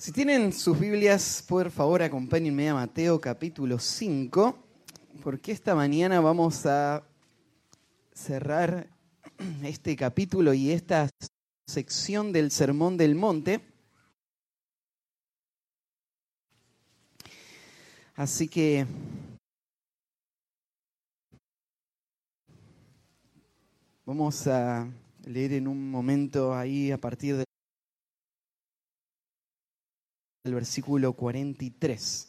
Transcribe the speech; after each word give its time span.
Si 0.00 0.12
tienen 0.12 0.52
sus 0.52 0.78
Biblias, 0.78 1.44
por 1.48 1.72
favor 1.72 2.02
acompáñenme 2.02 2.68
a 2.68 2.74
Mateo 2.74 3.20
capítulo 3.20 3.80
5, 3.80 4.56
porque 5.24 5.50
esta 5.50 5.74
mañana 5.74 6.20
vamos 6.20 6.66
a 6.66 7.02
cerrar 8.12 8.86
este 9.64 9.96
capítulo 9.96 10.54
y 10.54 10.70
esta 10.70 11.10
sección 11.66 12.30
del 12.30 12.52
Sermón 12.52 12.96
del 12.96 13.16
Monte. 13.16 13.60
Así 18.14 18.46
que 18.46 18.86
vamos 24.06 24.46
a 24.46 24.88
leer 25.26 25.54
en 25.54 25.66
un 25.66 25.90
momento 25.90 26.54
ahí 26.54 26.92
a 26.92 26.98
partir 26.98 27.36
de 27.36 27.48
el 30.48 30.54
versículo 30.54 31.12
43. 31.12 32.28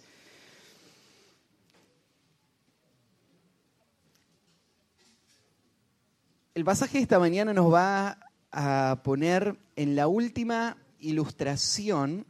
El 6.54 6.66
pasaje 6.66 6.98
de 6.98 7.04
esta 7.04 7.20
mañana 7.20 7.54
nos 7.54 7.74
va 7.74 8.20
a 8.52 9.02
poner 9.04 9.58
en 9.76 9.96
la 9.96 10.08
última 10.08 10.78
ilustración 11.00 12.26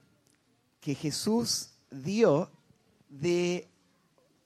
que 0.79 0.93
Jesús 0.93 1.71
dio 1.90 2.51
de 3.09 3.67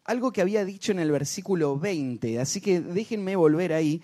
algo 0.05 0.31
que 0.31 0.41
había 0.41 0.63
dicho 0.63 0.93
en 0.93 0.99
el 0.99 1.11
versículo 1.11 1.77
20. 1.77 2.39
Así 2.39 2.61
que 2.61 2.79
déjenme 2.79 3.35
volver 3.35 3.73
ahí. 3.73 4.01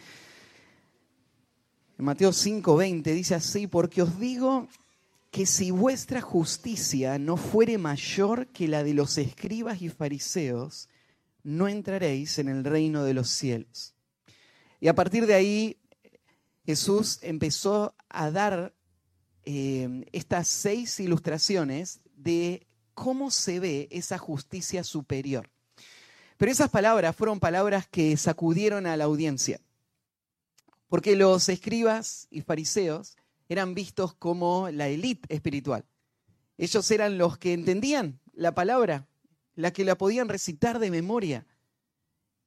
En 1.97 2.05
Mateo 2.05 2.33
5, 2.33 2.75
20 2.75 3.13
dice 3.13 3.35
así, 3.35 3.67
porque 3.67 4.01
os 4.01 4.19
digo 4.19 4.67
que 5.31 5.45
si 5.45 5.71
vuestra 5.71 6.21
justicia 6.21 7.19
no 7.19 7.37
fuere 7.37 7.77
mayor 7.77 8.47
que 8.47 8.67
la 8.67 8.83
de 8.83 8.93
los 8.93 9.17
escribas 9.17 9.81
y 9.81 9.89
fariseos, 9.89 10.89
no 11.43 11.67
entraréis 11.67 12.39
en 12.39 12.49
el 12.49 12.63
reino 12.63 13.03
de 13.03 13.13
los 13.13 13.29
cielos. 13.29 13.93
Y 14.79 14.87
a 14.87 14.95
partir 14.95 15.25
de 15.25 15.35
ahí 15.35 15.77
Jesús 16.65 17.19
empezó 17.21 17.95
a 18.09 18.31
dar 18.31 18.73
eh, 19.45 20.05
estas 20.11 20.47
seis 20.47 20.99
ilustraciones 20.99 21.99
de 22.15 22.67
cómo 22.93 23.31
se 23.31 23.59
ve 23.59 23.87
esa 23.91 24.17
justicia 24.17 24.83
superior. 24.83 25.49
Pero 26.37 26.51
esas 26.51 26.69
palabras 26.69 27.15
fueron 27.15 27.39
palabras 27.39 27.87
que 27.87 28.15
sacudieron 28.17 28.85
a 28.87 28.97
la 28.97 29.05
audiencia, 29.05 29.59
porque 30.87 31.15
los 31.15 31.49
escribas 31.49 32.27
y 32.29 32.41
fariseos 32.41 33.17
eran 33.49 33.73
vistos 33.73 34.13
como 34.13 34.69
la 34.69 34.87
élite 34.87 35.33
espiritual. 35.33 35.85
Ellos 36.57 36.89
eran 36.91 37.17
los 37.17 37.37
que 37.37 37.53
entendían 37.53 38.19
la 38.33 38.53
palabra, 38.53 39.07
la 39.55 39.71
que 39.73 39.83
la 39.83 39.97
podían 39.97 40.29
recitar 40.29 40.79
de 40.79 40.91
memoria. 40.91 41.45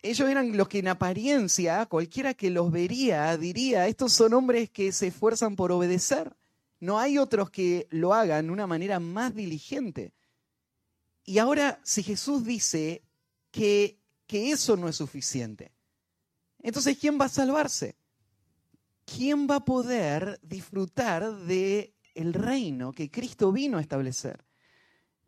Ellos 0.00 0.28
eran 0.28 0.56
los 0.56 0.68
que 0.68 0.78
en 0.78 0.88
apariencia, 0.88 1.84
cualquiera 1.86 2.34
que 2.34 2.50
los 2.50 2.72
vería, 2.72 3.36
diría, 3.36 3.86
estos 3.88 4.12
son 4.12 4.32
hombres 4.34 4.70
que 4.70 4.92
se 4.92 5.08
esfuerzan 5.08 5.56
por 5.56 5.72
obedecer. 5.72 6.34
No 6.80 6.98
hay 6.98 7.18
otros 7.18 7.50
que 7.50 7.86
lo 7.90 8.14
hagan 8.14 8.46
de 8.46 8.52
una 8.52 8.66
manera 8.66 8.98
más 8.98 9.34
diligente. 9.34 10.14
Y 11.24 11.38
ahora, 11.38 11.80
si 11.84 12.02
Jesús 12.02 12.44
dice 12.44 13.02
que, 13.50 13.98
que 14.26 14.50
eso 14.50 14.76
no 14.76 14.88
es 14.88 14.96
suficiente, 14.96 15.72
entonces, 16.62 16.96
¿quién 16.98 17.20
va 17.20 17.26
a 17.26 17.28
salvarse? 17.28 17.96
¿Quién 19.16 19.46
va 19.48 19.56
a 19.56 19.64
poder 19.64 20.38
disfrutar 20.42 21.30
de 21.44 21.94
el 22.14 22.32
reino 22.32 22.92
que 22.92 23.10
Cristo 23.10 23.52
vino 23.52 23.78
a 23.78 23.80
establecer? 23.80 24.44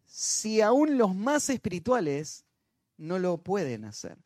Si 0.07 0.61
aún 0.61 0.97
los 0.97 1.15
más 1.15 1.51
espirituales 1.51 2.45
no 2.97 3.19
lo 3.19 3.39
pueden 3.39 3.85
hacer. 3.85 4.19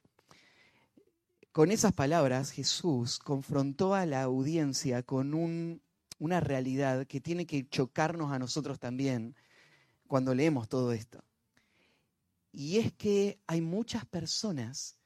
Con 1.53 1.71
esas 1.73 1.93
palabras 1.93 2.51
Jesús 2.51 3.19
confrontó 3.19 3.95
a 3.95 4.07
la 4.07 4.23
audiencia 4.23 5.03
con 5.03 5.35
un, 5.35 5.83
una 6.19 6.41
realidad 6.41 7.07
que 7.07 7.21
tiene 7.21 7.47
que 7.47 7.69
chocarnos 7.69 8.33
a 8.33 8.39
nosotros 8.39 8.79
también 8.79 9.35
cuando 10.07 10.35
leemos 10.35 10.69
todo 10.69 10.93
esto. 10.93 11.25
Y 12.53 12.79
es 12.79 12.93
que 12.93 13.41
hay 13.47 13.61
muchas 13.61 14.05
personas 14.07 14.97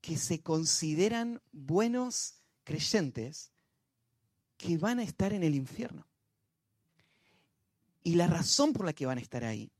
que 0.00 0.16
se 0.16 0.40
consideran 0.40 1.42
buenos 1.52 2.34
creyentes, 2.64 3.52
que 4.56 4.78
van 4.78 4.98
a 4.98 5.02
estar 5.02 5.32
en 5.32 5.42
el 5.42 5.54
infierno. 5.54 6.06
Y 8.02 8.14
la 8.14 8.26
razón 8.26 8.72
por 8.72 8.86
la 8.86 8.92
que 8.92 9.06
van 9.06 9.18
a 9.18 9.20
estar 9.20 9.44
ahí 9.44 9.70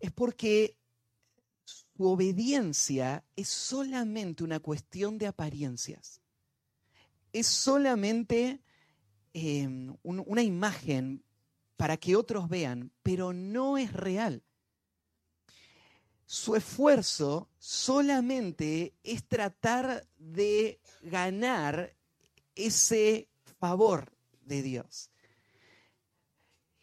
es 0.00 0.10
porque 0.12 0.76
su 1.64 2.04
obediencia 2.04 3.24
es 3.36 3.48
solamente 3.48 4.44
una 4.44 4.60
cuestión 4.60 5.18
de 5.18 5.26
apariencias. 5.26 6.20
Es 7.32 7.46
solamente 7.46 8.62
em, 9.32 9.96
una 10.02 10.42
imagen 10.42 11.24
para 11.76 11.96
que 11.96 12.16
otros 12.16 12.48
vean, 12.48 12.92
pero 13.02 13.32
no 13.32 13.78
es 13.78 13.92
real. 13.92 14.42
Su 16.26 16.56
esfuerzo 16.56 17.50
solamente 17.58 18.94
es 19.02 19.24
tratar 19.26 20.06
de 20.16 20.80
ganar 21.02 21.94
ese 22.54 23.28
favor 23.64 24.12
de 24.42 24.60
Dios. 24.60 25.10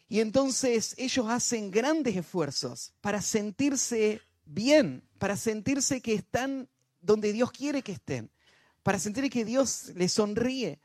Y 0.08 0.18
entonces 0.18 0.96
ellos 0.98 1.26
hacen 1.28 1.70
grandes 1.70 2.16
esfuerzos 2.16 2.92
para 3.00 3.22
sentirse 3.22 4.20
bien, 4.44 5.08
para 5.18 5.36
sentirse 5.36 6.00
que 6.00 6.14
están 6.14 6.68
donde 7.00 7.32
Dios 7.32 7.52
quiere 7.52 7.82
que 7.82 7.92
estén, 7.92 8.32
para 8.82 8.98
sentir 8.98 9.30
que 9.30 9.44
Dios 9.44 9.92
les 9.94 10.12
sonríe. 10.12 10.80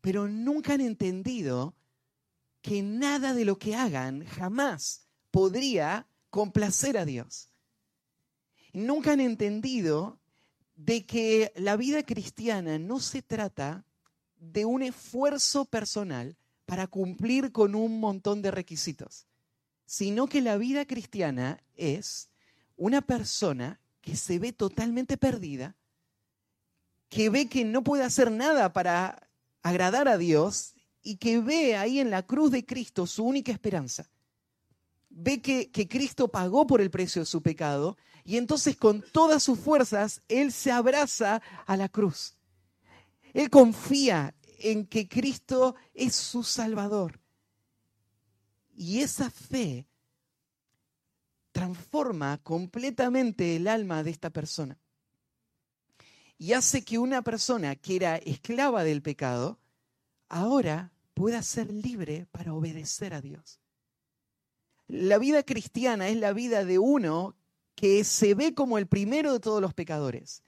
Pero 0.00 0.26
nunca 0.26 0.72
han 0.72 0.80
entendido 0.80 1.76
que 2.62 2.82
nada 2.82 3.34
de 3.34 3.44
lo 3.44 3.58
que 3.58 3.76
hagan 3.76 4.24
jamás 4.24 5.06
podría 5.30 6.08
complacer 6.30 6.96
a 6.96 7.04
Dios. 7.04 7.50
Nunca 8.72 9.12
han 9.12 9.20
entendido 9.20 10.18
de 10.76 11.04
que 11.04 11.52
la 11.56 11.76
vida 11.76 12.02
cristiana 12.04 12.78
no 12.78 13.00
se 13.00 13.20
trata 13.20 13.84
de 14.42 14.64
un 14.64 14.82
esfuerzo 14.82 15.64
personal 15.64 16.36
para 16.66 16.88
cumplir 16.88 17.52
con 17.52 17.76
un 17.76 18.00
montón 18.00 18.42
de 18.42 18.50
requisitos, 18.50 19.26
sino 19.86 20.26
que 20.26 20.40
la 20.40 20.56
vida 20.56 20.84
cristiana 20.84 21.62
es 21.76 22.28
una 22.76 23.02
persona 23.02 23.80
que 24.00 24.16
se 24.16 24.40
ve 24.40 24.52
totalmente 24.52 25.16
perdida, 25.16 25.76
que 27.08 27.30
ve 27.30 27.48
que 27.48 27.64
no 27.64 27.84
puede 27.84 28.02
hacer 28.02 28.32
nada 28.32 28.72
para 28.72 29.28
agradar 29.62 30.08
a 30.08 30.18
Dios 30.18 30.74
y 31.04 31.16
que 31.16 31.40
ve 31.40 31.76
ahí 31.76 32.00
en 32.00 32.10
la 32.10 32.24
cruz 32.24 32.50
de 32.50 32.66
Cristo 32.66 33.06
su 33.06 33.24
única 33.24 33.52
esperanza. 33.52 34.10
Ve 35.08 35.40
que, 35.40 35.70
que, 35.70 35.86
Cristo 35.86 36.28
pagó 36.28 36.66
por 36.66 36.80
el 36.80 36.90
precio 36.90 37.22
de 37.22 37.26
su 37.26 37.42
pecado 37.42 37.96
y 38.24 38.38
entonces 38.38 38.76
con 38.76 39.04
todas 39.12 39.42
sus 39.42 39.58
fuerzas 39.58 40.22
Él 40.28 40.50
se 40.52 40.72
abraza 40.72 41.42
a 41.66 41.76
la 41.76 41.88
cruz. 41.88 42.34
Él 43.32 43.50
confía 43.50 44.34
en 44.58 44.86
que 44.86 45.08
Cristo 45.08 45.74
es 45.94 46.14
su 46.14 46.42
Salvador. 46.42 47.20
Y 48.74 49.00
esa 49.00 49.30
fe 49.30 49.86
transforma 51.52 52.38
completamente 52.38 53.56
el 53.56 53.68
alma 53.68 54.02
de 54.02 54.10
esta 54.10 54.30
persona. 54.30 54.78
Y 56.38 56.54
hace 56.54 56.84
que 56.84 56.98
una 56.98 57.22
persona 57.22 57.76
que 57.76 57.96
era 57.96 58.16
esclava 58.16 58.82
del 58.82 59.02
pecado, 59.02 59.60
ahora 60.28 60.92
pueda 61.14 61.42
ser 61.42 61.70
libre 61.70 62.26
para 62.32 62.54
obedecer 62.54 63.14
a 63.14 63.20
Dios. 63.20 63.60
La 64.88 65.18
vida 65.18 65.42
cristiana 65.42 66.08
es 66.08 66.16
la 66.16 66.32
vida 66.32 66.64
de 66.64 66.78
uno 66.78 67.36
que 67.74 68.02
se 68.04 68.34
ve 68.34 68.54
como 68.54 68.78
el 68.78 68.86
primero 68.86 69.32
de 69.32 69.40
todos 69.40 69.60
los 69.60 69.74
pecadores, 69.74 70.42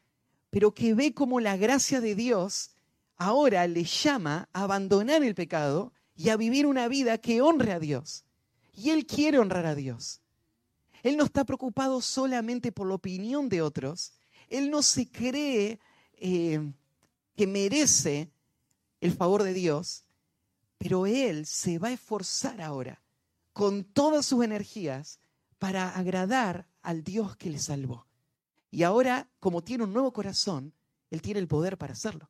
pero 0.51 0.75
que 0.75 0.95
ve 0.95 1.15
como 1.15 1.41
la 1.41 1.57
gracia 1.57 2.01
de 2.01 2.15
Dios 2.15 2.74
ahora 3.17 3.67
le 3.67 3.85
llama 3.85 4.49
a 4.53 4.63
abandonar 4.65 5.23
el 5.23 5.35
pecado 5.35 5.93
y 6.17 6.29
a 6.29 6.37
vivir 6.37 6.67
una 6.67 6.89
vida 6.89 7.19
que 7.19 7.41
honre 7.41 7.73
a 7.73 7.81
Dios. 7.81 8.25
Y 8.73 8.91
Él 8.91 9.07
quiere 9.07 9.39
honrar 9.39 9.67
a 9.67 9.75
Dios. 9.75 10.21
Él 11.03 11.17
no 11.17 11.25
está 11.25 11.45
preocupado 11.45 12.01
solamente 12.01 12.73
por 12.73 12.89
la 12.89 12.95
opinión 12.95 13.49
de 13.49 13.63
otros. 13.63 14.15
Él 14.49 14.71
no 14.71 14.83
se 14.83 15.11
cree 15.11 15.79
eh, 16.17 16.73
que 17.37 17.47
merece 17.47 18.31
el 19.01 19.13
favor 19.13 19.43
de 19.43 19.53
Dios, 19.53 20.05
pero 20.79 21.07
Él 21.07 21.47
se 21.47 21.79
va 21.79 21.89
a 21.89 21.93
esforzar 21.93 22.61
ahora 22.61 23.03
con 23.53 23.85
todas 23.85 24.27
sus 24.27 24.45
energías 24.45 25.21
para 25.59 25.91
agradar 25.91 26.67
al 26.83 27.05
Dios 27.05 27.37
que 27.37 27.51
le 27.51 27.59
salvó. 27.59 28.07
Y 28.71 28.83
ahora, 28.83 29.29
como 29.41 29.63
tiene 29.63 29.85
un 29.85 29.93
nuevo 29.93 30.13
corazón, 30.13 30.75
Él 31.11 31.23
tiene 31.23 31.41
el 31.41 31.47
poder 31.47 31.79
para 31.79 31.93
hacerlo. 31.93 32.29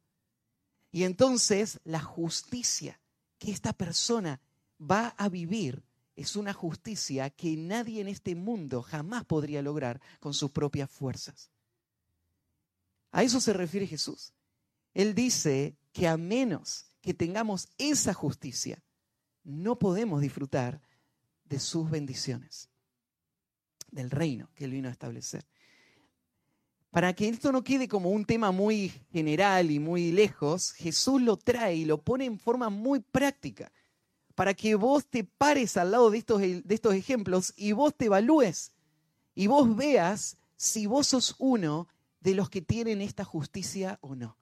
Y 0.95 1.03
entonces 1.03 1.81
la 1.83 1.99
justicia 1.99 3.01
que 3.39 3.51
esta 3.51 3.73
persona 3.73 4.41
va 4.81 5.09
a 5.19 5.29
vivir 5.29 5.83
es 6.15 6.37
una 6.37 6.53
justicia 6.53 7.31
que 7.31 7.57
nadie 7.57 8.01
en 8.01 8.07
este 8.07 8.37
mundo 8.37 8.81
jamás 8.81 9.25
podría 9.25 9.61
lograr 9.61 10.01
con 10.21 10.35
sus 10.35 10.53
propias 10.53 10.89
fuerzas. 10.89 11.51
A 13.11 13.25
eso 13.25 13.41
se 13.41 13.53
refiere 13.53 13.89
Jesús. 13.89 14.35
Él 14.93 15.17
dice 15.17 15.77
que 15.91 16.07
a 16.07 16.17
menos 16.17 16.87
que 17.01 17.13
tengamos 17.13 17.71
esa 17.77 18.15
justicia, 18.15 18.81
no 19.43 19.81
podemos 19.81 20.21
disfrutar 20.21 20.81
de 21.43 21.59
sus 21.59 21.91
bendiciones, 21.91 22.71
del 23.91 24.13
reino 24.13 24.49
que 24.55 24.67
Él 24.67 24.71
vino 24.71 24.87
a 24.87 24.93
establecer. 24.93 25.45
Para 26.95 27.13
que 27.13 27.29
esto 27.29 27.51
no 27.51 27.65
quede 27.65 27.89
como 27.89 28.11
un 28.11 28.25
tema 28.25 28.53
muy 28.53 28.91
general 29.11 29.73
y 29.73 29.81
muy 29.81 30.13
lejos, 30.13 30.71
Jesús 30.71 31.21
lo 31.21 31.37
trae 31.37 31.75
y 31.75 31.85
lo 31.85 32.01
pone 32.01 32.25
en 32.25 32.39
forma 32.39 32.71
muy 32.71 33.01
práctica 33.01 33.73
para 34.37 34.55
que 34.55 34.77
vos 34.77 35.05
te 35.05 35.25
pares 35.25 35.77
al 35.77 35.91
lado 35.91 36.09
de 36.13 36.19
estos, 36.19 36.41
de 36.41 36.63
estos 36.69 36.95
ejemplos 36.95 37.53
y 37.57 37.73
vos 37.73 37.97
te 37.97 38.05
evalúes 38.05 38.71
y 39.35 39.49
vos 39.49 39.75
veas 39.75 40.37
si 40.57 40.87
vos 40.87 41.09
sos 41.09 41.35
uno 41.41 41.89
de 42.21 42.37
los 42.37 42.49
que 42.49 42.63
tienen 42.63 43.03
esta 43.03 43.25
justicia 43.25 43.99
o 44.01 44.15
no. 44.15 44.39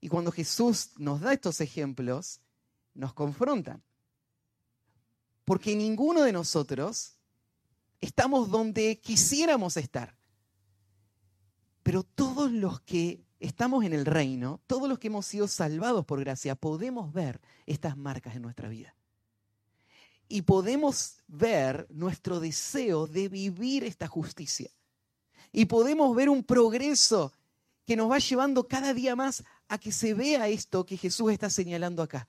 Y 0.00 0.08
cuando 0.08 0.32
Jesús 0.32 0.92
nos 0.96 1.20
da 1.20 1.34
estos 1.34 1.60
ejemplos, 1.60 2.40
nos 2.94 3.12
confrontan. 3.12 3.82
Porque 5.44 5.76
ninguno 5.76 6.22
de 6.22 6.32
nosotros 6.32 7.18
estamos 8.00 8.48
donde 8.48 8.98
quisiéramos 9.00 9.76
estar. 9.76 10.18
Pero 11.82 12.02
todos 12.02 12.50
los 12.50 12.80
que 12.80 13.24
estamos 13.38 13.84
en 13.84 13.92
el 13.92 14.04
reino, 14.04 14.60
todos 14.66 14.88
los 14.88 14.98
que 14.98 15.08
hemos 15.08 15.26
sido 15.26 15.48
salvados 15.48 16.04
por 16.04 16.20
gracia, 16.20 16.54
podemos 16.54 17.12
ver 17.12 17.40
estas 17.66 17.96
marcas 17.96 18.36
en 18.36 18.42
nuestra 18.42 18.68
vida. 18.68 18.94
Y 20.28 20.42
podemos 20.42 21.16
ver 21.26 21.86
nuestro 21.90 22.38
deseo 22.38 23.06
de 23.06 23.28
vivir 23.28 23.82
esta 23.84 24.06
justicia. 24.06 24.70
Y 25.52 25.64
podemos 25.64 26.14
ver 26.14 26.28
un 26.28 26.44
progreso 26.44 27.32
que 27.84 27.96
nos 27.96 28.10
va 28.10 28.18
llevando 28.18 28.68
cada 28.68 28.94
día 28.94 29.16
más 29.16 29.42
a 29.66 29.78
que 29.78 29.90
se 29.90 30.14
vea 30.14 30.46
esto 30.48 30.86
que 30.86 30.96
Jesús 30.96 31.32
está 31.32 31.50
señalando 31.50 32.02
acá. 32.02 32.28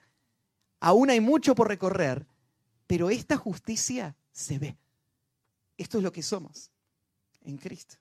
Aún 0.79 1.11
hay 1.11 1.19
mucho 1.19 1.53
por 1.53 1.67
recorrer, 1.67 2.25
pero 2.87 3.11
esta 3.11 3.37
justicia 3.37 4.15
se 4.31 4.57
ve. 4.57 4.77
Esto 5.77 5.99
es 5.99 6.03
lo 6.03 6.11
que 6.11 6.23
somos 6.23 6.71
en 7.43 7.57
Cristo. 7.57 7.97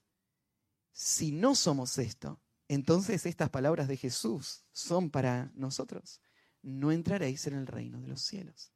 Si 1.02 1.32
no 1.32 1.54
somos 1.54 1.96
esto, 1.96 2.38
entonces 2.68 3.24
estas 3.24 3.48
palabras 3.48 3.88
de 3.88 3.96
Jesús 3.96 4.64
son 4.70 5.08
para 5.08 5.50
nosotros. 5.54 6.20
No 6.60 6.92
entraréis 6.92 7.46
en 7.46 7.54
el 7.54 7.66
reino 7.66 8.02
de 8.02 8.06
los 8.08 8.20
cielos. 8.20 8.70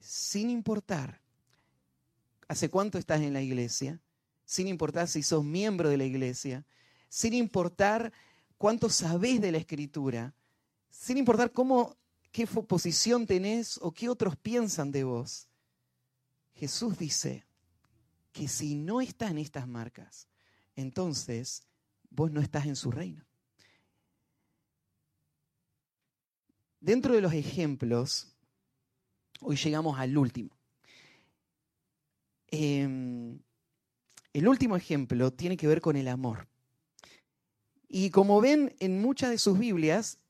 Sin 0.00 0.48
importar 0.48 1.20
hace 2.48 2.70
cuánto 2.70 2.96
estás 2.96 3.20
en 3.20 3.34
la 3.34 3.42
iglesia, 3.42 4.00
sin 4.46 4.66
importar 4.66 5.08
si 5.08 5.22
sos 5.22 5.44
miembro 5.44 5.90
de 5.90 5.98
la 5.98 6.06
iglesia, 6.06 6.64
sin 7.10 7.34
importar 7.34 8.10
cuánto 8.56 8.88
sabés 8.88 9.42
de 9.42 9.52
la 9.52 9.58
escritura, 9.58 10.34
sin 10.88 11.18
importar 11.18 11.52
cómo, 11.52 11.98
qué 12.32 12.46
posición 12.46 13.26
tenés 13.26 13.78
o 13.82 13.92
qué 13.92 14.08
otros 14.08 14.36
piensan 14.36 14.90
de 14.90 15.04
vos. 15.04 15.48
Jesús 16.54 16.96
dice 16.96 17.44
que 18.32 18.48
si 18.48 18.74
no 18.74 19.02
están 19.02 19.36
estas 19.36 19.68
marcas, 19.68 20.28
entonces 20.78 21.64
vos 22.08 22.30
no 22.30 22.40
estás 22.40 22.66
en 22.66 22.76
su 22.76 22.92
reino. 22.92 23.24
Dentro 26.80 27.14
de 27.14 27.20
los 27.20 27.32
ejemplos, 27.32 28.28
hoy 29.40 29.56
llegamos 29.56 29.98
al 29.98 30.16
último. 30.16 30.50
Em, 32.46 33.40
el 34.32 34.46
último 34.46 34.76
ejemplo 34.76 35.32
tiene 35.32 35.56
que 35.56 35.66
ver 35.66 35.80
con 35.80 35.96
el 35.96 36.06
amor. 36.06 36.46
Y 37.88 38.10
como 38.10 38.40
ven 38.40 38.76
en 38.78 39.00
muchas 39.00 39.30
de 39.30 39.38
sus 39.38 39.58
Biblias, 39.58 40.20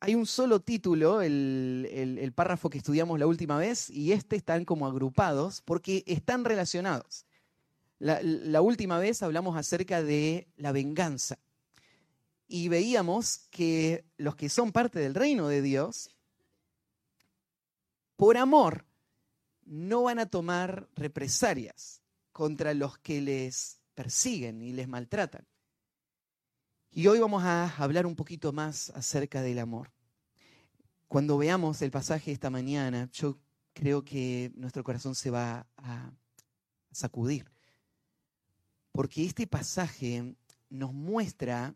hay 0.00 0.14
un 0.14 0.24
solo 0.24 0.60
título, 0.60 1.20
el, 1.20 1.86
el, 2.18 2.32
párrafo 2.32 2.70
que 2.70 2.78
estudiamos 2.78 3.18
la 3.18 3.26
última 3.26 3.58
vez, 3.58 3.90
y 3.90 4.12
este 4.12 4.36
están 4.36 4.64
como 4.64 4.86
agrupados 4.86 5.60
porque 5.60 6.04
están 6.06 6.46
relacionados. 6.46 7.26
La, 8.00 8.62
última 8.62 8.98
vez 8.98 9.22
hablamos 9.22 9.58
acerca 9.58 10.02
de 10.02 10.48
la 10.56 10.72
venganza 10.72 11.38
y 12.48 12.68
veíamos 12.68 13.46
que 13.50 14.06
los 14.16 14.36
que 14.36 14.48
son 14.48 14.72
parte 14.72 14.98
del 14.98 15.14
reino 15.14 15.48
de 15.48 15.60
Dios, 15.60 16.08
por 18.16 18.38
amor, 18.38 18.86
no 19.66 20.04
van 20.04 20.18
a 20.18 20.24
tomar 20.24 20.88
represalias 20.96 22.00
contra 22.32 22.72
los 22.72 22.96
que 22.96 23.20
les 23.20 23.82
persiguen 23.94 24.62
y 24.62 24.72
les 24.72 24.88
maltratan. 24.88 25.46
Y 26.90 27.06
hoy 27.06 27.18
vamos 27.18 27.42
a 27.44 27.68
hablar 27.76 28.06
un 28.06 28.16
poquito 28.16 28.50
más 28.54 28.88
acerca 28.96 29.42
del 29.42 29.58
amor. 29.58 29.92
Cuando 31.06 31.36
veamos 31.36 31.82
el 31.82 31.90
pasaje 31.90 32.32
esta 32.32 32.48
mañana, 32.48 33.10
yo 33.12 33.38
creo 33.74 34.02
que 34.02 34.52
nuestro 34.54 34.82
corazón 34.84 35.14
se 35.14 35.28
va 35.28 35.66
a 35.76 36.10
sacudir 36.92 37.44
porque 39.00 39.24
este 39.24 39.46
pasaje 39.46 40.34
nos 40.68 40.92
muestra 40.92 41.74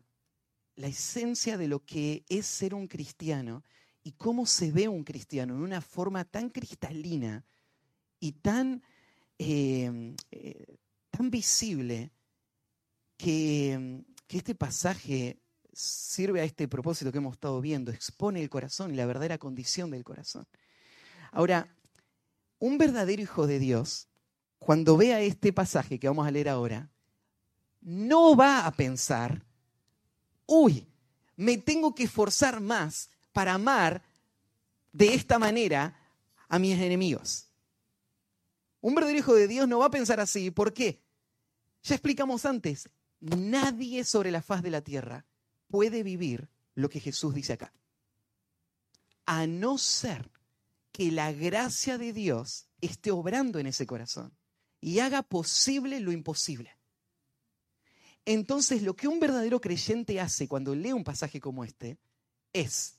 la 0.75 0.85
esencia 0.85 1.57
de 1.57 1.67
lo 1.67 1.83
que 1.83 2.23
es 2.29 2.45
ser 2.45 2.75
un 2.75 2.87
cristiano 2.87 3.63
y 4.03 4.11
cómo 4.11 4.45
se 4.45 4.71
ve 4.71 4.87
un 4.87 5.03
cristiano 5.03 5.55
en 5.55 5.61
una 5.61 5.81
forma 5.81 6.23
tan 6.23 6.51
cristalina 6.51 7.43
y 8.19 8.33
tan, 8.33 8.83
eh, 9.39 10.15
eh, 10.29 10.77
tan 11.09 11.31
visible 11.31 12.11
que, 13.17 14.03
que 14.27 14.37
este 14.37 14.53
pasaje 14.53 15.39
sirve 15.73 16.41
a 16.41 16.43
este 16.43 16.67
propósito 16.67 17.11
que 17.11 17.17
hemos 17.17 17.33
estado 17.33 17.59
viendo, 17.59 17.91
expone 17.91 18.39
el 18.39 18.51
corazón 18.51 18.93
y 18.93 18.97
la 18.97 19.07
verdadera 19.07 19.39
condición 19.39 19.89
del 19.89 20.03
corazón. 20.03 20.45
Ahora, 21.31 21.75
un 22.59 22.77
verdadero 22.77 23.23
hijo 23.23 23.47
de 23.47 23.57
Dios, 23.57 24.09
cuando 24.59 24.95
vea 24.95 25.21
este 25.21 25.51
pasaje 25.51 25.97
que 25.97 26.07
vamos 26.07 26.27
a 26.27 26.29
leer 26.29 26.49
ahora, 26.49 26.91
no 27.85 28.35
va 28.35 28.65
a 28.65 28.71
pensar, 28.71 29.45
uy, 30.47 30.87
me 31.35 31.59
tengo 31.59 31.93
que 31.93 32.05
esforzar 32.05 32.59
más 32.59 33.11
para 33.31 33.53
amar 33.53 34.01
de 34.91 35.13
esta 35.13 35.37
manera 35.37 35.95
a 36.47 36.57
mis 36.57 36.79
enemigos. 36.79 37.47
Un 38.81 38.95
verdadero 38.95 39.19
hijo 39.19 39.35
de 39.35 39.47
Dios 39.47 39.67
no 39.67 39.79
va 39.79 39.85
a 39.85 39.91
pensar 39.91 40.19
así. 40.19 40.49
¿Por 40.49 40.73
qué? 40.73 41.03
Ya 41.83 41.93
explicamos 41.93 42.45
antes, 42.45 42.89
nadie 43.19 44.03
sobre 44.03 44.31
la 44.31 44.41
faz 44.41 44.63
de 44.63 44.71
la 44.71 44.81
tierra 44.81 45.25
puede 45.67 46.01
vivir 46.01 46.49
lo 46.73 46.89
que 46.89 46.99
Jesús 46.99 47.35
dice 47.35 47.53
acá. 47.53 47.71
A 49.27 49.45
no 49.45 49.77
ser 49.77 50.31
que 50.91 51.11
la 51.11 51.31
gracia 51.31 51.99
de 51.99 52.13
Dios 52.13 52.67
esté 52.81 53.11
obrando 53.11 53.59
en 53.59 53.67
ese 53.67 53.85
corazón 53.85 54.35
y 54.81 54.99
haga 54.99 55.21
posible 55.21 55.99
lo 55.99 56.11
imposible. 56.11 56.74
Entonces, 58.25 58.81
lo 58.81 58.95
que 58.95 59.07
un 59.07 59.19
verdadero 59.19 59.61
creyente 59.61 60.19
hace 60.19 60.47
cuando 60.47 60.73
lee 60.73 60.93
un 60.93 61.03
pasaje 61.03 61.39
como 61.39 61.63
este 61.63 61.99
es, 62.53 62.97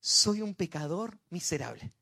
soy 0.00 0.42
un 0.42 0.54
pecador 0.54 1.18
miserable. 1.30 1.94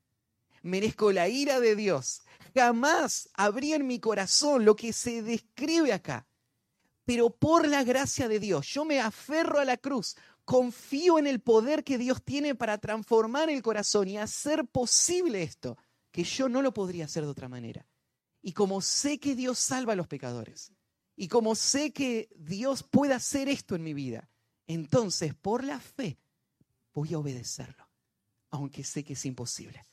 Merezco 0.61 1.11
la 1.13 1.29
ira 1.29 1.61
de 1.61 1.75
Dios. 1.75 2.21
Jamás 2.53 3.29
habría 3.33 3.77
en 3.77 3.87
mi 3.87 3.99
corazón 3.99 4.65
lo 4.65 4.75
que 4.75 4.91
se 4.91 5.21
describe 5.21 5.93
acá. 5.93 6.27
Pero 7.05 7.29
por 7.29 7.67
la 7.67 7.83
gracia 7.83 8.27
de 8.27 8.39
Dios, 8.39 8.67
yo 8.67 8.83
me 8.83 8.99
aferro 8.99 9.59
a 9.59 9.65
la 9.65 9.77
cruz, 9.77 10.15
confío 10.43 11.17
en 11.19 11.27
el 11.27 11.39
poder 11.41 11.85
que 11.85 11.97
Dios 11.97 12.21
tiene 12.23 12.55
para 12.55 12.77
transformar 12.77 13.49
el 13.49 13.61
corazón 13.61 14.09
y 14.09 14.17
hacer 14.17 14.65
posible 14.65 15.43
esto, 15.43 15.77
que 16.11 16.25
yo 16.25 16.49
no 16.49 16.61
lo 16.61 16.73
podría 16.73 17.05
hacer 17.05 17.23
de 17.23 17.29
otra 17.29 17.47
manera. 17.47 17.87
Y 18.41 18.51
como 18.51 18.81
sé 18.81 19.19
que 19.19 19.35
Dios 19.35 19.59
salva 19.59 19.93
a 19.93 19.95
los 19.95 20.07
pecadores, 20.07 20.72
y 21.15 21.27
como 21.27 21.55
sé 21.55 21.91
que 21.91 22.29
Dios 22.35 22.83
puede 22.83 23.13
hacer 23.13 23.47
esto 23.47 23.75
en 23.75 23.83
mi 23.83 23.93
vida, 23.93 24.29
entonces 24.67 25.35
por 25.35 25.63
la 25.63 25.79
fe 25.79 26.17
voy 26.93 27.13
a 27.13 27.19
obedecerlo, 27.19 27.87
aunque 28.49 28.83
sé 28.83 29.03
que 29.03 29.13
es 29.13 29.25
imposible. 29.25 29.85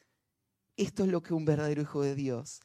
Esto 0.76 1.04
es 1.04 1.10
lo 1.10 1.22
que 1.22 1.34
un 1.34 1.44
verdadero 1.44 1.82
hijo 1.82 2.02
de 2.02 2.14
Dios 2.14 2.60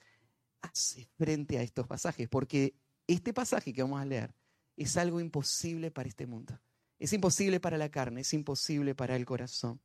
hace 0.61 1.07
frente 1.17 1.57
a 1.57 1.63
estos 1.63 1.87
pasajes, 1.87 2.29
porque 2.29 2.75
este 3.07 3.33
pasaje 3.33 3.73
que 3.73 3.81
vamos 3.81 4.01
a 4.01 4.05
leer 4.05 4.33
es 4.77 4.97
algo 4.97 5.19
imposible 5.19 5.91
para 5.91 6.09
este 6.09 6.25
mundo. 6.25 6.59
Es 6.97 7.11
imposible 7.11 7.59
para 7.59 7.77
la 7.77 7.89
carne, 7.89 8.21
es 8.21 8.33
imposible 8.33 8.95
para 8.95 9.15
el 9.15 9.25
corazón. 9.25 9.81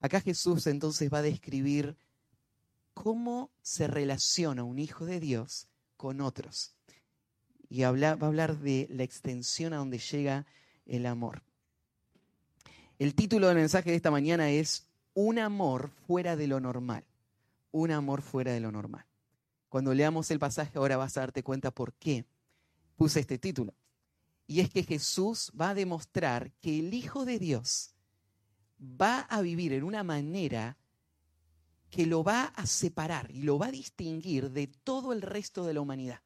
Acá 0.00 0.20
Jesús 0.20 0.66
entonces 0.68 1.12
va 1.12 1.18
a 1.18 1.22
describir 1.22 1.96
cómo 2.94 3.50
se 3.62 3.88
relaciona 3.88 4.62
un 4.62 4.78
hijo 4.78 5.04
de 5.04 5.20
Dios 5.20 5.68
con 5.96 6.20
otros 6.20 6.76
y 7.70 7.82
va 7.82 7.88
a 7.88 8.26
hablar 8.26 8.58
de 8.58 8.88
la 8.90 9.04
extensión 9.04 9.72
a 9.72 9.76
donde 9.76 9.98
llega 9.98 10.44
el 10.86 11.06
amor. 11.06 11.42
El 12.98 13.14
título 13.14 13.46
del 13.46 13.56
mensaje 13.56 13.90
de 13.90 13.96
esta 13.96 14.10
mañana 14.10 14.50
es 14.50 14.88
Un 15.14 15.38
amor 15.38 15.90
fuera 16.06 16.36
de 16.36 16.48
lo 16.48 16.60
normal. 16.60 17.04
un 17.72 17.92
amor 17.92 18.20
fuera 18.20 18.52
de 18.52 18.58
lo 18.58 18.72
normal. 18.72 19.06
Cuando 19.68 19.94
leamos 19.94 20.32
el 20.32 20.40
pasaje 20.40 20.76
ahora 20.76 20.96
vas 20.96 21.16
a 21.16 21.20
darte 21.20 21.44
cuenta 21.44 21.70
por 21.70 21.94
qué 21.94 22.24
puse 22.96 23.20
este 23.20 23.38
título. 23.38 23.72
Y 24.48 24.58
es 24.58 24.68
que 24.68 24.82
Jesús 24.82 25.52
va 25.58 25.70
a 25.70 25.74
demostrar 25.74 26.50
que 26.60 26.80
el 26.80 26.92
Hijo 26.92 27.24
de 27.24 27.38
Dios 27.38 27.94
va 28.80 29.20
a 29.20 29.40
vivir 29.40 29.72
en 29.72 29.84
una 29.84 30.02
manera 30.02 30.76
que 31.88 32.06
lo 32.06 32.24
va 32.24 32.46
a 32.46 32.66
separar 32.66 33.30
y 33.30 33.42
lo 33.42 33.58
va 33.58 33.66
a 33.66 33.72
distinguir 33.72 34.50
de 34.50 34.66
todo 34.66 35.12
el 35.12 35.22
resto 35.22 35.64
de 35.64 35.74
la 35.74 35.80
humanidad. 35.80 36.20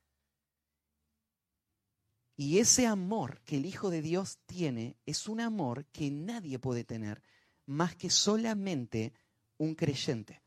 Y 2.37 2.59
ese 2.59 2.87
amor 2.87 3.41
que 3.45 3.57
el 3.57 3.67
Hijo 3.67 3.91
de 3.91 4.03
Dios 4.03 4.39
tiene 4.47 4.97
es 5.07 5.29
un 5.29 5.41
amor 5.41 5.87
que 5.87 6.11
nadie 6.11 6.59
puede 6.59 6.85
tener 6.85 7.23
más 7.67 7.95
que 7.95 8.11
solamente 8.11 9.13
un 9.57 9.75
creyente. 9.75 10.43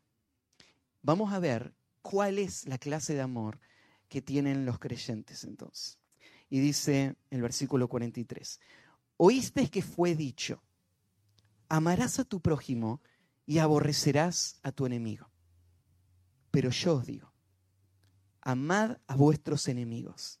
Vamos 1.02 1.32
a 1.32 1.38
ver 1.38 1.74
cuál 2.02 2.38
es 2.38 2.66
la 2.66 2.78
clase 2.78 3.14
de 3.14 3.22
amor 3.22 3.58
que 4.08 4.22
tienen 4.22 4.66
los 4.66 4.78
creyentes 4.78 5.44
entonces. 5.44 5.98
Y 6.50 6.60
dice 6.60 7.16
el 7.30 7.42
versículo 7.42 7.88
43, 7.88 8.60
oíste 9.16 9.70
que 9.70 9.82
fue 9.82 10.14
dicho, 10.14 10.62
amarás 11.68 12.18
a 12.18 12.24
tu 12.24 12.40
prójimo 12.40 13.00
y 13.46 13.58
aborrecerás 13.58 14.58
a 14.62 14.72
tu 14.72 14.86
enemigo. 14.86 15.30
Pero 16.50 16.70
yo 16.70 16.96
os 16.96 17.06
digo, 17.06 17.32
amad 18.40 18.98
a 19.06 19.16
vuestros 19.16 19.68
enemigos, 19.68 20.40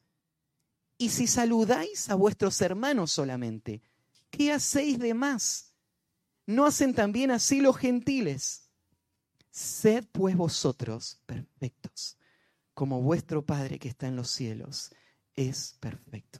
Y 1.01 1.09
si 1.09 1.25
saludáis 1.25 2.11
a 2.11 2.13
vuestros 2.13 2.61
hermanos 2.61 3.11
solamente, 3.11 3.81
¿qué 4.29 4.51
hacéis 4.51 4.99
de 4.99 5.15
más? 5.15 5.73
¿No 6.45 6.63
hacen 6.63 6.93
también 6.93 7.31
así 7.31 7.59
los 7.59 7.75
gentiles? 7.75 8.69
Sed 9.49 10.05
pues 10.11 10.37
vosotros 10.37 11.19
perfectos, 11.25 12.19
como 12.75 13.01
vuestro 13.01 13.43
Padre 13.43 13.79
que 13.79 13.89
está 13.89 14.05
en 14.05 14.15
los 14.15 14.29
cielos 14.29 14.91
es 15.33 15.75
perfecto. 15.79 16.39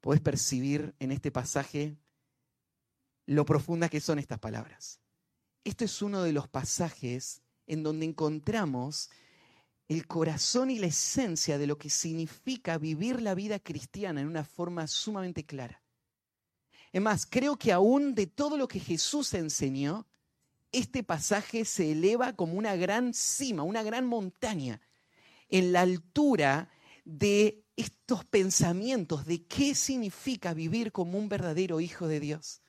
Puedes 0.00 0.20
percibir 0.20 0.92
en 0.98 1.12
este 1.12 1.30
pasaje 1.30 1.96
lo 3.24 3.44
profundas 3.44 3.90
que 3.90 4.00
son 4.00 4.18
estas 4.18 4.40
palabras. 4.40 4.98
Esto 5.62 5.84
es 5.84 6.02
uno 6.02 6.24
de 6.24 6.32
los 6.32 6.48
pasajes 6.48 7.40
en 7.68 7.84
donde 7.84 8.06
encontramos 8.06 9.10
el 9.90 10.06
corazón 10.06 10.70
y 10.70 10.78
la 10.78 10.86
esencia 10.86 11.58
de 11.58 11.66
lo 11.66 11.76
que 11.76 11.90
significa 11.90 12.78
vivir 12.78 13.20
la 13.20 13.34
vida 13.34 13.58
cristiana 13.58 14.20
en 14.20 14.28
una 14.28 14.44
forma 14.44 14.86
sumamente 14.86 15.44
clara. 15.44 15.82
Es 16.92 17.02
más, 17.02 17.26
creo 17.26 17.56
que 17.56 17.72
aún 17.72 18.14
de 18.14 18.28
todo 18.28 18.56
lo 18.56 18.68
que 18.68 18.78
Jesús 18.78 19.34
enseñó, 19.34 20.06
este 20.70 21.02
pasaje 21.02 21.64
se 21.64 21.90
eleva 21.90 22.34
como 22.34 22.54
una 22.54 22.76
gran 22.76 23.12
cima, 23.14 23.64
una 23.64 23.82
gran 23.82 24.06
montaña, 24.06 24.80
en 25.48 25.72
la 25.72 25.80
altura 25.80 26.70
de 27.04 27.64
estos 27.74 28.24
pensamientos 28.24 29.26
de 29.26 29.44
qué 29.44 29.74
significa 29.74 30.54
vivir 30.54 30.92
como 30.92 31.18
un 31.18 31.28
verdadero 31.28 31.80
hijo 31.80 32.06
de 32.06 32.20
Dios. 32.20 32.62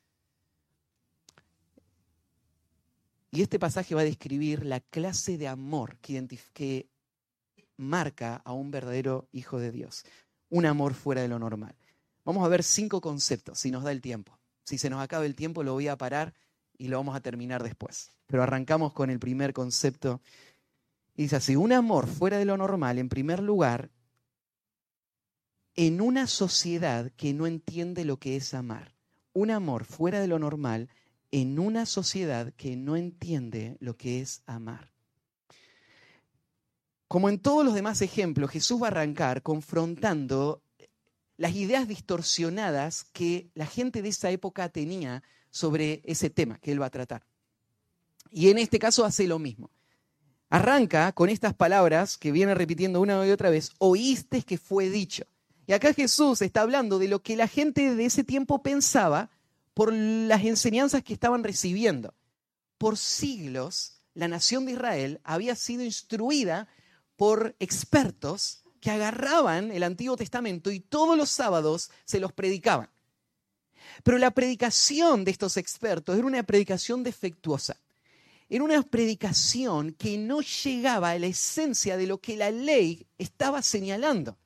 Y 3.30 3.42
este 3.42 3.60
pasaje 3.60 3.94
va 3.94 4.00
a 4.00 4.04
describir 4.04 4.66
la 4.66 4.80
clase 4.80 5.38
de 5.38 5.46
amor 5.46 5.98
que, 5.98 6.26
que 6.52 6.91
marca 7.76 8.36
a 8.44 8.52
un 8.52 8.70
verdadero 8.70 9.28
hijo 9.32 9.58
de 9.58 9.70
Dios. 9.70 10.04
Un 10.48 10.66
amor 10.66 10.94
fuera 10.94 11.22
de 11.22 11.28
lo 11.28 11.38
normal. 11.38 11.74
Vamos 12.24 12.44
a 12.44 12.48
ver 12.48 12.62
cinco 12.62 13.00
conceptos, 13.00 13.58
si 13.58 13.70
nos 13.70 13.82
da 13.82 13.92
el 13.92 14.00
tiempo. 14.00 14.38
Si 14.64 14.78
se 14.78 14.90
nos 14.90 15.00
acaba 15.00 15.26
el 15.26 15.34
tiempo, 15.34 15.62
lo 15.62 15.72
voy 15.72 15.88
a 15.88 15.96
parar 15.96 16.34
y 16.78 16.88
lo 16.88 16.98
vamos 16.98 17.16
a 17.16 17.20
terminar 17.20 17.62
después. 17.62 18.10
Pero 18.26 18.42
arrancamos 18.42 18.92
con 18.92 19.10
el 19.10 19.18
primer 19.18 19.52
concepto. 19.52 20.20
dice 21.14 21.36
así, 21.36 21.56
un 21.56 21.72
amor 21.72 22.06
fuera 22.06 22.38
de 22.38 22.44
lo 22.44 22.56
normal, 22.56 22.98
en 22.98 23.08
primer 23.08 23.40
lugar, 23.40 23.90
en 25.74 26.00
una 26.00 26.26
sociedad 26.26 27.10
que 27.16 27.34
no 27.34 27.46
entiende 27.46 28.04
lo 28.04 28.18
que 28.18 28.36
es 28.36 28.54
amar. 28.54 28.94
Un 29.32 29.50
amor 29.50 29.84
fuera 29.84 30.20
de 30.20 30.28
lo 30.28 30.38
normal 30.38 30.90
en 31.30 31.58
una 31.58 31.86
sociedad 31.86 32.52
que 32.54 32.76
no 32.76 32.94
entiende 32.96 33.78
lo 33.80 33.96
que 33.96 34.20
es 34.20 34.42
amar. 34.46 34.91
Como 37.12 37.28
en 37.28 37.40
todos 37.40 37.62
los 37.62 37.74
demás 37.74 38.00
ejemplos, 38.00 38.50
Jesús 38.50 38.80
va 38.80 38.86
a 38.86 38.90
arrancar 38.90 39.42
confrontando 39.42 40.62
las 41.36 41.54
ideas 41.54 41.86
distorsionadas 41.86 43.04
que 43.12 43.50
la 43.52 43.66
gente 43.66 44.00
de 44.00 44.08
esa 44.08 44.30
época 44.30 44.70
tenía 44.70 45.22
sobre 45.50 46.00
ese 46.06 46.30
tema 46.30 46.58
que 46.58 46.72
él 46.72 46.80
va 46.80 46.86
a 46.86 46.90
tratar. 46.90 47.26
Y 48.30 48.48
en 48.48 48.56
este 48.56 48.78
caso 48.78 49.04
hace 49.04 49.26
lo 49.26 49.38
mismo. 49.38 49.70
Arranca 50.48 51.12
con 51.12 51.28
estas 51.28 51.52
palabras 51.52 52.16
que 52.16 52.32
viene 52.32 52.54
repitiendo 52.54 52.98
una 53.02 53.26
y 53.26 53.30
otra 53.30 53.50
vez, 53.50 53.72
oíste 53.76 54.40
que 54.40 54.56
fue 54.56 54.88
dicho. 54.88 55.24
Y 55.66 55.74
acá 55.74 55.92
Jesús 55.92 56.40
está 56.40 56.62
hablando 56.62 56.98
de 56.98 57.08
lo 57.08 57.22
que 57.22 57.36
la 57.36 57.46
gente 57.46 57.94
de 57.94 58.06
ese 58.06 58.24
tiempo 58.24 58.62
pensaba 58.62 59.28
por 59.74 59.92
las 59.92 60.42
enseñanzas 60.44 61.02
que 61.02 61.12
estaban 61.12 61.44
recibiendo. 61.44 62.14
Por 62.78 62.96
siglos, 62.96 63.98
la 64.14 64.28
nación 64.28 64.64
de 64.64 64.72
Israel 64.72 65.20
había 65.24 65.54
sido 65.56 65.84
instruida 65.84 66.68
por 67.16 67.54
expertos 67.58 68.62
que 68.80 68.90
agarraban 68.90 69.70
el 69.70 69.84
Antiguo 69.84 70.16
Testamento 70.16 70.70
y 70.70 70.80
todos 70.80 71.16
los 71.16 71.30
sábados 71.30 71.90
se 72.04 72.20
los 72.20 72.32
predicaban. 72.32 72.90
Pero 74.02 74.18
la 74.18 74.32
predicación 74.32 75.24
de 75.24 75.30
estos 75.30 75.56
expertos 75.56 76.16
era 76.16 76.26
una 76.26 76.42
predicación 76.42 77.02
defectuosa. 77.02 77.76
Era 78.48 78.64
una 78.64 78.82
predicación 78.82 79.92
que 79.92 80.18
no 80.18 80.40
llegaba 80.40 81.10
a 81.10 81.18
la 81.18 81.26
esencia 81.26 81.96
de 81.96 82.06
lo 82.06 82.18
que 82.18 82.36
la 82.36 82.50
ley 82.50 83.06
estaba 83.18 83.62
señalando. 83.62 84.36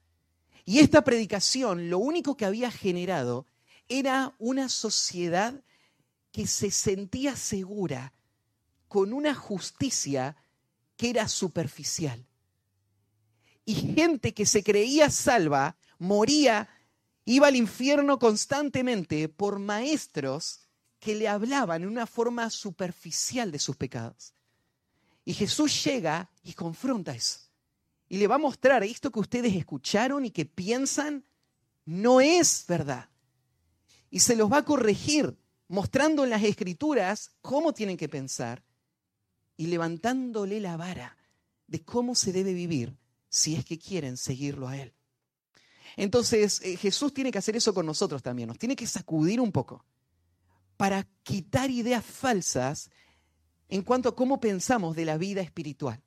Y 0.64 0.80
esta 0.80 1.02
predicación 1.02 1.90
lo 1.90 1.98
único 1.98 2.36
que 2.36 2.44
había 2.44 2.70
generado 2.70 3.46
era 3.88 4.34
una 4.38 4.68
sociedad 4.68 5.62
que 6.30 6.46
se 6.46 6.70
sentía 6.70 7.36
segura 7.36 8.12
con 8.88 9.12
una 9.12 9.34
justicia 9.34 10.36
que 10.96 11.10
era 11.10 11.28
superficial. 11.28 12.26
Y 13.66 13.74
gente 13.74 14.32
que 14.32 14.46
se 14.46 14.62
creía 14.62 15.10
salva 15.10 15.76
moría 15.98 16.70
Iba 17.28 17.48
al 17.48 17.56
infierno 17.56 18.20
constantemente 18.20 19.28
por 19.28 19.58
maestros 19.58 20.60
que 21.00 21.16
le 21.16 21.26
hablaban 21.26 21.82
en 21.82 21.88
una 21.88 22.06
forma 22.06 22.48
superficial 22.50 23.50
de 23.50 23.58
sus 23.58 23.74
pecados. 23.76 24.32
Y 25.24 25.34
Jesús 25.34 25.84
llega 25.84 26.30
y 26.44 26.52
confronta 26.52 27.12
eso. 27.12 27.40
Y 28.08 28.18
le 28.18 28.28
va 28.28 28.36
a 28.36 28.38
mostrar 28.38 28.84
esto 28.84 29.10
que 29.10 29.18
ustedes 29.18 29.56
escucharon 29.56 30.24
y 30.24 30.30
que 30.30 30.46
piensan 30.46 31.24
no 31.84 32.20
es 32.20 32.64
verdad. 32.68 33.08
Y 34.08 34.20
se 34.20 34.36
los 34.36 34.50
va 34.50 34.58
a 34.58 34.64
corregir 34.64 35.36
mostrando 35.66 36.22
en 36.22 36.30
las 36.30 36.44
escrituras 36.44 37.32
cómo 37.42 37.74
tienen 37.74 37.96
que 37.96 38.08
pensar 38.08 38.62
y 39.56 39.66
levantándole 39.66 40.60
la 40.60 40.76
vara 40.76 41.16
de 41.66 41.82
cómo 41.82 42.14
se 42.14 42.30
debe 42.30 42.52
vivir 42.54 42.96
si 43.28 43.56
es 43.56 43.64
que 43.64 43.78
quieren 43.78 44.16
seguirlo 44.16 44.68
a 44.68 44.76
Él. 44.76 44.94
Entonces 45.96 46.60
eh, 46.62 46.76
Jesús 46.76 47.12
tiene 47.14 47.30
que 47.30 47.38
hacer 47.38 47.56
eso 47.56 47.72
con 47.72 47.86
nosotros 47.86 48.22
también, 48.22 48.48
nos 48.48 48.58
tiene 48.58 48.76
que 48.76 48.86
sacudir 48.86 49.40
un 49.40 49.52
poco 49.52 49.84
para 50.76 51.06
quitar 51.22 51.70
ideas 51.70 52.04
falsas 52.04 52.90
en 53.68 53.82
cuanto 53.82 54.10
a 54.10 54.14
cómo 54.14 54.40
pensamos 54.40 54.94
de 54.94 55.04
la 55.04 55.16
vida 55.16 55.40
espiritual. 55.40 56.02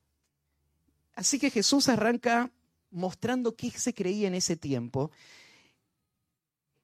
Así 1.14 1.40
que 1.40 1.50
Jesús 1.50 1.90
arranca 1.90 2.52
mostrando 2.92 3.56
qué 3.56 3.72
se 3.72 3.94
creía 3.94 4.28
en 4.28 4.36
ese 4.36 4.56
tiempo 4.56 5.12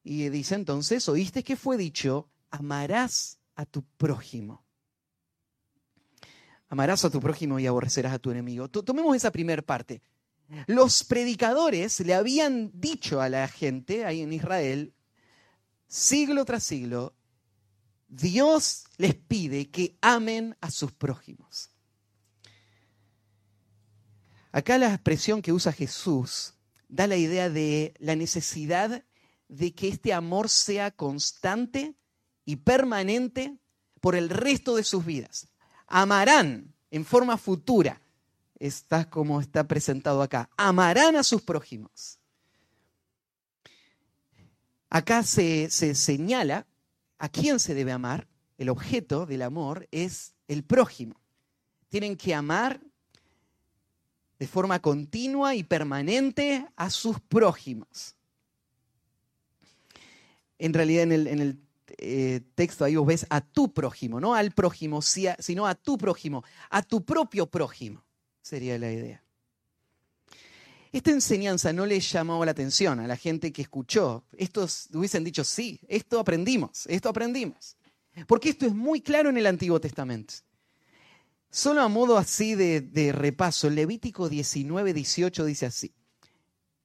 y 0.03 0.29
dice 0.29 0.55
entonces, 0.55 1.09
oíste 1.09 1.43
que 1.43 1.55
fue 1.55 1.77
dicho, 1.77 2.29
amarás 2.51 3.39
a 3.55 3.65
tu 3.65 3.83
prójimo. 3.83 4.63
Amarás 6.67 7.05
a 7.05 7.09
tu 7.09 7.19
prójimo 7.19 7.59
y 7.59 7.65
aborrecerás 7.65 8.13
a 8.13 8.19
tu 8.19 8.29
enemigo. 8.29 8.69
Tomemos 8.69 9.15
esa 9.15 9.31
primera 9.31 9.61
parte. 9.61 10.01
Los 10.67 11.03
predicadores 11.03 11.99
le 12.01 12.13
habían 12.13 12.71
dicho 12.73 13.21
a 13.21 13.29
la 13.29 13.47
gente 13.47 14.05
ahí 14.05 14.21
en 14.21 14.33
Israel, 14.33 14.93
siglo 15.87 16.45
tras 16.45 16.63
siglo, 16.63 17.15
Dios 18.07 18.85
les 18.97 19.15
pide 19.15 19.69
que 19.71 19.97
amen 20.01 20.55
a 20.61 20.69
sus 20.69 20.91
prójimos. 20.91 21.71
Acá 24.51 24.77
la 24.77 24.93
expresión 24.93 25.41
que 25.41 25.51
usa 25.51 25.73
Jesús 25.73 26.53
da 26.87 27.07
la 27.07 27.17
idea 27.17 27.49
de 27.49 27.93
la 27.99 28.15
necesidad 28.15 29.03
de 29.49 29.73
que 29.73 29.89
este 29.89 30.13
amor 30.13 30.49
sea 30.49 30.91
constante 30.91 31.95
y 32.45 32.57
permanente 32.57 33.57
por 33.99 34.15
el 34.15 34.29
resto 34.29 34.75
de 34.75 34.83
sus 34.83 35.05
vidas. 35.05 35.47
Amarán 35.87 36.73
en 36.91 37.03
forma 37.03 37.37
futura, 37.37 38.01
está 38.59 39.09
como 39.09 39.41
está 39.41 39.67
presentado 39.67 40.21
acá, 40.21 40.49
amarán 40.57 41.15
a 41.15 41.23
sus 41.23 41.41
prójimos. 41.41 42.19
Acá 44.89 45.23
se, 45.23 45.69
se 45.69 45.95
señala 45.95 46.67
a 47.17 47.29
quién 47.29 47.59
se 47.59 47.73
debe 47.73 47.91
amar, 47.91 48.27
el 48.57 48.69
objeto 48.69 49.25
del 49.25 49.41
amor 49.41 49.87
es 49.91 50.33
el 50.47 50.63
prójimo. 50.63 51.19
Tienen 51.89 52.15
que 52.15 52.33
amar 52.33 52.79
de 54.39 54.47
forma 54.47 54.79
continua 54.79 55.55
y 55.55 55.63
permanente 55.63 56.67
a 56.75 56.89
sus 56.89 57.19
prójimos. 57.19 58.15
En 60.57 60.73
realidad 60.73 61.03
en 61.03 61.11
el, 61.11 61.59
eh, 61.97 62.41
texto 62.55 62.83
ahí 62.83 62.95
vos 62.95 63.07
ves 63.07 63.25
a 63.29 63.41
tu 63.41 63.73
prójimo, 63.73 64.19
no 64.19 64.35
al 64.35 64.51
prójimo, 64.51 65.01
sino 65.01 65.67
a 65.67 65.75
tu 65.75 65.97
prójimo, 65.97 66.43
a 66.69 66.81
tu 66.81 67.03
propio 67.03 67.45
prójimo, 67.47 68.03
sería 68.45 68.77
la 68.77 68.91
idea. 68.91 69.23
Esta 70.91 71.09
enseñanza 71.09 71.73
no 71.73 71.85
le 71.85 71.99
llamó 71.99 72.45
la 72.45 72.51
atención 72.51 72.99
a 72.99 73.07
la 73.07 73.17
gente 73.17 73.51
que 73.51 73.63
escuchó. 73.63 74.23
Estos 74.37 74.87
hubiesen 74.93 75.23
dicho, 75.23 75.43
sí, 75.43 75.79
esto 75.87 76.19
aprendimos, 76.19 76.85
esto 76.85 77.09
aprendimos. 77.09 77.75
Porque 78.27 78.49
esto 78.49 78.65
es 78.67 78.73
muy 78.73 79.01
claro 79.01 79.29
en 79.29 79.37
el 79.37 79.47
Antiguo 79.47 79.81
Testamento. 79.81 80.35
Solo 81.49 81.81
a 81.81 81.89
modo 81.89 82.17
así 82.17 82.53
de, 82.55 83.11
repaso, 83.11 83.69
Levítico 83.69 84.29
19, 84.29 84.93
18 84.93 85.45
dice 85.45 85.65
así. 85.65 85.93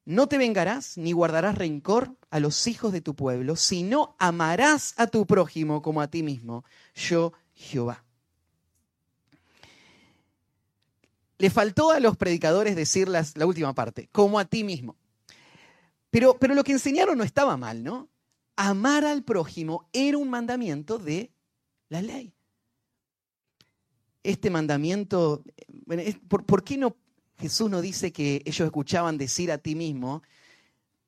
No 0.07 0.29
te 0.29 0.38
vengarás 0.38 0.97
ni 0.97 1.12
guardarás 1.12 1.57
rencor 1.57 2.17
a 2.31 2.40
los 2.40 2.67
hijos 2.67 2.93
de 2.93 3.02
tu 3.02 3.14
pueblo, 3.14 3.55
sino 3.55 4.17
amarás 4.19 4.95
a 4.97 5.07
tu 5.09 5.26
prójimo 5.26 5.83
como 5.83 6.00
a 6.00 6.11
ti 6.11 6.23
mismo, 6.23 6.64
yo 6.95 7.33
Jehová. 7.52 8.05
Le 11.40 11.50
faltó 11.50 11.90
a 11.90 12.00
los 12.00 12.16
predicadores 12.16 12.76
decir 12.76 13.09
la 13.09 13.25
última 13.47 13.75
parte, 13.75 14.09
como 14.12 14.38
a 14.38 14.44
ti 14.44 14.62
mismo. 14.64 14.97
Pero, 16.11 16.37
pero 16.38 16.54
lo 16.54 16.64
que 16.64 16.73
enseñaron 16.73 17.16
no 17.16 17.25
estaba 17.25 17.56
mal, 17.56 17.82
¿no? 17.82 18.09
Amar 18.56 19.04
al 19.04 19.23
prójimo 19.23 19.88
era 19.92 20.18
un 20.18 20.28
mandamiento 20.28 20.99
de 20.99 21.30
la 21.88 22.02
ley 22.02 22.35
este 24.23 24.50
mandamiento, 24.50 25.42
¿por, 26.28 26.64
qué 26.64 26.76
no 26.76 26.97
Jesús 27.38 27.70
no 27.70 27.80
dice 27.80 28.12
que 28.12 28.42
ellos 28.44 28.66
escuchaban 28.66 29.18
decir 29.18 29.50
a 29.50 29.59
ti 29.59 29.75
mismo? 29.75 30.23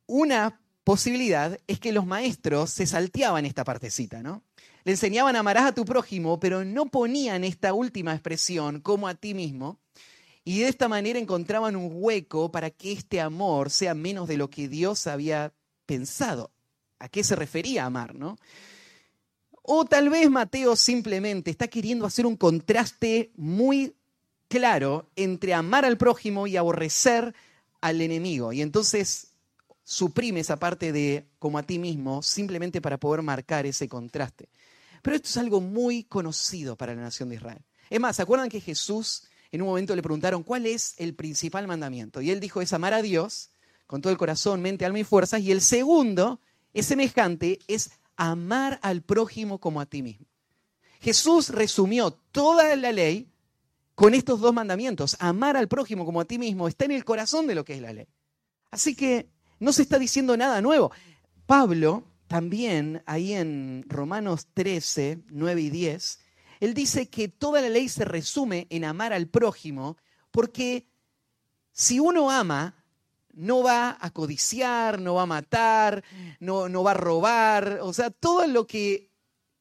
Una 0.06 0.60
posibilidad 0.84 1.58
es 1.66 1.78
que 1.78 1.92
los 1.92 2.06
maestros 2.06 2.70
se 2.70 2.86
salteaban 2.86 3.44
esta 3.44 3.64
partecita, 3.64 4.22
¿no? 4.22 4.42
Le 4.84 4.92
enseñaban 4.92 5.36
amarás 5.36 5.64
a 5.64 5.74
tu 5.74 5.84
prójimo, 5.84 6.40
pero 6.40 6.64
no 6.64 6.86
ponían 6.86 7.44
esta 7.44 7.72
última 7.72 8.12
expresión 8.12 8.80
como 8.80 9.06
a 9.06 9.14
ti 9.14 9.34
mismo. 9.34 9.78
Y 10.44 10.60
de 10.60 10.68
esta 10.68 10.88
manera 10.88 11.18
encontraban 11.18 11.76
un 11.76 11.90
hueco 11.92 12.50
para 12.50 12.70
que 12.70 12.92
este 12.92 13.20
amor 13.20 13.70
sea 13.70 13.94
menos 13.94 14.26
de 14.28 14.36
lo 14.36 14.50
que 14.50 14.68
Dios 14.68 15.06
había 15.06 15.52
pensado. 15.86 16.50
¿A 16.98 17.08
qué 17.08 17.22
se 17.22 17.36
refería 17.36 17.84
amar, 17.84 18.14
no? 18.14 18.36
O 19.62 19.84
tal 19.84 20.08
vez 20.08 20.28
Mateo 20.28 20.74
simplemente 20.74 21.50
está 21.50 21.68
queriendo 21.68 22.06
hacer 22.06 22.26
un 22.26 22.36
contraste 22.36 23.30
muy 23.36 23.94
claro 24.48 25.08
entre 25.14 25.54
amar 25.54 25.84
al 25.84 25.96
prójimo 25.96 26.46
y 26.48 26.56
aborrecer 26.56 27.34
al 27.80 28.00
enemigo. 28.00 28.52
Y 28.52 28.62
entonces 28.62 29.28
suprime 29.84 30.40
esa 30.40 30.56
parte 30.56 30.92
de 30.92 31.26
como 31.38 31.58
a 31.58 31.62
ti 31.62 31.78
mismo 31.78 32.22
simplemente 32.22 32.80
para 32.80 32.98
poder 32.98 33.22
marcar 33.22 33.66
ese 33.66 33.88
contraste. 33.88 34.48
Pero 35.02 35.16
esto 35.16 35.28
es 35.28 35.36
algo 35.36 35.60
muy 35.60 36.04
conocido 36.04 36.76
para 36.76 36.94
la 36.94 37.02
nación 37.02 37.28
de 37.28 37.36
Israel. 37.36 37.62
Es 37.90 38.00
más, 38.00 38.16
¿se 38.16 38.22
acuerdan 38.22 38.48
que 38.48 38.60
Jesús 38.60 39.24
en 39.52 39.62
un 39.62 39.68
momento 39.68 39.94
le 39.94 40.02
preguntaron 40.02 40.42
cuál 40.42 40.66
es 40.66 40.94
el 40.96 41.14
principal 41.14 41.68
mandamiento? 41.68 42.20
Y 42.20 42.30
él 42.30 42.40
dijo 42.40 42.60
es 42.60 42.72
amar 42.72 42.94
a 42.94 43.02
Dios 43.02 43.50
con 43.86 44.00
todo 44.00 44.10
el 44.10 44.18
corazón, 44.18 44.62
mente, 44.62 44.84
alma 44.84 44.98
y 44.98 45.04
fuerzas. 45.04 45.42
Y 45.42 45.52
el 45.52 45.60
segundo 45.60 46.40
es 46.72 46.86
semejante, 46.86 47.58
es 47.68 47.90
amar 48.16 48.80
al 48.82 49.02
prójimo 49.02 49.58
como 49.58 49.80
a 49.80 49.86
ti 49.86 50.02
mismo. 50.02 50.26
Jesús 51.00 51.50
resumió 51.50 52.12
toda 52.32 52.74
la 52.76 52.92
ley 52.92 53.28
con 53.94 54.14
estos 54.14 54.40
dos 54.40 54.54
mandamientos. 54.54 55.16
Amar 55.20 55.56
al 55.56 55.68
prójimo 55.68 56.04
como 56.04 56.20
a 56.20 56.24
ti 56.24 56.38
mismo 56.38 56.68
está 56.68 56.86
en 56.86 56.92
el 56.92 57.04
corazón 57.04 57.46
de 57.46 57.54
lo 57.54 57.64
que 57.64 57.74
es 57.74 57.82
la 57.82 57.92
ley. 57.92 58.08
Así 58.70 58.94
que 58.94 59.28
no 59.60 59.72
se 59.72 59.82
está 59.82 59.98
diciendo 59.98 60.36
nada 60.36 60.62
nuevo. 60.62 60.90
Pablo 61.46 62.04
también 62.28 63.02
ahí 63.04 63.34
en 63.34 63.84
Romanos 63.88 64.46
13, 64.54 65.18
9 65.28 65.60
y 65.60 65.70
10, 65.70 66.18
él 66.62 66.74
dice 66.74 67.08
que 67.08 67.26
toda 67.26 67.60
la 67.60 67.68
ley 67.68 67.88
se 67.88 68.04
resume 68.04 68.68
en 68.70 68.84
amar 68.84 69.12
al 69.12 69.26
prójimo 69.26 69.96
porque 70.30 70.86
si 71.72 71.98
uno 71.98 72.30
ama, 72.30 72.84
no 73.32 73.64
va 73.64 73.98
a 74.00 74.10
codiciar, 74.10 75.00
no 75.00 75.14
va 75.14 75.22
a 75.22 75.26
matar, 75.26 76.04
no, 76.38 76.68
no, 76.68 76.84
va 76.84 76.92
a 76.92 76.94
robar, 76.94 77.80
o 77.82 77.92
sea, 77.92 78.10
todo 78.10 78.46
lo 78.46 78.68
que 78.68 79.10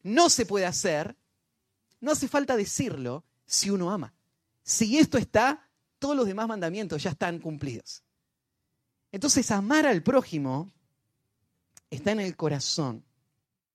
no 0.03 0.29
se 0.29 0.45
puede 0.45 0.67
hacer, 0.67 1.15
no 2.01 2.11
hace 2.11 2.27
falta 2.27 2.55
decirlo 2.55 3.23
si 3.47 3.71
uno 3.71 3.89
ama. 3.89 4.13
Si 4.61 4.99
esto 4.99 5.17
está, 5.17 5.67
todos 5.97 6.15
los 6.15 6.27
demás 6.27 6.47
mandamientos 6.47 7.01
ya 7.01 7.09
están 7.09 7.39
cumplidos. 7.39 8.03
Entonces, 9.11 9.49
amar 9.49 9.87
al 9.87 10.03
prójimo 10.03 10.71
está 11.89 12.11
en 12.11 12.19
el 12.19 12.35
corazón 12.35 13.03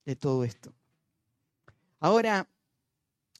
de 0.04 0.14
todo 0.14 0.44
esto. 0.44 0.72
Ahora, 1.98 2.46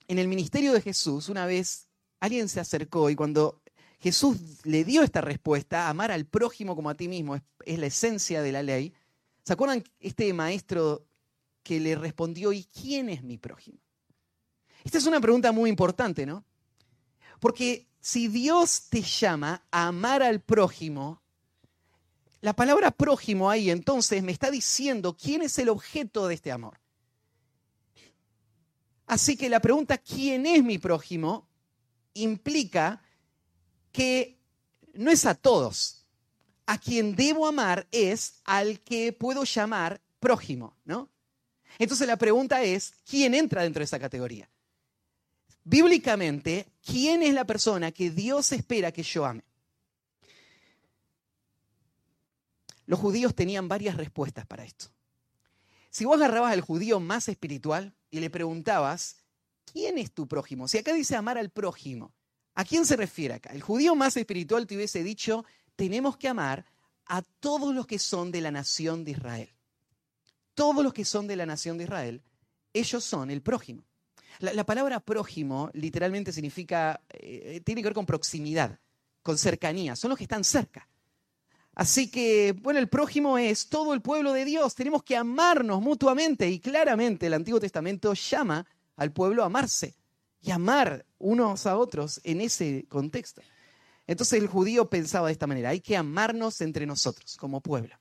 en 0.09 0.19
el 0.19 0.29
ministerio 0.29 0.73
de 0.73 0.81
Jesús, 0.81 1.29
una 1.29 1.47
vez 1.47 1.89
alguien 2.21 2.49
se 2.49 2.61
acercó 2.61 3.11
y 3.11 3.17
cuando 3.17 3.63
Jesús 4.01 4.39
le 4.65 4.85
dio 4.85 5.03
esta 5.03 5.21
respuesta, 5.21 5.89
amar 5.89 6.11
al 6.11 6.27
prójimo 6.27 6.77
como 6.77 6.91
a 6.91 6.95
ti 6.95 7.09
mismo, 7.09 7.37
es, 7.65 7.79
la 7.79 7.87
esencia 7.87 8.43
de 8.43 8.53
la 8.53 8.63
ley. 8.63 8.93
¿Se 9.45 9.53
acuerdan 9.53 9.83
este 10.01 10.33
maestro 10.33 11.07
que 11.63 11.81
le 11.81 11.95
respondió, 11.97 12.53
¿y 12.53 12.65
quién 12.65 13.09
es 13.09 13.23
mi 13.23 13.39
prójimo? 13.39 13.79
Esta 14.85 14.99
es 14.99 15.07
una 15.07 15.21
pregunta 15.21 15.51
muy 15.51 15.69
importante, 15.69 16.25
¿no? 16.27 16.45
Porque 17.41 17.89
si 18.01 18.29
Dios 18.29 18.89
te 18.89 19.03
llama 19.03 19.67
a 19.71 19.89
amar 19.89 20.23
al 20.23 20.41
prójimo, 20.41 21.21
la 22.41 22.55
palabra 22.55 22.93
prójimo 22.93 23.51
ahí 23.51 23.71
entonces 23.71 24.23
me 24.23 24.31
está 24.31 24.51
diciendo 24.51 25.17
quién 25.21 25.43
es 25.43 25.59
el 25.59 25.69
objeto 25.69 26.29
de 26.29 26.35
este 26.35 26.53
amor. 26.53 26.79
Así 29.07 29.37
que 29.37 29.49
la 29.49 29.61
pregunta 29.61 29.99
¿quién 29.99 30.47
es 30.47 30.63
mi 30.63 30.79
prójimo? 30.79 31.49
implica 32.15 33.03
que 33.93 34.39
no 34.95 35.11
es 35.11 35.27
a 35.27 35.35
todos. 35.35 36.07
A 36.67 36.79
quien 36.79 37.15
debo 37.15 37.47
amar 37.47 37.87
es 37.93 38.41
al 38.45 38.81
que 38.81 39.13
puedo 39.13 39.45
llamar 39.45 40.01
prójimo, 40.19 40.77
¿no? 40.85 41.09
Entonces 41.79 42.07
la 42.09 42.17
pregunta 42.17 42.63
es, 42.63 42.95
¿quién 43.09 43.35
entra 43.35 43.63
dentro 43.63 43.81
de 43.81 43.85
esa 43.85 44.01
categoría? 44.01 44.49
Bíblicamente, 45.63 46.67
¿quién 46.85 47.23
es 47.23 47.35
la 47.35 47.45
persona 47.45 47.93
que 47.93 48.11
Dios 48.11 48.51
espera 48.53 48.91
que 48.91 49.03
yo 49.03 49.27
ame? 49.27 49.45
Los 52.87 52.99
judíos 52.99 53.35
tenían 53.35 53.69
varias 53.69 53.97
respuestas 53.97 54.47
para 54.47 54.65
esto. 54.65 54.87
Si 55.97 56.05
vos 56.05 56.17
agarrabas 56.17 56.53
al 56.53 56.61
judío 56.61 57.01
más 57.01 57.27
espiritual 57.27 57.95
y 58.11 58.21
le 58.21 58.29
preguntabas, 58.29 59.17
¿quién 59.65 59.97
es 59.97 60.13
tu 60.13 60.29
prójimo? 60.29 60.69
Si 60.69 60.77
acá 60.77 60.93
dice 60.93 61.17
amar 61.17 61.39
al 61.39 61.49
prójimo, 61.49 62.13
¿A 62.55 62.65
quién 62.67 62.85
se 62.85 62.97
refiere 62.97 63.33
acá? 63.33 63.51
El 63.55 63.63
judío 63.63 63.95
más 63.95 64.15
espiritual 64.19 64.67
te 64.67 64.77
hubiese 64.77 65.03
dicho, 65.03 65.47
tenemos 65.75 66.19
que 66.19 66.29
amar 66.29 66.67
a 67.07 67.23
todos 67.41 67.75
los 67.75 67.87
que 67.87 67.99
son 67.99 68.31
de 68.31 68.43
la 68.43 68.51
nación 68.51 69.05
de 69.05 69.13
Israel. 69.13 69.55
Todos 70.53 70.85
los 70.85 70.93
que 70.93 71.07
son 71.07 71.27
de 71.27 71.37
la 71.37 71.47
nación 71.47 71.79
de 71.79 71.85
Israel, 71.85 72.23
ellos 72.75 73.03
son 73.03 73.31
el 73.31 73.41
prójimo. 73.41 73.87
La, 74.41 74.65
palabra 74.65 75.01
prójimo 75.01 75.71
literalmente 75.73 76.31
significa, 76.31 77.01
eh, 77.09 77.63
tiene 77.65 77.81
que 77.81 77.89
ver 77.89 77.95
con 77.95 78.05
proximidad, 78.05 78.79
con 79.23 79.39
cercanía, 79.39 79.97
son 79.97 80.11
los 80.11 80.19
que 80.19 80.25
están 80.25 80.45
cerca. 80.45 80.87
Así 81.77 82.11
que, 82.11 82.55
bueno, 82.63 82.81
el 82.81 82.89
prójimo 82.89 83.37
es 83.37 83.69
todo 83.69 83.93
el 83.93 84.01
pueblo 84.01 84.33
de 84.33 84.47
Dios, 84.47 84.75
tenemos 84.75 85.03
que 85.03 85.15
amarnos 85.15 85.83
mutuamente 85.83 86.49
y 86.49 86.59
claramente 86.59 87.27
el 87.27 87.35
Antiguo 87.35 87.61
Testamento 87.61 88.15
llama 88.15 88.67
al 88.97 89.13
pueblo 89.13 89.43
a 89.43 89.47
amarse 89.47 89.95
y 90.41 90.53
amar 90.53 91.05
unos 91.19 91.67
a 91.67 91.77
otros 91.77 92.19
en 92.25 92.41
ese 92.41 92.87
contexto. 92.89 93.43
Entonces 94.07 94.41
el 94.41 94.49
judío 94.49 94.89
pensaba 94.89 95.27
de 95.27 95.35
esta 95.35 95.47
manera, 95.47 95.69
hay 95.69 95.81
que 95.81 95.99
amarnos 95.99 96.63
entre 96.63 96.87
nosotros 96.87 97.37
como 97.37 97.61
pueblo. 97.61 97.95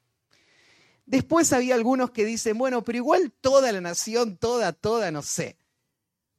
Después 1.06 1.52
había 1.52 1.76
algunos 1.76 2.12
que 2.12 2.24
dicen, 2.24 2.58
bueno, 2.58 2.82
pero 2.86 2.98
igual 2.98 3.34
toda 3.42 3.74
la 3.74 3.82
nación, 3.82 4.38
toda, 4.38 4.72
toda, 4.72 5.12
no 5.12 5.22
sé. 5.22 5.58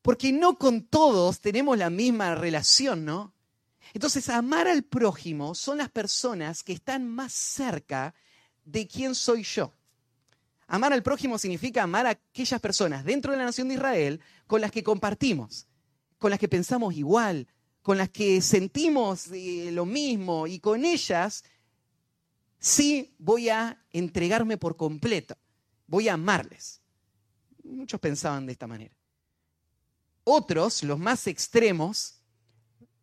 Porque 0.00 0.32
no 0.32 0.56
con 0.56 0.86
todos 0.86 1.40
tenemos 1.42 1.76
la 1.76 1.90
misma 1.90 2.34
relación, 2.34 3.04
¿no? 3.04 3.34
Entonces, 3.94 4.28
amar 4.28 4.68
al 4.68 4.82
prójimo 4.82 5.54
son 5.54 5.78
las 5.78 5.90
personas 5.90 6.62
que 6.62 6.72
están 6.72 7.08
más 7.08 7.32
cerca 7.32 8.14
de 8.64 8.86
quién 8.86 9.14
soy 9.14 9.42
yo. 9.42 9.72
Amar 10.66 10.92
al 10.92 11.02
prójimo 11.02 11.38
significa 11.38 11.82
amar 11.82 12.06
a 12.06 12.10
aquellas 12.10 12.60
personas 12.60 13.04
dentro 13.04 13.32
de 13.32 13.38
la 13.38 13.44
nación 13.44 13.68
de 13.68 13.74
Israel 13.74 14.20
con 14.46 14.60
las 14.60 14.72
que 14.72 14.82
compartimos, 14.82 15.66
con 16.18 16.30
las 16.30 16.40
que 16.40 16.48
pensamos 16.48 16.94
igual, 16.94 17.46
con 17.82 17.96
las 17.98 18.08
que 18.08 18.42
sentimos 18.42 19.28
eh, 19.28 19.70
lo 19.72 19.86
mismo 19.86 20.48
y 20.48 20.58
con 20.58 20.84
ellas 20.84 21.44
sí 22.58 23.14
voy 23.18 23.48
a 23.48 23.80
entregarme 23.92 24.58
por 24.58 24.76
completo, 24.76 25.36
voy 25.86 26.08
a 26.08 26.14
amarles. 26.14 26.80
Muchos 27.62 28.00
pensaban 28.00 28.44
de 28.46 28.52
esta 28.52 28.66
manera. 28.66 28.96
Otros, 30.24 30.82
los 30.82 30.98
más 30.98 31.28
extremos, 31.28 32.15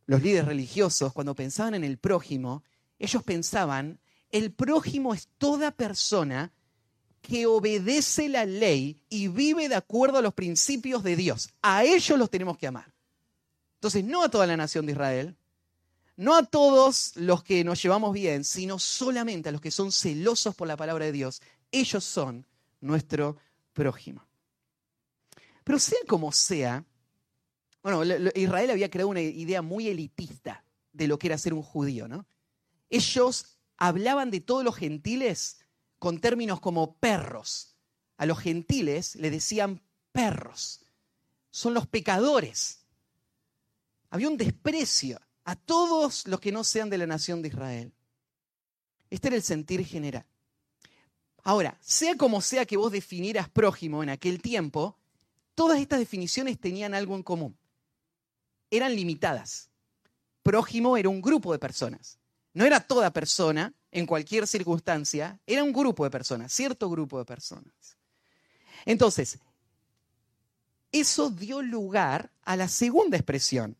los 0.06 0.22
líderes 0.22 0.46
religiosos, 0.46 1.14
cuando 1.14 1.36
pensaban 1.36 1.76
en 1.76 1.84
el 1.84 1.98
prójimo, 1.98 2.64
ellos 3.00 3.24
pensaban, 3.24 4.00
el 4.32 4.52
prójimo 4.52 5.14
es 5.14 5.30
toda 5.38 5.72
persona 5.72 6.52
que 7.22 7.46
obedece 7.46 8.28
la 8.28 8.46
ley 8.46 9.00
y 9.10 9.30
vive 9.30 9.70
de 9.70 9.76
acuerdo 9.76 10.18
a 10.18 10.22
los 10.22 10.34
principios 10.34 11.04
de 11.04 11.16
Dios. 11.16 11.50
A 11.62 11.84
ellos 11.86 12.20
los 12.20 12.30
tenemos 12.30 12.58
que 12.58 12.68
amar. 12.68 12.94
Entonces, 13.76 14.04
no 14.04 14.24
a 14.24 14.30
toda 14.30 14.46
la 14.46 14.58
nación 14.58 14.86
de 14.86 14.92
Israel, 14.92 15.36
no 16.16 16.36
a 16.36 16.44
todos 16.44 17.16
los 17.16 17.44
que 17.44 17.64
nos 17.64 17.82
llevamos 17.82 18.14
bien, 18.14 18.44
sino 18.44 18.78
solamente 18.78 19.50
a 19.50 19.52
los 19.52 19.62
que 19.62 19.72
son 19.72 19.92
celosos 19.92 20.54
por 20.56 20.68
la 20.68 20.78
palabra 20.78 21.06
de 21.06 21.12
Dios. 21.12 21.42
Ellos 21.72 22.04
son 22.04 22.46
nuestro 22.82 23.38
prójimo. 23.74 24.26
Pero 25.64 25.80
sea 25.80 26.00
como 26.08 26.32
sea, 26.32 26.84
bueno, 27.84 28.04
Israel 28.36 28.72
había 28.72 28.90
creado 28.90 29.10
una 29.10 29.22
idea 29.22 29.62
muy 29.62 29.90
elitista 29.90 30.64
de 30.94 31.08
lo 31.08 31.20
que 31.20 31.28
era 31.28 31.38
ser 31.38 31.54
un 31.54 31.62
judío, 31.62 32.08
¿no? 32.08 32.26
Ellos 32.90 33.58
hablaban 33.76 34.32
de 34.32 34.40
todos 34.40 34.64
los 34.64 34.76
gentiles 34.76 35.60
con 36.00 36.20
términos 36.20 36.62
como 36.62 36.96
perros. 36.96 37.76
A 38.18 38.26
los 38.26 38.40
gentiles 38.40 39.16
le 39.16 39.30
decían 39.30 39.82
perros. 40.14 40.86
Son 41.52 41.74
los 41.74 41.86
pecadores. 41.86 42.86
Había 44.10 44.30
un 44.30 44.38
desprecio 44.38 45.20
a 45.44 45.56
todos 45.56 46.26
los 46.28 46.40
que 46.40 46.52
no 46.52 46.64
sean 46.64 46.90
de 46.90 46.98
la 46.98 47.08
nación 47.08 47.42
de 47.42 47.50
Israel. 47.50 47.94
Este 49.10 49.28
era 49.28 49.36
el 49.36 49.44
sentir 49.44 49.86
general. 49.86 50.26
Ahora, 51.44 51.78
sea 51.82 52.16
como 52.16 52.42
sea 52.42 52.66
que 52.66 52.78
vos 52.78 52.92
definieras 52.92 53.50
prójimo 53.50 54.02
en 54.02 54.10
aquel 54.10 54.42
tiempo, 54.42 54.98
todas 55.54 55.80
estas 55.80 56.00
definiciones 56.00 56.58
tenían 56.60 56.94
algo 56.94 57.16
en 57.16 57.24
común. 57.24 57.58
Eran 58.74 58.96
limitadas. 58.96 59.70
Prójimo 60.42 60.98
era 60.98 61.10
un 61.10 61.22
grupo 61.22 61.52
de 61.52 61.60
personas. 61.60 62.18
No 62.54 62.66
era 62.66 62.80
toda 62.80 63.12
persona 63.12 63.74
en 63.92 64.06
cualquier 64.06 64.48
circunstancia, 64.48 65.40
era 65.46 65.64
un 65.64 65.74
grupo 65.74 66.04
de 66.04 66.10
personas, 66.10 66.52
cierto 66.52 66.90
grupo 66.90 67.20
de 67.20 67.26
personas. 67.26 67.98
Entonces, 68.86 69.40
eso 70.92 71.30
dio 71.30 71.62
lugar 71.62 72.32
a 72.44 72.56
la 72.56 72.68
segunda 72.68 73.18
expresión, 73.18 73.78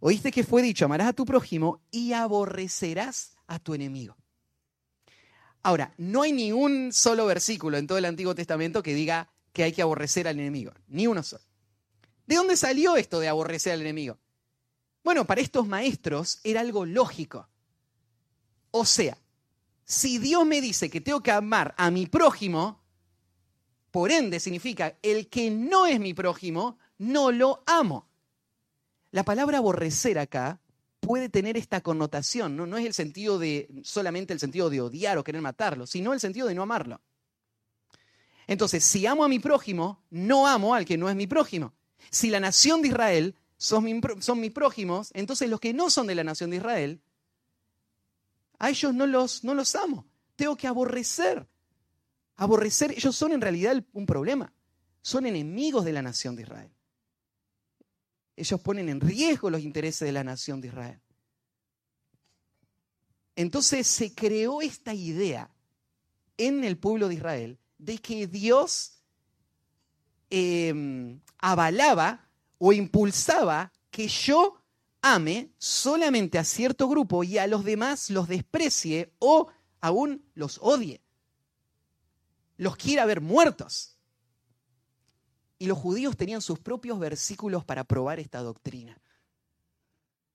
Oíste 0.00 0.32
que 0.32 0.44
fue 0.44 0.62
dicho, 0.62 0.86
amarás 0.86 1.08
a 1.08 1.12
tu 1.12 1.26
prójimo 1.26 1.82
y 1.90 2.14
aborrecerás 2.14 3.36
a 3.46 3.58
tu 3.58 3.74
enemigo. 3.74 4.16
Ahora, 5.62 5.92
no 5.98 6.22
hay 6.22 6.32
ni 6.32 6.52
un 6.52 6.90
solo 6.90 7.26
versículo 7.26 7.76
en 7.76 7.86
todo 7.86 7.98
el 7.98 8.06
Antiguo 8.06 8.34
Testamento 8.34 8.82
que 8.82 8.94
diga 8.94 9.30
que 9.52 9.62
hay 9.62 9.72
que 9.72 9.82
aborrecer 9.82 10.26
al 10.26 10.40
enemigo, 10.40 10.72
ni 10.88 11.06
uno 11.06 11.22
solo. 11.22 11.44
¿De 12.30 12.36
dónde 12.36 12.56
salió 12.56 12.96
esto 12.96 13.18
de 13.18 13.26
aborrecer 13.26 13.72
al 13.72 13.80
enemigo? 13.80 14.16
Bueno, 15.02 15.26
para 15.26 15.40
estos 15.40 15.66
maestros 15.66 16.38
era 16.44 16.60
algo 16.60 16.86
lógico. 16.86 17.48
O 18.70 18.84
sea, 18.84 19.18
si 19.84 20.18
Dios 20.18 20.46
me 20.46 20.60
dice 20.60 20.88
que 20.90 21.00
tengo 21.00 21.24
que 21.24 21.32
amar 21.32 21.74
a 21.76 21.90
mi 21.90 22.06
prójimo, 22.06 22.84
por 23.90 24.12
ende 24.12 24.38
significa 24.38 24.96
el 25.02 25.28
que 25.28 25.50
no 25.50 25.86
es 25.86 25.98
mi 25.98 26.14
prójimo, 26.14 26.78
no 26.98 27.32
lo 27.32 27.64
amo. 27.66 28.08
La 29.10 29.24
palabra 29.24 29.58
aborrecer 29.58 30.16
acá 30.16 30.60
puede 31.00 31.30
tener 31.30 31.56
esta 31.56 31.80
connotación, 31.80 32.54
¿no? 32.54 32.76
es 32.76 32.86
el 32.86 32.94
sentido 32.94 33.40
de 33.40 33.68
solamente 33.82 34.32
el 34.32 34.38
sentido 34.38 34.70
de 34.70 34.80
odiar 34.80 35.18
o 35.18 35.24
querer 35.24 35.42
matarlo, 35.42 35.84
sino 35.84 36.12
el 36.12 36.20
sentido 36.20 36.46
de 36.46 36.54
no 36.54 36.62
amarlo. 36.62 37.00
Entonces, 38.46 38.84
si 38.84 39.04
amo 39.04 39.24
a 39.24 39.28
mi 39.28 39.40
prójimo, 39.40 40.04
no 40.10 40.46
amo 40.46 40.76
al 40.76 40.84
que 40.84 40.96
no 40.96 41.10
es 41.10 41.16
mi 41.16 41.26
prójimo. 41.26 41.74
Si 42.10 42.30
la 42.30 42.40
nación 42.40 42.82
de 42.82 42.88
Israel 42.88 43.34
son, 43.56 43.84
mis 43.84 44.50
prójimos, 44.52 45.10
entonces 45.14 45.50
los 45.50 45.60
que 45.60 45.74
no 45.74 45.90
son 45.90 46.06
de 46.06 46.14
la 46.14 46.24
nación 46.24 46.50
de 46.50 46.56
Israel, 46.56 47.00
a 48.58 48.70
ellos 48.70 48.94
no 48.94 49.06
los, 49.06 49.44
no 49.44 49.54
los 49.54 49.74
amo. 49.74 50.06
Tengo 50.36 50.56
que 50.56 50.66
aborrecer. 50.66 51.46
Aborrecer, 52.36 52.92
ellos 52.92 53.14
son 53.14 53.32
en 53.32 53.40
realidad 53.40 53.84
un 53.92 54.06
problema. 54.06 54.52
Son 55.02 55.26
enemigos 55.26 55.84
de 55.84 55.92
la 55.92 56.02
nación 56.02 56.36
de 56.36 56.42
Israel 56.42 56.70
ellos 58.40 58.60
ponen 58.60 58.88
en 58.88 59.00
riesgo 59.00 59.50
los 59.50 59.60
intereses 59.60 60.06
de 60.06 60.12
la 60.12 60.24
nación 60.24 60.62
de 60.62 60.68
Israel. 60.68 61.00
Entonces 63.36 63.86
se 63.86 64.14
creó 64.14 64.62
esta 64.62 64.94
idea 64.94 65.50
en 66.38 66.64
el 66.64 66.78
pueblo 66.78 67.08
de 67.08 67.16
Israel 67.16 67.58
de 67.76 67.98
que 67.98 68.26
Dios 68.26 69.02
em, 70.30 71.20
avalaba 71.40 72.28
o 72.58 72.72
impulsaba 72.72 73.72
que 73.90 74.08
yo 74.08 74.62
ame 75.02 75.52
solamente 75.58 76.38
a 76.38 76.44
cierto 76.44 76.88
grupo 76.88 77.24
y 77.24 77.38
a 77.38 77.46
los 77.46 77.64
demás 77.64 78.10
los 78.10 78.28
desprecie 78.28 79.12
o 79.18 79.50
aún 79.80 80.24
los 80.34 80.58
odie. 80.62 81.02
Los 82.56 82.76
quiera 82.76 83.06
ver 83.06 83.20
muertos. 83.20 83.96
Y 85.58 85.66
los 85.66 85.78
judíos 85.78 86.16
tenían 86.16 86.40
sus 86.40 86.58
propios 86.58 86.98
versículos 86.98 87.64
para 87.64 87.84
probar 87.84 88.20
esta 88.20 88.40
doctrina. 88.40 88.98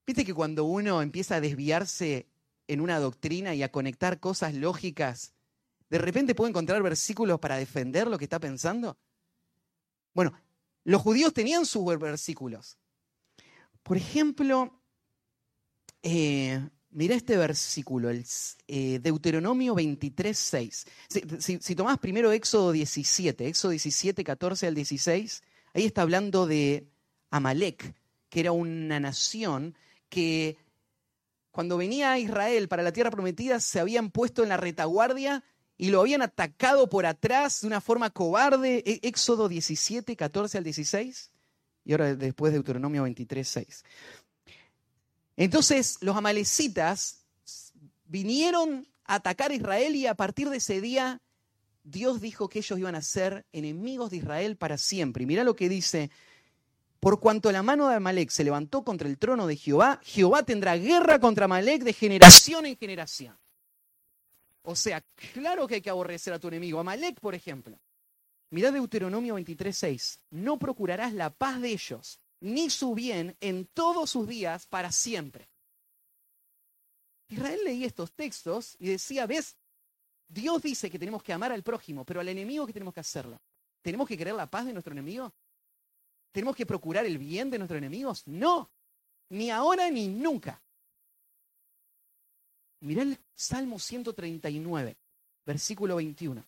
Viste 0.06 0.24
que 0.24 0.34
cuando 0.34 0.64
uno 0.64 1.02
empieza 1.02 1.36
a 1.36 1.40
desviarse 1.40 2.28
en 2.68 2.80
una 2.80 3.00
doctrina 3.00 3.54
y 3.54 3.62
a 3.62 3.72
conectar 3.72 4.20
cosas 4.20 4.54
lógicas, 4.54 5.34
de 5.90 5.98
repente 5.98 6.34
puede 6.34 6.50
encontrar 6.50 6.82
versículos 6.82 7.40
para 7.40 7.56
defender 7.56 8.06
lo 8.06 8.18
que 8.18 8.24
está 8.24 8.38
pensando. 8.38 8.96
Bueno, 10.14 10.32
los 10.86 11.02
judíos 11.02 11.34
tenían 11.34 11.66
sus 11.66 11.84
versículos. 11.98 12.78
Por 13.82 13.96
ejemplo, 13.96 14.80
eh, 16.02 16.60
Mira 16.96 17.14
este 17.14 17.36
versículo, 17.36 18.08
el 18.08 18.24
eh, 18.68 19.00
Deuteronomio 19.02 19.74
23, 19.74 20.38
6. 20.38 20.86
Si, 21.40 21.74
tomás 21.74 21.98
primero 21.98 22.32
Éxodo 22.32 22.72
17, 22.72 23.48
Éxodo 23.48 23.72
17, 23.72 24.24
14 24.24 24.66
al 24.66 24.74
16, 24.74 25.42
ahí 25.74 25.84
está 25.84 26.00
hablando 26.00 26.46
de 26.46 26.88
Amalek, 27.30 27.94
que 28.30 28.40
era 28.40 28.52
una 28.52 28.98
nación 28.98 29.76
que 30.08 30.56
cuando 31.50 31.76
venía 31.76 32.18
Israel 32.18 32.66
para 32.66 32.82
la 32.82 32.92
tierra 32.92 33.10
prometida 33.10 33.60
se 33.60 33.78
habían 33.78 34.10
puesto 34.10 34.42
en 34.42 34.48
la 34.48 34.56
retaguardia 34.56 35.44
y 35.78 35.90
lo 35.90 36.00
habían 36.00 36.22
atacado 36.22 36.88
por 36.88 37.06
atrás 37.06 37.60
de 37.60 37.66
una 37.66 37.80
forma 37.80 38.10
cobarde. 38.10 38.82
E, 38.86 39.00
Éxodo 39.02 39.48
17, 39.48 40.16
14 40.16 40.58
al 40.58 40.64
16. 40.64 41.30
Y 41.84 41.92
ahora 41.92 42.14
después 42.14 42.52
Deuteronomio 42.52 43.02
23, 43.02 43.46
6. 43.46 43.84
Entonces 45.36 45.98
los 46.00 46.16
amalecitas 46.16 47.24
vinieron 48.06 48.88
a 49.04 49.16
atacar 49.16 49.50
a 49.50 49.54
Israel 49.54 49.94
y 49.94 50.06
a 50.06 50.14
partir 50.14 50.48
de 50.48 50.56
ese 50.56 50.80
día 50.80 51.20
Dios 51.84 52.20
dijo 52.20 52.48
que 52.48 52.58
ellos 52.58 52.78
iban 52.78 52.96
a 52.96 53.02
ser 53.02 53.46
enemigos 53.52 54.10
de 54.10 54.16
Israel 54.16 54.56
para 54.56 54.78
siempre. 54.78 55.22
Y 55.22 55.26
mira 55.26 55.44
lo 55.44 55.54
que 55.54 55.68
dice, 55.68 56.10
por 56.98 57.20
cuanto 57.20 57.52
la 57.52 57.62
mano 57.62 57.88
de 57.88 57.96
Amalek 57.96 58.30
se 58.30 58.42
levantó 58.42 58.82
contra 58.82 59.08
el 59.08 59.18
trono 59.18 59.46
de 59.46 59.56
Jehová, 59.56 60.00
Jehová 60.02 60.42
tendrá 60.42 60.76
guerra 60.76 61.20
contra 61.20 61.44
Amalek 61.44 61.84
de 61.84 61.92
generación 61.92 62.66
en 62.66 62.76
generación. 62.76 63.36
O 64.68 64.74
sea, 64.74 65.00
claro 65.32 65.68
que 65.68 65.76
hay 65.76 65.80
que 65.80 65.90
aborrecer 65.90 66.32
a 66.32 66.40
tu 66.40 66.48
enemigo. 66.48 66.80
Amalek, 66.80 67.20
por 67.20 67.36
ejemplo. 67.36 67.78
Mira 68.50 68.72
Deuteronomio 68.72 69.38
23.6. 69.38 70.18
No 70.30 70.58
procurarás 70.58 71.12
la 71.12 71.30
paz 71.30 71.60
de 71.60 71.70
ellos, 71.70 72.20
ni 72.40 72.68
su 72.68 72.92
bien 72.92 73.36
en 73.40 73.66
todos 73.66 74.10
sus 74.10 74.26
días 74.26 74.66
para 74.66 74.90
siempre. 74.90 75.48
Israel 77.28 77.60
leía 77.64 77.86
estos 77.86 78.12
textos 78.12 78.76
y 78.80 78.88
decía, 78.88 79.26
ves, 79.26 79.56
Dios 80.26 80.62
dice 80.62 80.90
que 80.90 80.98
tenemos 80.98 81.22
que 81.22 81.32
amar 81.32 81.52
al 81.52 81.62
prójimo, 81.62 82.04
pero 82.04 82.18
al 82.18 82.28
enemigo 82.28 82.66
que 82.66 82.72
tenemos 82.72 82.92
que 82.92 83.00
hacerlo. 83.00 83.40
¿Tenemos 83.82 84.08
que 84.08 84.18
querer 84.18 84.34
la 84.34 84.50
paz 84.50 84.66
de 84.66 84.72
nuestro 84.72 84.92
enemigo? 84.92 85.32
¿Tenemos 86.32 86.56
que 86.56 86.66
procurar 86.66 87.06
el 87.06 87.18
bien 87.18 87.50
de 87.50 87.58
nuestros 87.58 87.78
enemigos? 87.78 88.26
No, 88.26 88.72
ni 89.28 89.48
ahora 89.48 89.88
ni 89.90 90.08
nunca. 90.08 90.60
Mirá 92.80 93.02
el 93.02 93.18
Salmo 93.34 93.78
139, 93.78 94.96
versículo 95.44 95.96
21. 95.96 96.44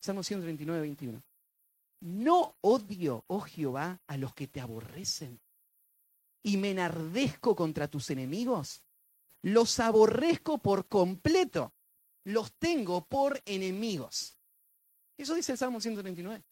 Salmo 0.00 0.22
139, 0.22 0.80
21. 0.80 1.22
No 2.00 2.56
odio, 2.60 3.24
oh 3.26 3.40
Jehová, 3.40 4.00
a 4.06 4.16
los 4.16 4.34
que 4.34 4.46
te 4.46 4.60
aborrecen. 4.60 5.40
y 6.40 6.56
me 6.56 6.70
enardezco 6.70 7.54
contra 7.56 7.88
tus 7.88 8.10
enemigos, 8.10 8.82
los 9.42 9.80
aborrezco 9.80 10.58
por 10.58 10.86
completo, 10.86 11.74
los 12.24 12.52
tengo 12.52 13.04
por 13.04 13.42
enemigos. 13.44 14.38
Eso 15.16 15.34
dice 15.34 15.52
el 15.52 15.58
Salmo 15.58 15.80
139. 15.80 16.42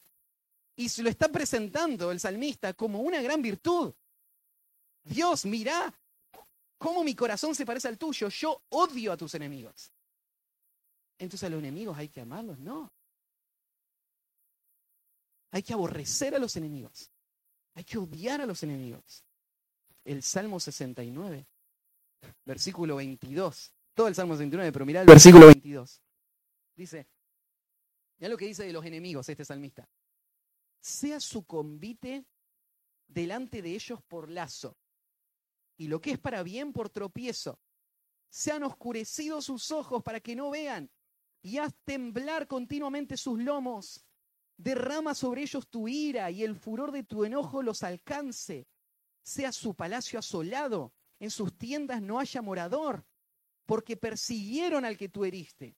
Y 0.74 0.88
se 0.88 1.02
lo 1.02 1.08
está 1.08 1.28
presentando 1.28 2.10
el 2.10 2.20
salmista 2.20 2.74
como 2.74 3.00
una 3.00 3.22
gran 3.22 3.40
virtud. 3.40 3.94
Dios, 5.04 5.46
mira 5.46 5.94
cómo 6.78 7.04
mi 7.04 7.14
corazón 7.14 7.54
se 7.54 7.66
parece 7.66 7.88
al 7.88 7.98
tuyo. 7.98 8.28
Yo 8.28 8.62
odio 8.70 9.12
a 9.12 9.16
tus 9.16 9.34
enemigos. 9.34 9.90
Entonces 11.18 11.46
a 11.46 11.50
los 11.50 11.58
enemigos 11.58 11.96
hay 11.96 12.08
que 12.08 12.20
amarlos, 12.20 12.58
no. 12.58 12.92
Hay 15.50 15.62
que 15.62 15.72
aborrecer 15.72 16.34
a 16.34 16.38
los 16.38 16.56
enemigos. 16.56 17.10
Hay 17.74 17.84
que 17.84 17.98
odiar 17.98 18.40
a 18.40 18.46
los 18.46 18.62
enemigos. 18.62 19.24
El 20.04 20.22
Salmo 20.22 20.60
69, 20.60 21.46
versículo 22.44 22.96
22. 22.96 23.72
Todo 23.94 24.08
el 24.08 24.14
Salmo 24.14 24.34
69, 24.34 24.72
pero 24.72 24.86
mira 24.86 25.00
el 25.00 25.06
versículo 25.06 25.46
22. 25.46 26.02
Dice, 26.74 27.06
mira 28.18 28.28
lo 28.28 28.36
que 28.36 28.46
dice 28.46 28.64
de 28.64 28.72
los 28.72 28.84
enemigos 28.84 29.28
este 29.28 29.44
salmista. 29.44 29.88
Sea 30.80 31.18
su 31.20 31.44
convite 31.44 32.24
delante 33.08 33.62
de 33.62 33.74
ellos 33.74 34.02
por 34.02 34.30
lazo, 34.30 34.76
y 35.76 35.88
lo 35.88 36.00
que 36.00 36.12
es 36.12 36.18
para 36.18 36.42
bien 36.42 36.72
por 36.72 36.90
tropiezo. 36.90 37.58
Sean 38.28 38.62
oscurecidos 38.62 39.44
sus 39.44 39.70
ojos 39.70 40.02
para 40.02 40.20
que 40.20 40.36
no 40.36 40.50
vean, 40.50 40.90
y 41.42 41.58
haz 41.58 41.74
temblar 41.84 42.46
continuamente 42.46 43.16
sus 43.16 43.38
lomos. 43.38 44.04
Derrama 44.56 45.14
sobre 45.14 45.42
ellos 45.42 45.68
tu 45.68 45.86
ira 45.86 46.30
y 46.30 46.42
el 46.42 46.56
furor 46.56 46.90
de 46.92 47.04
tu 47.04 47.24
enojo 47.24 47.62
los 47.62 47.82
alcance. 47.82 48.66
Sea 49.22 49.52
su 49.52 49.74
palacio 49.74 50.18
asolado, 50.18 50.94
en 51.20 51.30
sus 51.30 51.56
tiendas 51.56 52.02
no 52.02 52.18
haya 52.18 52.42
morador, 52.42 53.04
porque 53.66 53.96
persiguieron 53.96 54.84
al 54.84 54.96
que 54.96 55.08
tú 55.08 55.24
heriste 55.24 55.76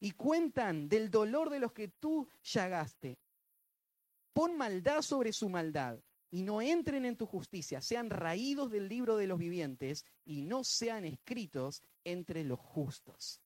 y 0.00 0.12
cuentan 0.12 0.88
del 0.88 1.10
dolor 1.10 1.50
de 1.50 1.60
los 1.60 1.72
que 1.72 1.88
tú 1.88 2.28
llagaste. 2.42 3.18
Pon 4.32 4.56
maldad 4.56 5.02
sobre 5.02 5.32
su 5.32 5.48
maldad 5.48 6.00
y 6.30 6.42
no 6.42 6.62
entren 6.62 7.04
en 7.04 7.16
tu 7.16 7.26
justicia, 7.26 7.80
sean 7.80 8.08
raídos 8.08 8.70
del 8.70 8.88
libro 8.88 9.16
de 9.16 9.26
los 9.26 9.38
vivientes 9.38 10.04
y 10.24 10.42
no 10.42 10.62
sean 10.62 11.04
escritos 11.04 11.82
entre 12.04 12.44
los 12.44 12.60
justos. 12.60 13.42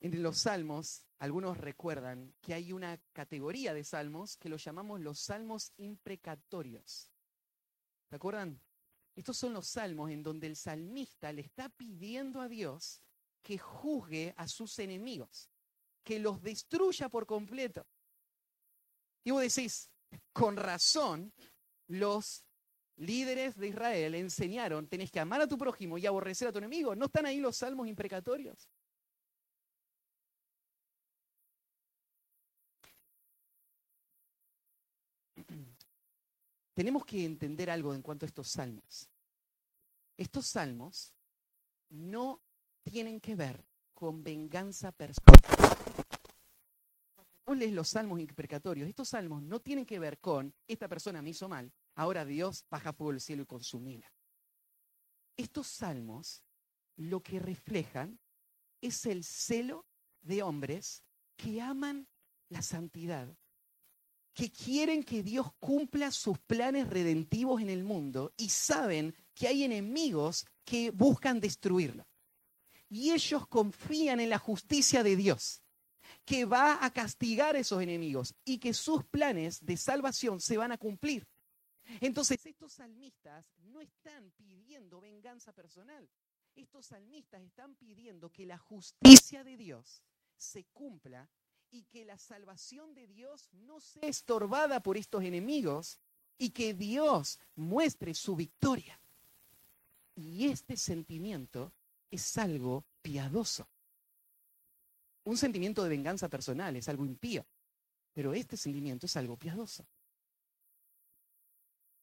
Entre 0.00 0.18
los 0.18 0.38
salmos, 0.38 1.06
algunos 1.18 1.56
recuerdan 1.58 2.34
que 2.40 2.54
hay 2.54 2.72
una 2.72 3.00
categoría 3.12 3.72
de 3.72 3.84
salmos 3.84 4.36
que 4.36 4.48
los 4.48 4.64
llamamos 4.64 5.00
los 5.00 5.20
salmos 5.20 5.72
imprecatorios. 5.76 7.08
¿Se 8.10 8.16
acuerdan? 8.16 8.60
Estos 9.14 9.36
son 9.36 9.52
los 9.52 9.68
salmos 9.68 10.10
en 10.10 10.24
donde 10.24 10.48
el 10.48 10.56
salmista 10.56 11.32
le 11.32 11.42
está 11.42 11.68
pidiendo 11.68 12.40
a 12.40 12.48
Dios 12.48 13.00
que 13.42 13.58
juzgue 13.58 14.34
a 14.36 14.48
sus 14.48 14.78
enemigos, 14.80 15.48
que 16.02 16.18
los 16.18 16.42
destruya 16.42 17.08
por 17.08 17.24
completo. 17.24 17.86
Y 19.24 19.30
vos 19.30 19.42
decís, 19.42 19.90
con 20.32 20.56
razón, 20.56 21.32
los 21.86 22.44
líderes 22.96 23.56
de 23.56 23.68
Israel 23.68 24.14
enseñaron, 24.14 24.86
tenés 24.88 25.10
que 25.10 25.20
amar 25.20 25.40
a 25.40 25.48
tu 25.48 25.56
prójimo 25.58 25.98
y 25.98 26.06
aborrecer 26.06 26.48
a 26.48 26.52
tu 26.52 26.58
enemigo. 26.58 26.94
¿No 26.94 27.06
están 27.06 27.26
ahí 27.26 27.40
los 27.40 27.56
salmos 27.56 27.86
imprecatorios? 27.88 28.68
tenemos 36.74 37.04
que 37.04 37.24
entender 37.24 37.70
algo 37.70 37.94
en 37.94 38.02
cuanto 38.02 38.26
a 38.26 38.28
estos 38.28 38.48
salmos. 38.48 39.08
Estos 40.16 40.46
salmos 40.46 41.14
no 41.90 42.40
tienen 42.82 43.20
que 43.20 43.34
ver 43.34 43.64
con 43.94 44.22
venganza 44.22 44.92
personal. 44.92 45.51
Lees 47.46 47.72
los 47.72 47.90
salmos 47.90 48.18
imprecatorios, 48.18 48.88
estos 48.88 49.10
salmos 49.10 49.42
no 49.42 49.60
tienen 49.60 49.84
que 49.84 49.98
ver 49.98 50.18
con 50.18 50.54
esta 50.66 50.88
persona 50.88 51.20
me 51.20 51.30
hizo 51.30 51.48
mal, 51.48 51.70
ahora 51.94 52.24
Dios 52.24 52.64
baja 52.70 52.92
fuego 52.92 53.12
del 53.12 53.20
cielo 53.20 53.42
y 53.42 53.46
consumila. 53.46 54.10
Estos 55.36 55.66
salmos 55.66 56.44
lo 56.96 57.22
que 57.22 57.40
reflejan 57.40 58.18
es 58.80 59.06
el 59.06 59.22
celo 59.24 59.86
de 60.22 60.42
hombres 60.42 61.04
que 61.36 61.60
aman 61.60 62.08
la 62.48 62.62
santidad, 62.62 63.36
que 64.34 64.50
quieren 64.50 65.02
que 65.02 65.22
Dios 65.22 65.52
cumpla 65.58 66.10
sus 66.10 66.38
planes 66.38 66.88
redentivos 66.88 67.60
en 67.60 67.70
el 67.70 67.84
mundo 67.84 68.32
y 68.36 68.48
saben 68.48 69.14
que 69.34 69.48
hay 69.48 69.64
enemigos 69.64 70.46
que 70.64 70.90
buscan 70.90 71.40
destruirlo. 71.40 72.06
Y 72.88 73.12
ellos 73.12 73.46
confían 73.46 74.20
en 74.20 74.30
la 74.30 74.38
justicia 74.38 75.02
de 75.02 75.16
Dios, 75.16 75.61
que 76.24 76.44
va 76.44 76.84
a 76.84 76.92
castigar 76.92 77.56
a 77.56 77.58
esos 77.58 77.82
enemigos 77.82 78.34
y 78.44 78.58
que 78.58 78.74
sus 78.74 79.04
planes 79.04 79.64
de 79.64 79.76
salvación 79.76 80.40
se 80.40 80.56
van 80.56 80.72
a 80.72 80.78
cumplir. 80.78 81.26
Entonces, 82.00 82.44
estos 82.46 82.74
salmistas 82.74 83.52
no 83.64 83.80
están 83.80 84.30
pidiendo 84.36 85.00
venganza 85.00 85.52
personal. 85.52 86.08
Estos 86.54 86.86
salmistas 86.86 87.42
están 87.42 87.74
pidiendo 87.76 88.30
que 88.30 88.46
la 88.46 88.58
justicia 88.58 89.42
de 89.42 89.56
Dios 89.56 90.02
se 90.36 90.64
cumpla 90.72 91.28
y 91.70 91.84
que 91.84 92.04
la 92.04 92.18
salvación 92.18 92.94
de 92.94 93.06
Dios 93.06 93.48
no 93.52 93.80
sea 93.80 94.02
estorbada 94.02 94.80
por 94.80 94.96
estos 94.96 95.24
enemigos 95.24 95.98
y 96.36 96.50
que 96.50 96.74
Dios 96.74 97.40
muestre 97.56 98.14
su 98.14 98.36
victoria. 98.36 99.00
Y 100.14 100.48
este 100.48 100.76
sentimiento 100.76 101.72
es 102.10 102.36
algo 102.36 102.84
piadoso. 103.00 103.68
Un 105.24 105.36
sentimiento 105.36 105.82
de 105.82 105.88
venganza 105.88 106.28
personal 106.28 106.74
es 106.76 106.88
algo 106.88 107.04
impío, 107.04 107.46
pero 108.12 108.34
este 108.34 108.56
sentimiento 108.56 109.06
es 109.06 109.16
algo 109.16 109.36
piadoso. 109.36 109.86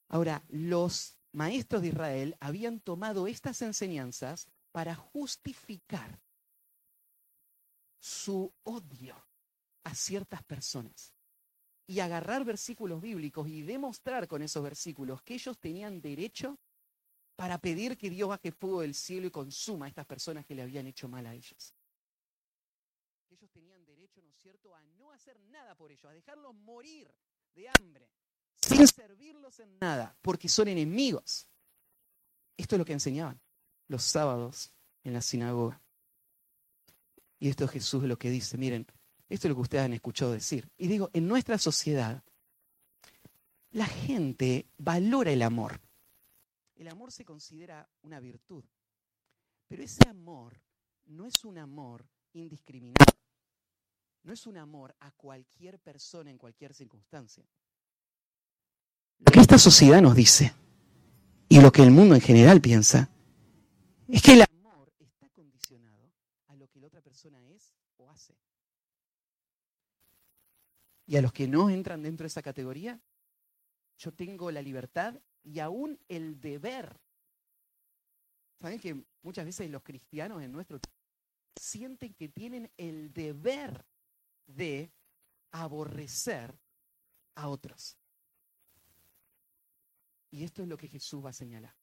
Ahora, 0.07 0.43
los 0.49 1.17
maestros 1.31 1.81
de 1.81 1.89
Israel 1.89 2.35
habían 2.39 2.79
tomado 2.79 3.27
estas 3.27 3.61
enseñanzas 3.61 4.47
para 4.71 4.95
justificar 4.95 6.19
su 7.99 8.51
odio 8.63 9.15
a 9.83 9.93
ciertas 9.93 10.43
personas 10.43 11.13
y 11.85 11.99
agarrar 11.99 12.45
versículos 12.45 13.01
bíblicos 13.01 13.47
y 13.47 13.61
demostrar 13.61 14.27
con 14.27 14.41
esos 14.41 14.63
versículos 14.63 15.21
que 15.21 15.33
ellos 15.33 15.57
tenían 15.59 16.01
derecho 16.01 16.59
para 17.35 17.57
pedir 17.57 17.97
que 17.97 18.09
Dios 18.09 18.29
baje 18.29 18.51
fuego 18.51 18.81
del 18.81 18.93
cielo 18.93 19.27
y 19.27 19.31
consuma 19.31 19.85
a 19.85 19.89
estas 19.89 20.05
personas 20.05 20.45
que 20.45 20.55
le 20.55 20.61
habían 20.61 20.87
hecho 20.87 21.07
mal 21.07 21.25
a 21.25 21.33
ellos. 21.33 21.73
Que 23.27 23.35
ellos 23.35 23.49
tenían 23.51 23.85
derecho, 23.85 24.21
¿no 24.21 24.29
es 24.29 24.37
cierto?, 24.37 24.75
a 24.75 24.83
no 24.83 25.11
hacer 25.11 25.39
por 25.75 25.91
ellos, 25.91 26.05
a 26.05 26.13
dejarlos 26.13 26.53
morir 26.55 27.11
de 27.55 27.69
hambre, 27.69 28.09
sin 28.55 28.87
servirlos 28.87 29.59
en 29.59 29.79
nada, 29.79 30.15
porque 30.21 30.49
son 30.49 30.67
enemigos. 30.67 31.47
Esto 32.57 32.75
es 32.75 32.79
lo 32.79 32.85
que 32.85 32.93
enseñaban 32.93 33.39
los 33.87 34.03
sábados 34.03 34.71
en 35.03 35.13
la 35.13 35.21
sinagoga. 35.21 35.81
Y 37.39 37.49
esto 37.49 37.65
es 37.65 37.71
Jesús 37.71 38.03
lo 38.03 38.17
que 38.17 38.29
dice, 38.29 38.57
miren, 38.57 38.85
esto 39.29 39.47
es 39.47 39.49
lo 39.49 39.55
que 39.55 39.61
ustedes 39.61 39.85
han 39.85 39.93
escuchado 39.93 40.33
decir. 40.33 40.69
Y 40.77 40.87
digo, 40.87 41.09
en 41.13 41.27
nuestra 41.27 41.57
sociedad, 41.57 42.23
la 43.71 43.85
gente 43.85 44.67
valora 44.77 45.31
el 45.31 45.41
amor. 45.41 45.79
El 46.75 46.87
amor 46.87 47.11
se 47.11 47.23
considera 47.23 47.87
una 48.01 48.19
virtud. 48.19 48.63
Pero 49.67 49.83
ese 49.83 50.07
amor 50.09 50.59
no 51.05 51.25
es 51.25 51.45
un 51.45 51.57
amor 51.57 52.05
indiscriminado. 52.33 53.05
No 54.23 54.33
es 54.33 54.45
un 54.45 54.57
amor 54.57 54.95
a 54.99 55.11
cualquier 55.11 55.79
persona 55.79 56.29
en 56.29 56.37
cualquier 56.37 56.73
circunstancia. 56.73 57.43
Lo 59.19 59.31
que 59.31 59.39
esta 59.39 59.57
sociedad 59.57 60.01
nos 60.01 60.15
dice 60.15 60.53
y 61.47 61.59
lo 61.61 61.71
que 61.71 61.83
el 61.83 61.91
mundo 61.91 62.15
en 62.15 62.21
general 62.21 62.61
piensa 62.61 63.09
es 64.07 64.21
que 64.21 64.33
el 64.33 64.43
amor 64.43 64.93
está 64.99 65.29
condicionado 65.29 66.11
a 66.47 66.55
lo 66.55 66.67
que 66.69 66.79
la 66.79 66.87
otra 66.87 67.01
persona 67.01 67.39
es 67.49 67.73
o 67.97 68.09
hace. 68.09 68.35
Y 71.05 71.17
a 71.17 71.21
los 71.21 71.33
que 71.33 71.47
no 71.47 71.69
entran 71.69 72.03
dentro 72.03 72.23
de 72.23 72.27
esa 72.27 72.41
categoría, 72.41 72.99
yo 73.97 74.13
tengo 74.13 74.51
la 74.51 74.61
libertad 74.61 75.15
y 75.43 75.59
aún 75.59 75.99
el 76.07 76.39
deber. 76.39 76.99
¿Saben 78.61 78.79
que 78.79 79.03
muchas 79.21 79.45
veces 79.45 79.69
los 79.69 79.81
cristianos 79.81 80.41
en 80.41 80.51
nuestro 80.51 80.79
sienten 81.55 82.13
que 82.13 82.29
tienen 82.29 82.71
el 82.77 83.11
deber 83.13 83.85
de 84.55 84.91
aborrecer 85.51 86.57
a 87.35 87.47
otros? 87.47 87.97
Y 90.31 90.43
esto 90.43 90.61
es 90.61 90.67
lo 90.67 90.77
que 90.77 90.87
Jesús 90.87 91.23
va 91.23 91.29
a 91.31 91.33
señalar. 91.33 91.75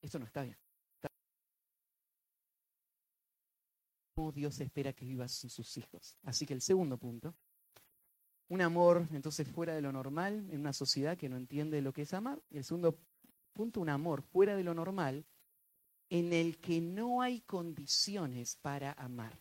Esto 0.00 0.18
no 0.18 0.24
está 0.24 0.42
bien. 0.42 0.56
Dios 4.34 4.60
espera 4.60 4.92
que 4.92 5.06
vivas 5.06 5.32
sus 5.32 5.76
hijos. 5.78 6.18
Así 6.24 6.44
que 6.44 6.52
el 6.52 6.60
segundo 6.60 6.98
punto 6.98 7.34
un 8.50 8.60
amor 8.62 9.06
entonces 9.12 9.46
fuera 9.46 9.76
de 9.76 9.80
lo 9.80 9.92
normal 9.92 10.48
en 10.50 10.60
una 10.60 10.72
sociedad 10.72 11.16
que 11.16 11.28
no 11.28 11.36
entiende 11.36 11.80
lo 11.80 11.92
que 11.92 12.02
es 12.02 12.12
amar. 12.12 12.42
Y 12.50 12.58
el 12.58 12.64
segundo 12.64 12.98
punto, 13.52 13.80
un 13.80 13.88
amor 13.88 14.22
fuera 14.22 14.56
de 14.56 14.64
lo 14.64 14.74
normal 14.74 15.24
en 16.08 16.32
el 16.32 16.58
que 16.58 16.80
no 16.80 17.22
hay 17.22 17.42
condiciones 17.42 18.56
para 18.56 18.92
amar. 18.94 19.40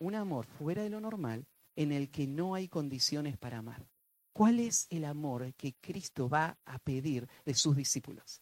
Un 0.00 0.16
amor 0.16 0.46
fuera 0.46 0.82
de 0.82 0.90
lo 0.90 1.00
normal 1.00 1.46
en 1.76 1.92
el 1.92 2.10
que 2.10 2.26
no 2.26 2.54
hay 2.54 2.68
condiciones 2.68 3.36
para 3.38 3.58
amar. 3.58 3.86
¿Cuál 4.32 4.60
es 4.60 4.86
el 4.90 5.04
amor 5.04 5.52
que 5.54 5.74
Cristo 5.80 6.28
va 6.28 6.58
a 6.64 6.78
pedir 6.78 7.28
de 7.44 7.54
sus 7.54 7.76
discípulos? 7.76 8.40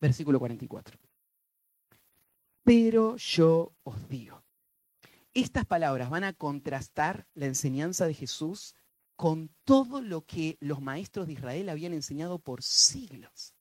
Versículo 0.00 0.38
44. 0.38 0.98
Pero 2.62 3.16
yo 3.16 3.72
os 3.82 4.08
digo. 4.08 4.42
Estas 5.32 5.66
palabras 5.66 6.10
van 6.10 6.24
a 6.24 6.32
contrastar 6.32 7.26
la 7.34 7.46
enseñanza 7.46 8.06
de 8.06 8.14
Jesús 8.14 8.74
con 9.16 9.50
todo 9.64 10.02
lo 10.02 10.24
que 10.24 10.56
los 10.60 10.80
maestros 10.80 11.26
de 11.26 11.34
Israel 11.34 11.68
habían 11.68 11.94
enseñado 11.94 12.38
por 12.38 12.62
siglos. 12.62 13.54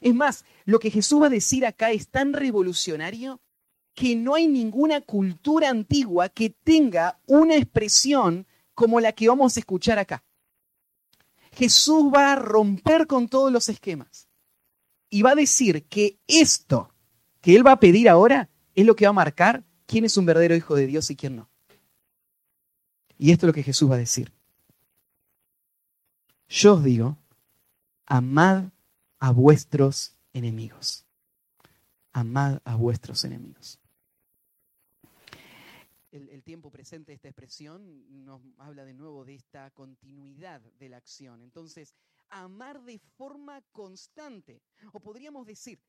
Es 0.00 0.14
más, 0.14 0.44
lo 0.64 0.78
que 0.78 0.90
Jesús 0.90 1.22
va 1.22 1.26
a 1.26 1.30
decir 1.30 1.66
acá 1.66 1.90
es 1.90 2.08
tan 2.08 2.32
revolucionario 2.32 3.40
que 3.94 4.16
no 4.16 4.34
hay 4.34 4.48
ninguna 4.48 5.00
cultura 5.00 5.70
antigua 5.70 6.28
que 6.28 6.50
tenga 6.50 7.20
una 7.26 7.56
expresión 7.56 8.46
como 8.74 9.00
la 9.00 9.12
que 9.12 9.28
vamos 9.28 9.56
a 9.56 9.60
escuchar 9.60 9.98
acá. 9.98 10.24
Jesús 11.52 12.12
va 12.12 12.32
a 12.32 12.36
romper 12.36 13.06
con 13.06 13.28
todos 13.28 13.52
los 13.52 13.68
esquemas 13.68 14.28
y 15.08 15.22
va 15.22 15.30
a 15.30 15.36
decir 15.36 15.84
que 15.84 16.18
esto 16.26 16.92
que 17.40 17.54
él 17.54 17.66
va 17.66 17.72
a 17.72 17.80
pedir 17.80 18.08
ahora 18.08 18.48
es 18.74 18.84
lo 18.84 18.96
que 18.96 19.04
va 19.04 19.10
a 19.10 19.12
marcar 19.12 19.64
quién 19.86 20.04
es 20.04 20.16
un 20.16 20.26
verdadero 20.26 20.56
hijo 20.56 20.74
de 20.74 20.86
Dios 20.86 21.10
y 21.10 21.16
quién 21.16 21.36
no. 21.36 21.50
Y 23.18 23.30
esto 23.30 23.46
es 23.46 23.48
lo 23.48 23.52
que 23.52 23.62
Jesús 23.62 23.90
va 23.90 23.94
a 23.94 23.98
decir. 23.98 24.32
Yo 26.48 26.74
os 26.74 26.84
digo, 26.84 27.18
amad 28.06 28.70
a 29.18 29.30
vuestros 29.30 30.16
enemigos. 30.32 31.04
Amad 32.12 32.60
a 32.64 32.74
vuestros 32.76 33.24
enemigos. 33.24 33.78
El, 36.14 36.44
tiempo 36.44 36.70
presente 36.70 37.10
de 37.10 37.16
esta 37.16 37.26
expresión 37.26 38.24
nos 38.24 38.40
habla 38.58 38.84
de 38.84 38.94
nuevo 38.94 39.24
de 39.24 39.34
esta 39.34 39.68
continuidad 39.72 40.60
de 40.60 40.88
la 40.88 40.98
acción. 40.98 41.42
Entonces, 41.42 41.92
amar 42.28 42.80
de 42.84 43.00
forma 43.00 43.60
constante. 43.72 44.62
O 44.92 45.00
podríamos 45.00 45.44
decir, 45.44 45.80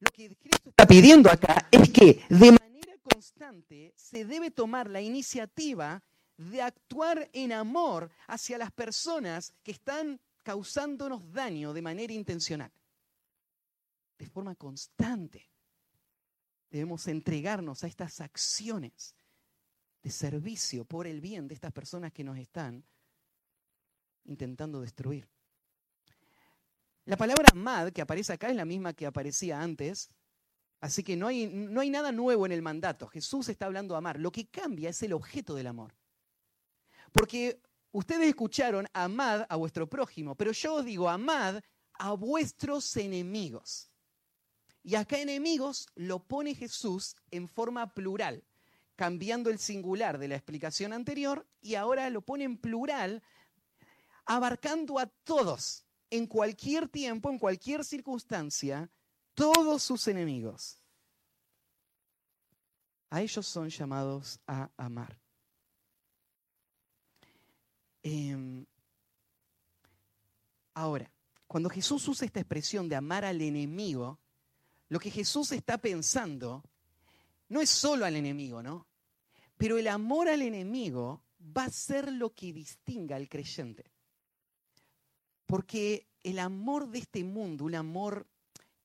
lo 0.00 0.10
que 0.10 0.34
Cristo 0.34 0.70
está 0.70 0.84
pidiendo 0.84 1.30
acá 1.30 1.68
es 1.70 1.90
que 1.90 2.24
de 2.28 2.50
manera 2.50 2.98
constante 3.04 3.94
se 3.96 4.24
debe 4.24 4.50
tomar 4.50 4.90
la 4.90 5.00
iniciativa 5.00 6.02
de 6.36 6.60
actuar 6.60 7.30
en 7.32 7.52
amor 7.52 8.10
hacia 8.26 8.58
las 8.58 8.72
personas 8.72 9.54
que 9.62 9.70
están 9.70 10.20
causándonos 10.42 11.32
daño 11.32 11.72
de 11.72 11.82
manera 11.82 12.12
intencional. 12.12 12.72
De 14.18 14.26
forma 14.26 14.56
constante 14.56 15.48
debemos 16.68 17.06
entregarnos 17.06 17.84
a 17.84 17.86
estas 17.86 18.20
acciones 18.20 19.14
de 20.02 20.10
servicio 20.10 20.84
por 20.84 21.06
el 21.06 21.20
bien 21.20 21.48
de 21.48 21.54
estas 21.54 21.72
personas 21.72 22.12
que 22.12 22.24
nos 22.24 22.38
están 22.38 22.84
intentando 24.24 24.80
destruir. 24.80 25.28
La 27.04 27.16
palabra 27.16 27.48
mad 27.54 27.92
que 27.92 28.02
aparece 28.02 28.32
acá 28.32 28.48
es 28.48 28.56
la 28.56 28.64
misma 28.64 28.92
que 28.92 29.06
aparecía 29.06 29.60
antes, 29.60 30.10
así 30.80 31.02
que 31.02 31.16
no 31.16 31.26
hay, 31.26 31.46
no 31.46 31.80
hay 31.80 31.90
nada 31.90 32.12
nuevo 32.12 32.46
en 32.46 32.52
el 32.52 32.62
mandato. 32.62 33.08
Jesús 33.08 33.48
está 33.48 33.66
hablando 33.66 33.94
de 33.94 33.98
amar. 33.98 34.20
Lo 34.20 34.30
que 34.30 34.48
cambia 34.48 34.90
es 34.90 35.02
el 35.02 35.12
objeto 35.12 35.54
del 35.54 35.66
amor. 35.66 35.94
Porque 37.12 37.60
ustedes 37.90 38.28
escucharon 38.28 38.86
amad 38.92 39.46
a 39.48 39.56
vuestro 39.56 39.88
prójimo, 39.88 40.34
pero 40.36 40.52
yo 40.52 40.74
os 40.76 40.84
digo 40.84 41.08
amad 41.08 41.60
a 41.94 42.12
vuestros 42.12 42.96
enemigos. 42.96 43.90
Y 44.84 44.94
acá 44.94 45.18
enemigos 45.18 45.86
lo 45.94 46.24
pone 46.26 46.54
Jesús 46.54 47.16
en 47.30 47.48
forma 47.48 47.94
plural, 47.94 48.44
cambiando 48.96 49.50
el 49.50 49.58
singular 49.58 50.18
de 50.18 50.28
la 50.28 50.36
explicación 50.36 50.92
anterior 50.92 51.46
y 51.60 51.74
ahora 51.74 52.08
lo 52.10 52.22
pone 52.22 52.44
en 52.44 52.56
plural, 52.56 53.22
abarcando 54.24 54.98
a 54.98 55.06
todos, 55.06 55.84
en 56.10 56.26
cualquier 56.26 56.88
tiempo, 56.88 57.30
en 57.30 57.38
cualquier 57.38 57.84
circunstancia, 57.84 58.90
todos 59.34 59.82
sus 59.82 60.06
enemigos. 60.08 60.78
A 63.10 63.22
ellos 63.22 63.46
son 63.46 63.68
llamados 63.68 64.40
a 64.46 64.70
amar. 64.76 65.18
Em, 68.02 68.64
ahora, 70.74 71.10
cuando 71.46 71.68
Jesús 71.68 72.06
usa 72.08 72.26
esta 72.26 72.40
expresión 72.40 72.88
de 72.88 72.96
amar 72.96 73.24
al 73.24 73.40
enemigo, 73.40 74.18
lo 74.88 74.98
que 74.98 75.10
Jesús 75.10 75.52
está 75.52 75.78
pensando 75.78 76.62
no 77.52 77.60
es 77.60 77.68
solo 77.68 78.06
al 78.06 78.16
enemigo, 78.16 78.62
¿no? 78.62 78.88
Pero 79.58 79.76
el 79.76 79.86
amor 79.86 80.30
al 80.30 80.40
enemigo 80.40 81.22
va 81.38 81.64
a 81.64 81.70
ser 81.70 82.10
lo 82.10 82.34
que 82.34 82.50
distinga 82.50 83.16
al 83.16 83.28
creyente. 83.28 83.92
Porque 85.44 86.08
el 86.22 86.38
amor 86.38 86.88
de 86.88 87.00
este 87.00 87.22
mundo, 87.24 87.66
un 87.66 87.74
amor 87.74 88.26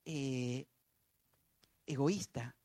eh, 0.04 0.68
egoísta, 1.86 2.58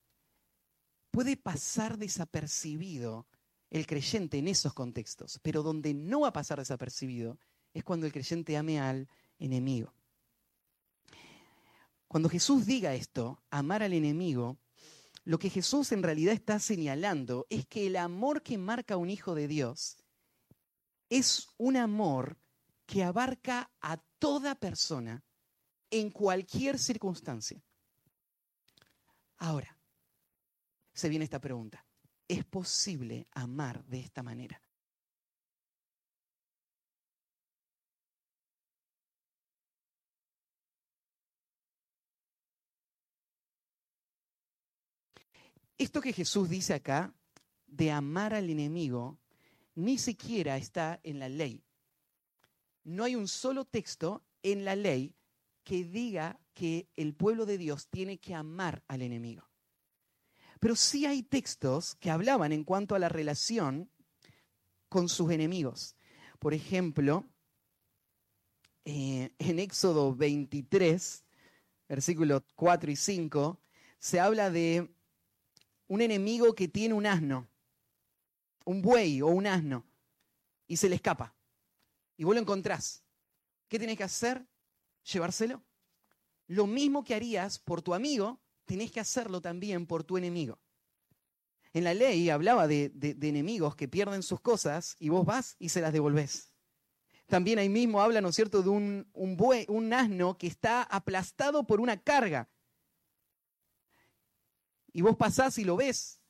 puede 1.12 1.36
pasar 1.36 1.96
desapercibido 1.96 3.28
el 3.70 3.86
creyente 3.86 4.38
en 4.38 4.48
esos 4.48 4.74
contextos, 4.74 5.38
pero 5.40 5.62
donde 5.62 5.94
no 5.94 6.22
va 6.22 6.28
a 6.28 6.32
pasar 6.32 6.58
desapercibido 6.58 7.38
es 7.72 7.84
cuando 7.84 8.06
el 8.06 8.12
creyente 8.12 8.56
ame 8.56 8.80
al 8.80 9.08
enemigo. 9.38 9.94
Cuando 12.08 12.28
Jesús 12.28 12.66
diga 12.66 12.92
esto, 12.92 13.40
amar 13.50 13.84
al 13.84 13.92
enemigo, 13.92 14.58
lo 15.24 15.38
que 15.38 15.50
Jesús 15.50 15.92
en 15.92 16.02
realidad 16.02 16.34
está 16.34 16.58
señalando 16.58 17.46
es 17.50 17.66
que 17.66 17.86
el 17.86 17.96
amor 17.96 18.42
que 18.42 18.58
marca 18.58 18.96
un 18.96 19.10
hijo 19.10 19.34
de 19.34 19.48
Dios 19.48 19.96
es 21.08 21.48
un 21.58 21.76
amor 21.76 22.38
que 22.86 23.04
abarca 23.04 23.70
a 23.80 23.98
toda 24.18 24.54
persona 24.54 25.22
en 25.90 26.10
cualquier 26.10 26.78
circunstancia. 26.78 27.62
Ahora, 29.38 29.78
se 30.94 31.08
viene 31.08 31.24
esta 31.24 31.40
pregunta 31.40 31.84
es 32.32 32.44
posible 32.46 33.28
amar 33.32 33.84
de 33.84 34.00
esta 34.00 34.22
manera. 34.22 34.60
Esto 45.82 46.00
que 46.00 46.12
Jesús 46.12 46.48
dice 46.48 46.74
acá, 46.74 47.12
de 47.66 47.90
amar 47.90 48.34
al 48.34 48.48
enemigo, 48.48 49.18
ni 49.74 49.98
siquiera 49.98 50.56
está 50.56 51.00
en 51.02 51.18
la 51.18 51.28
ley. 51.28 51.64
No 52.84 53.02
hay 53.02 53.16
un 53.16 53.26
solo 53.26 53.64
texto 53.64 54.22
en 54.44 54.64
la 54.64 54.76
ley 54.76 55.16
que 55.64 55.82
diga 55.82 56.38
que 56.54 56.88
el 56.94 57.14
pueblo 57.14 57.46
de 57.46 57.58
Dios 57.58 57.88
tiene 57.88 58.18
que 58.18 58.32
amar 58.32 58.84
al 58.86 59.02
enemigo. 59.02 59.50
Pero 60.60 60.76
sí 60.76 61.04
hay 61.04 61.24
textos 61.24 61.96
que 61.96 62.10
hablaban 62.12 62.52
en 62.52 62.62
cuanto 62.62 62.94
a 62.94 63.00
la 63.00 63.08
relación 63.08 63.90
con 64.88 65.08
sus 65.08 65.32
enemigos. 65.32 65.96
Por 66.38 66.54
ejemplo, 66.54 67.26
eh, 68.84 69.34
en 69.36 69.58
Éxodo 69.58 70.14
23, 70.14 71.24
versículos 71.88 72.44
4 72.54 72.88
y 72.88 72.94
5, 72.94 73.60
se 73.98 74.20
habla 74.20 74.48
de 74.48 74.88
un 75.92 76.00
enemigo 76.00 76.54
que 76.54 76.68
tiene 76.68 76.94
un 76.94 77.04
asno, 77.04 77.46
un 78.64 78.80
buey 78.80 79.20
o 79.20 79.26
un 79.26 79.46
asno, 79.46 79.84
y 80.66 80.78
se 80.78 80.88
le 80.88 80.94
escapa. 80.94 81.34
Y 82.16 82.24
vos 82.24 82.34
lo 82.34 82.40
encontrás. 82.40 83.04
¿Qué 83.68 83.78
tenés 83.78 83.98
que 83.98 84.04
hacer? 84.04 84.42
Llevárselo. 85.12 85.62
Lo 86.46 86.66
mismo 86.66 87.04
que 87.04 87.14
harías 87.14 87.58
por 87.58 87.82
tu 87.82 87.92
amigo 87.92 88.40
tenés 88.64 88.90
que 88.90 89.00
hacerlo 89.00 89.42
también 89.42 89.86
por 89.86 90.02
tu 90.02 90.16
enemigo. 90.16 90.58
En 91.74 91.84
la 91.84 91.92
ley 91.92 92.30
hablaba 92.30 92.66
de, 92.66 92.90
enemigos 93.20 93.76
que 93.76 93.86
pierden 93.86 94.22
sus 94.22 94.40
cosas 94.40 94.96
y 94.98 95.10
vos 95.10 95.26
vas 95.26 95.56
y 95.58 95.68
se 95.68 95.82
las 95.82 95.92
devolvés. 95.92 96.54
También 97.26 97.58
ahí 97.58 97.68
mismo 97.68 98.00
habla, 98.00 98.22
¿no 98.22 98.30
es 98.30 98.34
cierto?, 98.34 98.62
de 98.62 98.70
un, 98.70 99.10
un, 99.12 99.36
un 99.68 99.92
asno 99.92 100.38
que 100.38 100.46
está 100.46 100.84
aplastado 100.84 101.66
por 101.66 101.82
una 101.82 101.98
carga. 101.98 102.48
Y 104.92 105.02
vos 105.02 105.16
pasás 105.16 105.58
y 105.58 105.64
lo 105.64 105.76
ves. 105.76 106.20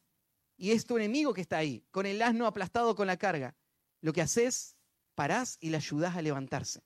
Y 0.57 0.71
es 0.71 0.85
tu 0.85 0.97
enemigo 0.97 1.35
que 1.35 1.41
está 1.41 1.59
ahí, 1.59 1.85
con 1.91 2.07
el 2.07 2.23
asno 2.23 2.47
aplastado 2.47 2.95
con 2.95 3.07
la 3.07 3.17
carga. 3.17 3.57
Lo 4.01 4.13
que 4.13 4.23
haces, 4.23 4.77
parás 5.15 5.57
y 5.61 5.71
le 5.71 5.77
ayudás 5.77 6.17
a 6.17 6.23
levantarse. 6.23 6.83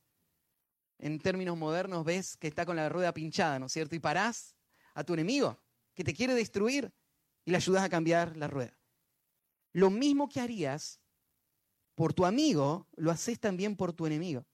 En 0.99 1.18
términos 1.18 1.57
modernos 1.57 2.05
ves 2.05 2.37
que 2.37 2.49
está 2.49 2.64
con 2.64 2.77
la 2.77 2.89
rueda 2.89 3.12
pinchada, 3.12 3.59
¿no 3.59 3.66
es 3.66 3.72
cierto? 3.72 3.95
Y 3.95 3.99
parás 3.99 4.57
a 4.95 5.05
tu 5.05 5.14
enemigo 5.14 5.61
que 5.95 6.05
te 6.05 6.14
quiere 6.14 6.35
destruir 6.35 6.93
y 7.45 7.51
le 7.51 7.57
ayudas 7.57 7.85
a 7.85 7.89
cambiar 7.89 8.37
la 8.37 8.49
rueda. 8.49 8.79
Lo 9.72 9.91
mismo 9.91 10.29
que 10.29 10.41
harías 10.41 11.01
por 11.95 12.12
tu 12.12 12.24
amigo, 12.24 12.87
lo 12.97 13.11
haces 13.11 13.41
también 13.41 13.77
por 13.77 13.93
tu 13.93 14.07
enemigo. 14.07 14.47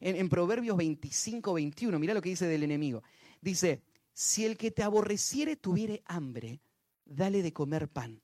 En, 0.00 0.28
Proverbios 0.28 0.76
25, 0.76 1.54
21, 1.54 1.98
mira 1.98 2.14
lo 2.14 2.20
que 2.20 2.28
dice 2.28 2.46
del 2.46 2.62
enemigo. 2.62 3.02
Dice, 3.40 3.82
si 4.16 4.46
el 4.46 4.56
que 4.56 4.70
te 4.70 4.82
aborreciere 4.82 5.56
tuviere 5.56 6.02
hambre, 6.06 6.62
dale 7.04 7.42
de 7.42 7.52
comer 7.52 7.86
pan. 7.86 8.22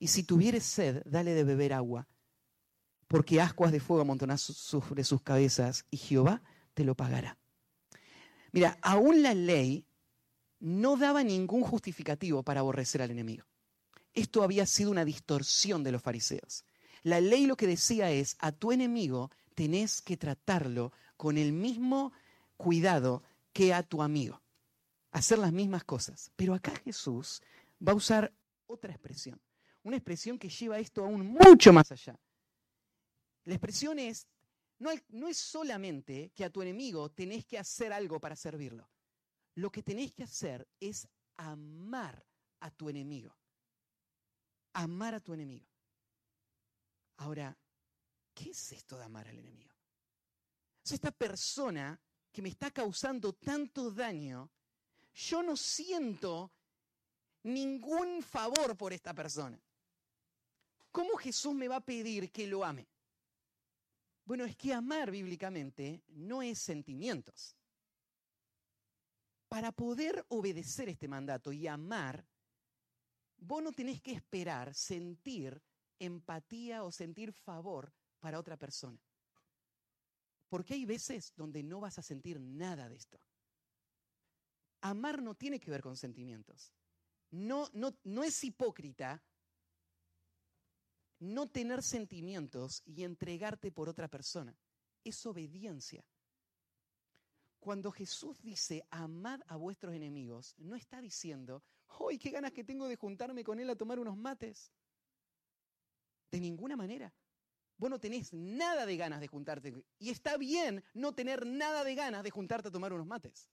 Y 0.00 0.08
si 0.08 0.24
tuviere 0.24 0.58
sed, 0.58 1.04
dale 1.06 1.34
de 1.34 1.44
beber 1.44 1.72
agua. 1.72 2.08
Porque 3.06 3.40
ascuas 3.40 3.70
de 3.70 3.78
fuego 3.78 4.02
amontonás 4.02 4.40
sobre 4.40 5.04
sus 5.04 5.22
cabezas 5.22 5.86
y 5.88 5.98
Jehová 5.98 6.42
te 6.74 6.82
lo 6.82 6.96
pagará. 6.96 7.38
Mira, 8.50 8.76
aún 8.82 9.22
la 9.22 9.34
ley 9.34 9.86
no 10.58 10.96
daba 10.96 11.22
ningún 11.22 11.62
justificativo 11.62 12.42
para 12.42 12.58
aborrecer 12.58 13.00
al 13.00 13.12
enemigo. 13.12 13.44
Esto 14.14 14.42
había 14.42 14.66
sido 14.66 14.90
una 14.90 15.04
distorsión 15.04 15.84
de 15.84 15.92
los 15.92 16.02
fariseos. 16.02 16.64
La 17.04 17.20
ley 17.20 17.46
lo 17.46 17.56
que 17.56 17.68
decía 17.68 18.10
es, 18.10 18.34
a 18.40 18.50
tu 18.50 18.72
enemigo 18.72 19.30
tenés 19.54 20.02
que 20.02 20.16
tratarlo 20.16 20.90
con 21.16 21.38
el 21.38 21.52
mismo 21.52 22.12
cuidado 22.56 23.22
que 23.52 23.72
a 23.72 23.84
tu 23.84 24.02
amigo. 24.02 24.43
Hacer 25.14 25.38
las 25.38 25.52
mismas 25.52 25.84
cosas. 25.84 26.30
Pero 26.34 26.54
acá 26.54 26.74
Jesús 26.84 27.40
va 27.80 27.92
a 27.92 27.96
usar 27.96 28.34
otra 28.66 28.92
expresión. 28.92 29.40
Una 29.84 29.96
expresión 29.96 30.38
que 30.38 30.48
lleva 30.48 30.78
esto 30.78 31.04
aún 31.04 31.24
mucho 31.26 31.72
más 31.72 31.92
allá. 31.92 32.18
La 33.44 33.54
expresión 33.54 33.98
es, 33.98 34.26
no, 34.78 34.90
es 35.28 35.36
solamente 35.38 36.32
que 36.34 36.44
a 36.44 36.50
tu 36.50 36.62
enemigo 36.62 37.10
tenés 37.10 37.44
que 37.44 37.58
hacer 37.58 37.92
algo 37.92 38.18
para 38.18 38.34
servirlo. 38.34 38.90
Lo 39.54 39.70
que 39.70 39.82
tenés 39.84 40.12
que 40.12 40.24
hacer 40.24 40.66
es 40.80 41.06
amar 41.36 42.26
a 42.60 42.70
tu 42.70 42.88
enemigo. 42.88 43.36
Amar 44.72 45.14
a 45.14 45.20
tu 45.20 45.32
enemigo. 45.32 45.68
Ahora, 47.18 47.56
¿qué 48.34 48.50
es 48.50 48.72
esto 48.72 48.98
de 48.98 49.04
amar 49.04 49.28
al 49.28 49.38
enemigo? 49.38 49.74
Es 50.82 50.92
esta 50.92 51.12
persona 51.12 52.00
que 52.32 52.42
me 52.42 52.48
está 52.48 52.70
causando 52.72 53.32
tanto 53.32 53.92
daño, 53.92 54.50
yo 55.14 55.42
no 55.42 55.56
siento 55.56 56.50
ningún 57.44 58.22
favor 58.22 58.76
por 58.76 58.92
esta 58.92 59.14
persona. 59.14 59.60
¿Cómo 60.90 61.16
Jesús 61.16 61.54
me 61.54 61.68
va 61.68 61.76
a 61.76 61.84
pedir 61.84 62.30
que 62.30 62.46
lo 62.46 62.64
ame? 62.64 62.86
Bueno, 64.24 64.44
es 64.44 64.56
que 64.56 64.72
amar 64.72 65.10
bíblicamente 65.10 66.02
no 66.08 66.42
es 66.42 66.58
sentimientos. 66.58 67.56
Para 69.48 69.70
poder 69.70 70.24
obedecer 70.28 70.88
este 70.88 71.06
mandato 71.06 71.52
y 71.52 71.66
amar, 71.66 72.26
vos 73.36 73.62
no 73.62 73.72
tenés 73.72 74.00
que 74.00 74.12
esperar 74.12 74.74
sentir 74.74 75.62
empatía 75.98 76.82
o 76.82 76.90
sentir 76.90 77.32
favor 77.32 77.92
para 78.18 78.38
otra 78.38 78.56
persona. 78.56 78.98
Porque 80.48 80.74
hay 80.74 80.86
veces 80.86 81.32
donde 81.36 81.62
no 81.62 81.80
vas 81.80 81.98
a 81.98 82.02
sentir 82.02 82.40
nada 82.40 82.88
de 82.88 82.96
esto. 82.96 83.20
Amar 84.84 85.22
no 85.22 85.34
tiene 85.34 85.58
que 85.58 85.70
ver 85.70 85.80
con 85.80 85.96
sentimientos. 85.96 86.70
No, 87.30 87.70
no, 87.72 87.96
no 88.04 88.22
es 88.22 88.44
hipócrita 88.44 89.24
no 91.20 91.48
tener 91.48 91.82
sentimientos 91.82 92.82
y 92.84 93.02
entregarte 93.02 93.72
por 93.72 93.88
otra 93.88 94.08
persona. 94.08 94.54
Es 95.02 95.24
obediencia. 95.24 96.04
Cuando 97.58 97.90
Jesús 97.92 98.42
dice, 98.42 98.86
amad 98.90 99.40
a 99.46 99.56
vuestros 99.56 99.94
enemigos, 99.94 100.54
no 100.58 100.76
está 100.76 101.00
diciendo, 101.00 101.64
¡ay, 102.06 102.18
qué 102.18 102.30
ganas 102.30 102.52
que 102.52 102.62
tengo 102.62 102.86
de 102.86 102.96
juntarme 102.96 103.42
con 103.42 103.58
él 103.58 103.70
a 103.70 103.76
tomar 103.76 103.98
unos 103.98 104.18
mates! 104.18 104.70
De 106.30 106.40
ninguna 106.40 106.76
manera. 106.76 107.10
Vos 107.78 107.88
no 107.88 107.98
tenés 107.98 108.34
nada 108.34 108.84
de 108.84 108.98
ganas 108.98 109.20
de 109.20 109.28
juntarte. 109.28 109.72
Y 109.98 110.10
está 110.10 110.36
bien 110.36 110.84
no 110.92 111.14
tener 111.14 111.46
nada 111.46 111.84
de 111.84 111.94
ganas 111.94 112.22
de 112.22 112.30
juntarte 112.30 112.68
a 112.68 112.72
tomar 112.72 112.92
unos 112.92 113.06
mates. 113.06 113.50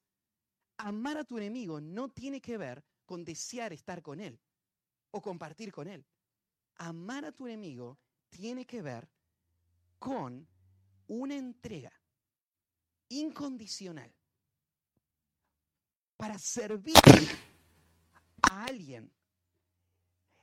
Amar 0.83 1.17
a 1.17 1.23
tu 1.23 1.37
enemigo 1.37 1.79
no 1.79 2.09
tiene 2.09 2.41
que 2.41 2.57
ver 2.57 2.83
con 3.05 3.23
desear 3.23 3.71
estar 3.71 4.01
con 4.01 4.19
él 4.19 4.39
o 5.11 5.21
compartir 5.21 5.71
con 5.71 5.87
él. 5.87 6.03
Amar 6.77 7.25
a 7.25 7.31
tu 7.31 7.45
enemigo 7.45 7.99
tiene 8.29 8.65
que 8.65 8.81
ver 8.81 9.07
con 9.99 10.47
una 11.07 11.35
entrega 11.35 11.91
incondicional 13.09 14.11
para 16.17 16.39
servir 16.39 16.95
a 18.49 18.63
alguien, 18.65 19.11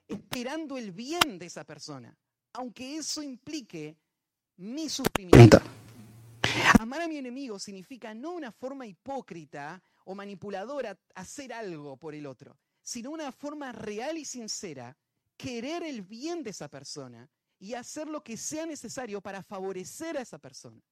esperando 0.06 0.76
el 0.76 0.92
bien 0.92 1.38
de 1.38 1.46
esa 1.46 1.64
persona, 1.64 2.16
aunque 2.52 2.96
eso 2.96 3.22
implique 3.22 3.96
mi 4.58 4.88
sufrimiento. 4.88 5.58
Amar 6.78 7.02
a 7.02 7.08
mi 7.08 7.16
enemigo 7.16 7.58
significa 7.58 8.14
no 8.14 8.32
una 8.32 8.52
forma 8.52 8.86
hipócrita 8.86 9.82
o 10.08 10.14
manipuladora 10.14 10.98
hacer 11.14 11.52
algo 11.52 11.96
por 11.98 12.14
el 12.14 12.26
otro, 12.26 12.58
sino 12.82 13.10
una 13.10 13.30
forma 13.30 13.72
real 13.72 14.16
y 14.16 14.24
sincera, 14.24 14.96
querer 15.36 15.82
el 15.82 16.02
bien 16.02 16.42
de 16.42 16.50
esa 16.50 16.68
persona 16.68 17.28
y 17.58 17.74
hacer 17.74 18.08
lo 18.08 18.22
que 18.22 18.36
sea 18.36 18.64
necesario 18.64 19.20
para 19.20 19.42
favorecer 19.42 20.16
a 20.16 20.22
esa 20.22 20.38
persona 20.38 20.82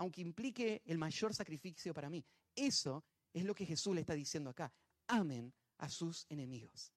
aunque 0.00 0.22
implique 0.22 0.80
el 0.86 0.96
mayor 0.96 1.34
sacrificio 1.34 1.92
para 1.92 2.08
mí. 2.08 2.24
Eso 2.56 3.04
es 3.34 3.44
lo 3.44 3.54
que 3.54 3.66
Jesús 3.66 3.94
le 3.94 4.00
está 4.00 4.14
diciendo 4.14 4.48
acá. 4.48 4.72
Amen 5.08 5.52
a 5.76 5.90
sus 5.90 6.24
enemigos. 6.30 6.90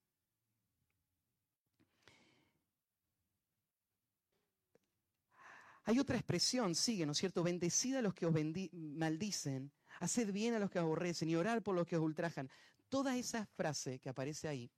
Hay 5.83 5.99
otra 5.99 6.15
expresión, 6.15 6.75
sigue, 6.75 7.05
¿no 7.05 7.11
es 7.11 7.17
cierto? 7.17 7.43
Bendecida 7.43 7.99
a 7.99 8.01
los 8.01 8.13
que 8.13 8.25
os 8.25 8.33
maldicen, 8.71 9.69
haced 10.03 10.33
bien 10.33 10.53
a 10.53 10.59
los 10.59 10.69
que 10.69 10.79
aborrecen 10.79 11.29
y 11.29 11.35
orar 11.35 11.63
por 11.63 11.75
los 11.75 11.87
que 11.87 11.95
os 11.95 12.03
ultrajan. 12.03 12.49
Toda 12.89 13.15
esa 13.17 13.45
frase 13.45 13.99
que 13.99 14.09
aparece 14.09 14.49
ahí, 14.49 14.69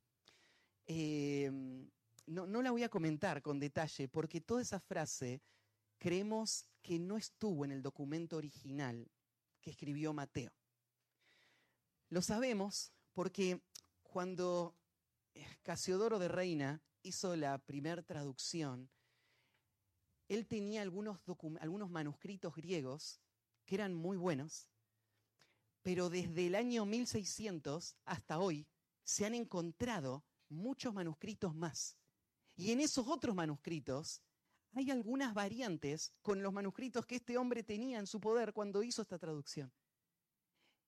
eh, 0.86 1.50
no, 2.28 2.46
no 2.46 2.62
la 2.62 2.70
voy 2.70 2.84
a 2.84 2.90
comentar 2.90 3.42
con 3.42 3.60
detalle, 3.60 4.08
porque 4.08 4.40
toda 4.40 4.62
esa 4.62 4.80
frase 4.80 5.42
creemos 5.98 6.68
que 6.82 7.00
no 7.00 7.18
estuvo 7.18 7.66
en 7.66 7.72
el 7.72 7.82
documento 7.82 8.38
original 8.38 9.10
que 9.62 9.72
escribió 9.72 10.14
Mateo. 10.14 10.52
Lo 12.10 12.22
sabemos 12.22 12.92
porque 13.14 13.60
cuando 14.04 14.76
Casiodoro 15.64 16.20
de 16.20 16.28
Reina 16.28 16.84
hizo 17.02 17.36
la 17.36 17.58
primera 17.58 18.04
traducción, 18.04 18.92
él 20.28 20.46
tenía 20.46 20.84
algunos, 20.84 21.20
algunos 21.60 21.90
manuscritos 21.90 22.56
griegos 22.56 23.20
que 23.66 23.76
eran 23.76 23.96
muy 23.96 24.18
buenos, 24.18 24.70
pero 25.86 26.10
desde 26.10 26.48
el 26.48 26.56
año 26.56 26.84
1600 26.84 27.96
hasta 28.06 28.40
hoy 28.40 28.68
se 29.04 29.24
han 29.24 29.36
encontrado 29.36 30.26
muchos 30.50 30.92
manuscritos 30.92 31.54
más. 31.54 31.96
Y 32.56 32.72
en 32.72 32.80
esos 32.80 33.08
otros 33.08 33.36
manuscritos 33.36 34.24
hay 34.74 34.90
algunas 34.90 35.36
variantes 35.36 36.12
con 36.24 36.42
los 36.42 36.52
manuscritos 36.52 37.06
que 37.06 37.18
este 37.18 37.38
hombre 37.38 37.62
tenía 37.62 38.00
en 38.00 38.08
su 38.08 38.20
poder 38.20 38.52
cuando 38.52 38.82
hizo 38.82 39.04
esta 39.04 39.20
traducción. 39.20 39.72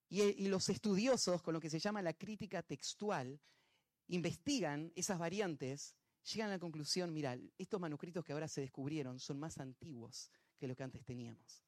Y, 0.09 0.47
los 0.47 0.67
estudiosos, 0.67 1.43
con 1.43 1.53
lo 1.53 1.59
que 1.59 1.69
se 1.69 1.77
llama 1.77 2.01
la 2.01 2.13
crítica 2.13 2.63
textual, 2.63 3.39
investigan 4.07 4.91
esas 4.95 5.19
variantes, 5.19 5.93
llegan 6.23 6.49
a 6.49 6.53
la 6.53 6.59
conclusión, 6.59 7.13
mira, 7.13 7.37
estos 7.59 7.79
manuscritos 7.79 8.25
que 8.25 8.33
ahora 8.33 8.47
se 8.47 8.61
descubrieron 8.61 9.19
son 9.19 9.39
más 9.39 9.59
antiguos 9.59 10.31
que 10.57 10.67
lo 10.67 10.75
que 10.75 10.81
antes 10.81 11.05
teníamos. 11.05 11.63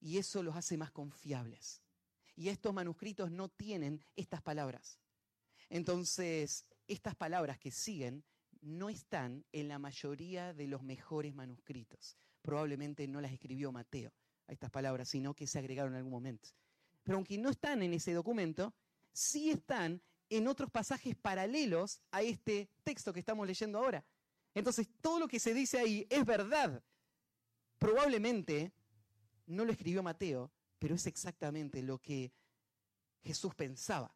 Y 0.00 0.18
eso 0.18 0.42
los 0.42 0.56
hace 0.56 0.76
más 0.76 0.90
confiables. 0.90 1.83
Y 2.36 2.48
estos 2.48 2.74
manuscritos 2.74 3.30
no 3.30 3.48
tienen 3.48 4.04
estas 4.16 4.42
palabras. 4.42 4.98
Entonces, 5.68 6.64
estas 6.88 7.14
palabras 7.14 7.58
que 7.58 7.70
siguen 7.70 8.24
no 8.60 8.88
están 8.88 9.44
en 9.52 9.68
la 9.68 9.78
mayoría 9.78 10.54
de 10.54 10.66
los 10.66 10.82
mejores 10.82 11.34
manuscritos. 11.34 12.16
Probablemente 12.42 13.06
no 13.06 13.20
las 13.20 13.32
escribió 13.32 13.72
Mateo 13.72 14.12
a 14.46 14.52
estas 14.52 14.70
palabras, 14.70 15.08
sino 15.08 15.34
que 15.34 15.46
se 15.46 15.58
agregaron 15.58 15.92
en 15.92 15.98
algún 15.98 16.12
momento. 16.12 16.50
Pero 17.02 17.16
aunque 17.16 17.38
no 17.38 17.50
están 17.50 17.82
en 17.82 17.92
ese 17.94 18.12
documento, 18.12 18.74
sí 19.12 19.50
están 19.50 20.00
en 20.30 20.48
otros 20.48 20.70
pasajes 20.70 21.14
paralelos 21.16 22.00
a 22.10 22.22
este 22.22 22.68
texto 22.82 23.12
que 23.12 23.20
estamos 23.20 23.46
leyendo 23.46 23.78
ahora. 23.78 24.04
Entonces, 24.54 24.88
todo 25.00 25.20
lo 25.20 25.28
que 25.28 25.38
se 25.38 25.52
dice 25.52 25.78
ahí 25.78 26.06
es 26.08 26.24
verdad. 26.24 26.82
Probablemente 27.78 28.72
no 29.46 29.64
lo 29.64 29.72
escribió 29.72 30.02
Mateo, 30.02 30.50
pero 30.84 30.96
es 30.96 31.06
exactamente 31.06 31.82
lo 31.82 31.96
que 31.96 32.30
Jesús 33.22 33.54
pensaba. 33.54 34.14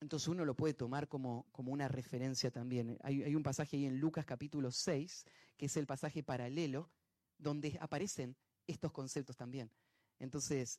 Entonces 0.00 0.28
uno 0.28 0.44
lo 0.44 0.54
puede 0.54 0.74
tomar 0.74 1.08
como, 1.08 1.48
como 1.50 1.72
una 1.72 1.88
referencia 1.88 2.52
también. 2.52 2.96
Hay, 3.02 3.34
un 3.34 3.42
pasaje 3.42 3.76
ahí 3.76 3.86
en 3.86 3.98
Lucas 3.98 4.24
capítulo 4.24 4.70
6, 4.70 5.24
que 5.56 5.66
es 5.66 5.76
el 5.76 5.88
pasaje 5.88 6.22
paralelo, 6.22 6.88
donde 7.36 7.76
aparecen 7.80 8.36
estos 8.68 8.92
conceptos 8.92 9.36
también. 9.36 9.72
Entonces, 10.20 10.78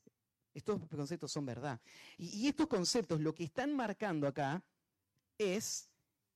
estos 0.53 0.87
conceptos 0.87 1.33
son 1.33 1.45
verdad. 1.45 1.81
Y, 2.17 2.47
estos 2.47 2.67
conceptos 2.67 3.19
lo 3.19 3.35
que 3.35 3.43
están 3.43 3.75
marcando 3.75 4.25
acá 4.25 4.63
es 5.37 5.89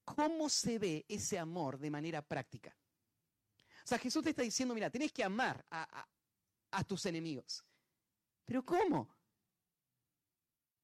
cómo 0.03 0.49
se 0.49 0.77
ve 0.77 1.05
ese 1.07 1.39
amor 1.39 1.79
de 1.79 1.89
manera 1.89 2.21
práctica. 2.21 2.75
O 3.85 3.87
sea, 3.87 3.97
Jesús 3.97 4.21
te 4.21 4.31
está 4.31 4.41
diciendo, 4.41 4.75
mira, 4.75 4.89
tenés 4.89 5.13
que 5.13 5.23
amar 5.23 5.65
a 5.69 6.83
tus 6.83 7.05
enemigos. 7.05 7.63
¿Pero 8.49 8.65
cómo? 8.65 9.07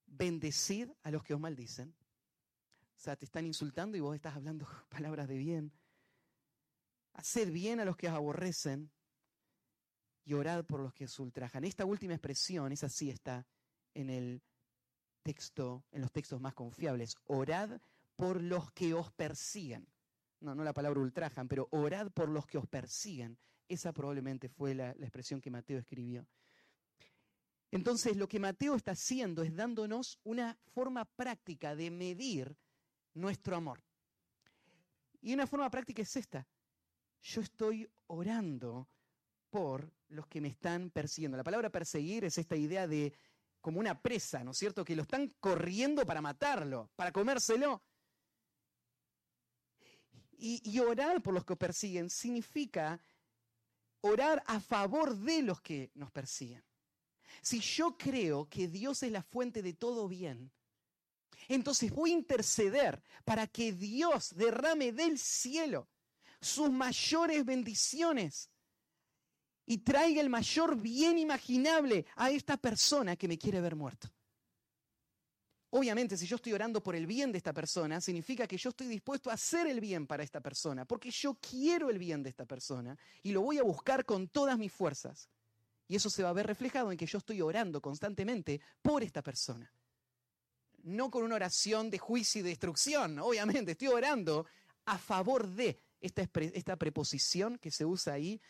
Bendecid 0.06 0.92
a 1.02 1.10
los 1.10 1.24
que 1.24 1.34
os 1.34 1.40
maldicen. 1.40 1.96
O 2.96 3.00
sea, 3.00 3.16
te 3.16 3.26
están 3.26 3.44
insultando 3.48 3.98
y 3.98 4.02
vos 4.02 4.14
estás 4.14 4.36
hablando 4.36 4.68
palabras 4.90 5.28
de 5.28 5.36
bien. 5.36 5.74
Haced 7.14 7.52
bien 7.52 7.80
a 7.80 7.86
los 7.86 7.98
que 7.98 8.08
os 8.08 8.14
aborrecen 8.14 8.92
y 10.26 10.36
orad 10.36 10.64
por 10.64 10.80
los 10.80 10.94
que 10.94 11.06
os 11.06 11.18
ultrajan. 11.18 11.64
Esta 11.64 11.86
última 11.86 12.14
expresión, 12.14 12.72
esa 12.72 12.88
sí 12.88 13.10
está 13.10 13.48
en 13.96 14.12
el 14.12 14.44
texto, 15.24 15.86
en 15.92 16.02
los 16.02 16.12
textos 16.12 16.40
más 16.40 16.54
confiables. 16.54 17.16
Orad 17.26 17.82
por 18.16 18.44
los 18.44 18.72
que 18.74 18.94
os 18.94 19.12
persiguen. 19.12 19.88
No, 20.40 20.54
no 20.54 20.64
la 20.64 20.74
palabra 20.74 21.00
ultrajan, 21.00 21.48
pero 21.48 21.68
orad 21.72 22.12
por 22.12 22.30
los 22.30 22.46
que 22.46 22.60
os 22.60 22.68
persiguen. 22.68 23.40
Esa 23.68 23.92
probablemente 23.92 24.50
fue 24.50 24.76
la, 24.76 24.94
la 25.00 25.08
expresión 25.08 25.42
que 25.42 25.50
Mateo 25.50 25.80
escribió. 25.80 26.28
Entonces, 27.72 28.16
lo 28.16 28.28
que 28.28 28.40
Mateo 28.40 28.76
está 28.76 28.92
haciendo 28.92 29.44
es 29.44 29.56
dándonos 29.56 30.20
una 30.24 30.58
forma 30.74 31.06
práctica 31.06 31.76
de 31.76 31.92
medir 31.92 32.58
nuestro 33.14 33.56
amor. 33.56 33.84
Y 35.22 35.34
una 35.34 35.48
forma 35.48 35.70
práctica 35.70 36.02
es 36.02 36.16
esta. 36.16 36.48
Yo 37.22 37.42
estoy 37.42 37.90
orando 38.08 38.88
por 39.50 39.92
los 40.10 40.28
que 40.28 40.42
me 40.42 40.50
están 40.50 40.92
persiguiendo. 40.92 41.38
La 41.38 41.44
palabra 41.44 41.70
perseguir 41.70 42.26
es 42.26 42.38
esta 42.38 42.56
idea 42.56 42.88
de 42.88 43.14
como 43.62 43.80
una 43.80 44.00
presa, 44.00 44.44
¿no 44.44 44.52
es 44.52 44.58
cierto? 44.58 44.86
Que 44.86 44.96
lo 44.96 45.02
están 45.02 45.34
corriendo 45.40 46.06
para 46.06 46.22
matarlo, 46.22 46.92
para 46.96 47.12
comérselo. 47.12 47.82
Y, 50.38 50.80
orar 50.80 51.24
por 51.24 51.34
los 51.34 51.46
que 51.46 51.56
persiguen 51.56 52.10
significa 52.10 53.02
orar 54.02 54.44
a 54.46 54.60
favor 54.60 55.16
de 55.16 55.42
los 55.42 55.62
que 55.62 55.90
nos 55.96 56.12
persiguen. 56.12 56.64
Si 57.42 57.60
yo 57.60 57.98
creo 57.98 58.48
que 58.50 58.68
Dios 58.68 59.04
es 59.04 59.12
la 59.12 59.22
fuente 59.22 59.62
de 59.62 59.74
todo 59.74 60.08
bien, 60.08 60.52
entonces 61.48 61.92
voy 61.92 62.12
a 62.12 62.16
interceder 62.16 63.02
para 63.24 63.48
que 63.48 63.72
Dios 63.72 64.36
derrame 64.36 64.92
del 64.92 65.20
cielo 65.20 65.88
sus 66.42 66.72
mayores 66.72 67.44
bendiciones 67.46 68.50
y 69.66 69.80
traiga 69.80 70.22
el 70.22 70.30
mayor 70.30 70.80
bien 70.80 71.18
imaginable 71.18 72.06
a 72.16 72.30
esta 72.30 72.58
persona 72.58 73.16
que 73.16 73.28
me 73.28 73.38
quiere 73.38 73.62
ver 73.62 73.76
muerto. 73.76 74.10
Obviamente, 75.72 76.16
si 76.16 76.26
yo 76.26 76.38
estoy 76.38 76.54
orando 76.54 76.82
por 76.82 76.96
el 76.96 77.06
bien 77.06 77.32
de 77.32 77.38
esta 77.38 77.52
persona, 77.52 78.00
significa 78.00 78.48
que 78.48 78.58
yo 78.58 78.70
estoy 78.70 78.88
dispuesto 78.88 79.30
a 79.30 79.34
hacer 79.34 79.68
el 79.68 79.82
bien 79.82 80.08
para 80.08 80.24
esta 80.24 80.40
persona, 80.40 80.86
porque 80.86 81.12
yo 81.12 81.36
quiero 81.36 81.90
el 81.90 81.98
bien 81.98 82.24
de 82.24 82.30
esta 82.30 82.46
persona 82.46 82.98
y 83.24 83.32
lo 83.32 83.42
voy 83.42 83.58
a 83.58 83.64
buscar 83.64 84.06
con 84.06 84.30
todas 84.30 84.58
mis 84.58 84.72
fuerzas. 84.72 85.30
Y 85.88 85.96
eso 85.96 86.10
se 86.10 86.24
va 86.24 86.30
a 86.30 86.34
ver 86.34 86.48
reflejado 86.48 86.92
en 86.92 86.98
que 86.98 87.06
yo 87.06 87.18
estoy 87.18 87.42
orando 87.42 87.82
constantemente 87.82 88.60
por 88.82 89.04
esta 89.04 89.22
persona. 89.22 89.72
No 90.84 91.10
con 91.10 91.24
una 91.24 91.36
oración 91.36 91.90
de 91.90 91.98
juicio 91.98 92.42
y 92.42 92.44
destrucción, 92.44 93.20
obviamente, 93.20 93.72
estoy 93.72 93.88
orando 93.88 94.46
a 94.86 94.98
favor 94.98 95.48
de 95.48 95.80
esta, 96.02 96.28
esta 96.54 96.76
preposición 96.76 97.58
que 97.58 97.72
se 97.72 97.86
usa 97.86 98.14
ahí 98.14 98.42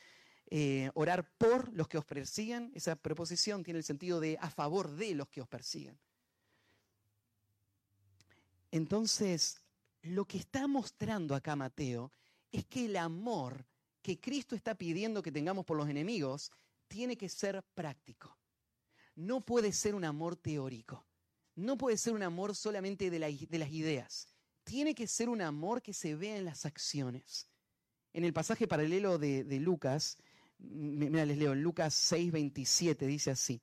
eh, 0.47 0.91
orar 0.93 1.27
por 1.37 1.73
los 1.73 1.87
que 1.87 1.97
os 1.97 2.05
persiguen, 2.05 2.71
esa 2.75 2.95
preposición 2.95 3.63
tiene 3.63 3.79
el 3.79 3.83
sentido 3.83 4.19
de 4.19 4.37
a 4.39 4.49
favor 4.49 4.91
de 4.91 5.15
los 5.15 5.27
que 5.29 5.41
os 5.41 5.47
persiguen. 5.47 5.97
Entonces, 8.71 9.61
lo 10.03 10.25
que 10.25 10.37
está 10.37 10.67
mostrando 10.67 11.33
acá 11.33 11.55
Mateo 11.55 12.11
es 12.51 12.65
que 12.65 12.85
el 12.85 12.97
amor 12.97 13.65
que 14.01 14.19
Cristo 14.19 14.55
está 14.55 14.75
pidiendo 14.75 15.23
que 15.23 15.31
tengamos 15.31 15.65
por 15.65 15.77
los 15.77 15.89
enemigos 15.89 16.51
tiene 16.95 17.17
que 17.17 17.27
ser 17.27 17.61
práctico. 17.73 18.37
No 19.15 19.41
puede 19.41 19.73
ser 19.73 19.95
un 19.95 20.05
amor 20.05 20.37
teórico. 20.37 21.05
No 21.55 21.77
puede 21.77 21.97
ser 21.97 22.13
un 22.13 22.23
amor 22.23 22.55
solamente 22.55 23.09
de, 23.09 23.19
las 23.19 23.69
ideas. 23.69 24.27
Tiene 24.63 24.95
que 24.95 25.05
ser 25.05 25.27
un 25.27 25.41
amor 25.41 25.81
que 25.81 25.91
se 25.91 26.15
vea 26.15 26.37
en 26.37 26.45
las 26.45 26.65
acciones. 26.65 27.49
En 28.13 28.23
el 28.23 28.31
pasaje 28.31 28.65
paralelo 28.65 29.17
de 29.17 29.59
Lucas, 29.59 30.17
Mira, 30.57 31.25
les 31.25 31.37
leo, 31.37 31.51
en 31.51 31.61
Lucas 31.61 31.93
6, 31.93 32.31
27 32.31 33.05
dice 33.05 33.31
así. 33.31 33.61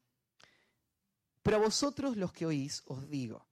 Pero 1.43 1.57
a 1.57 1.61
vosotros 1.61 2.19
los 2.19 2.35
que 2.35 2.45
oís 2.45 2.83
os 2.85 3.09
digo, 3.09 3.47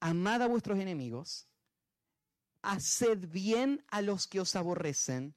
amad 0.00 0.42
a 0.42 0.48
vuestros 0.48 0.78
enemigos, 0.78 1.48
haced 2.60 3.26
bien 3.30 3.82
a 3.88 4.02
los 4.02 4.26
que 4.26 4.38
os 4.40 4.54
aborrecen, 4.54 5.34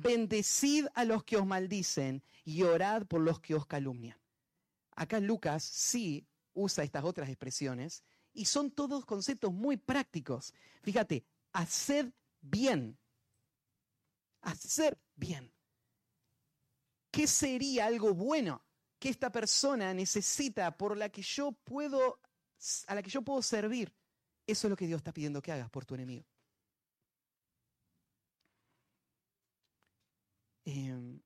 bendecid 0.00 0.86
a 0.94 1.04
los 1.04 1.24
que 1.24 1.36
os 1.36 1.46
maldicen 1.46 2.22
y 2.44 2.62
orad 2.62 3.06
por 3.06 3.20
los 3.20 3.40
que 3.40 3.54
os 3.54 3.66
calumnian. 3.66 4.18
Acá 4.92 5.20
Lucas 5.20 5.62
sí 5.62 6.26
usa 6.54 6.84
estas 6.84 7.04
otras 7.04 7.28
expresiones 7.28 8.02
y 8.32 8.46
son 8.46 8.70
todos 8.70 9.04
conceptos 9.04 9.52
muy 9.52 9.76
prácticos. 9.76 10.54
Fíjate, 10.82 11.24
haced 11.52 12.12
bien 12.40 12.98
hacer 14.46 14.98
bien. 15.16 15.52
¿Qué 17.10 17.26
sería 17.26 17.86
algo 17.86 18.14
bueno 18.14 18.64
que 18.98 19.08
esta 19.08 19.30
persona 19.30 19.92
necesita 19.92 20.76
por 20.76 20.96
la 20.96 21.08
que 21.08 21.22
yo 21.22 21.52
puedo 21.52 22.20
a 22.86 22.94
la 22.94 23.02
que 23.02 23.10
yo 23.10 23.22
puedo 23.22 23.42
servir? 23.42 23.94
Eso 24.46 24.66
es 24.66 24.70
lo 24.70 24.76
que 24.76 24.86
Dios 24.86 24.98
está 24.98 25.12
pidiendo 25.12 25.42
que 25.42 25.52
hagas 25.52 25.70
por 25.70 25.84
tu 25.84 25.94
enemigo. 25.94 26.24
Em, 30.66 31.20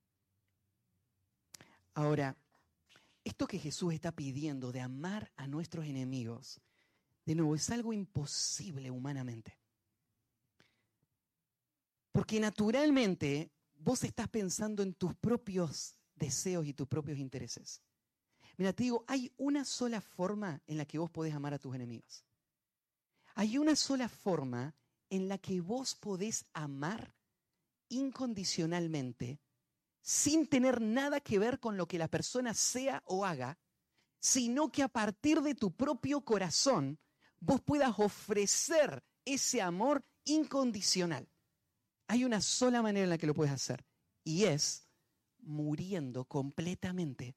ahora, 1.95 2.36
esto 3.24 3.47
que 3.47 3.59
Jesús 3.59 3.95
está 3.95 4.12
pidiendo 4.12 4.70
de 4.70 4.80
amar 4.80 5.32
a 5.34 5.47
nuestros 5.47 5.86
enemigos, 5.86 6.61
de 7.24 7.34
nuevo, 7.34 7.55
es 7.55 7.70
algo 7.70 7.95
imposible 7.95 8.91
humanamente. 8.91 9.59
Porque 12.12 12.38
naturalmente 12.38 13.51
vos 13.78 14.05
estás 14.05 14.28
pensando 14.28 14.82
en 14.82 14.93
tus 14.93 15.14
propios 15.14 15.97
deseos 16.14 16.66
y 16.66 16.74
tus 16.74 16.86
propios 16.86 17.18
intereses. 17.18 17.80
Mira, 18.59 18.74
te 18.74 18.82
digo, 18.82 19.05
hay 19.09 19.32
una 19.38 19.64
sola 19.64 20.03
forma 20.03 20.61
en 20.66 20.76
la 20.76 20.84
que 20.84 20.99
vos 20.99 21.11
podés 21.11 21.34
amar 21.34 21.55
a 21.55 21.59
tus 21.59 21.74
enemigos. 21.74 22.26
Hay 23.34 23.57
una 23.57 23.74
sola 23.74 24.11
forma 24.11 24.74
en 25.09 25.28
la 25.28 25.38
que 25.38 25.62
vos 25.62 25.95
podés 25.95 26.45
amar 26.53 27.14
incondicionalmente, 27.91 29.41
sin 30.01 30.47
tener 30.47 30.80
nada 30.80 31.20
que 31.20 31.38
ver 31.38 31.61
con 31.61 31.76
lo 31.76 31.86
que 31.86 31.99
la 31.99 32.09
persona 32.09 32.55
sea 32.55 33.03
o 33.05 33.26
haga, 33.26 33.59
sino 34.18 34.72
que 34.72 34.82
a 34.82 34.88
partir 34.88 35.43
de 35.43 35.55
tu 35.55 35.76
propio 35.76 36.22
corazón 36.22 36.99
vos 37.38 37.61
puedas 37.61 37.99
ofrecer 37.99 39.05
ese 39.24 39.61
amor 39.61 40.05
incondicional. 40.24 41.28
Hay 42.07 42.24
una 42.24 42.41
sola 42.41 42.82
manera 42.82 43.05
en 43.05 43.11
la 43.11 43.18
que 43.18 43.26
lo 43.26 43.34
puedes 43.34 43.53
hacer 43.53 43.84
y 44.24 44.45
es 44.45 44.88
muriendo 45.38 46.24
completamente 46.24 47.36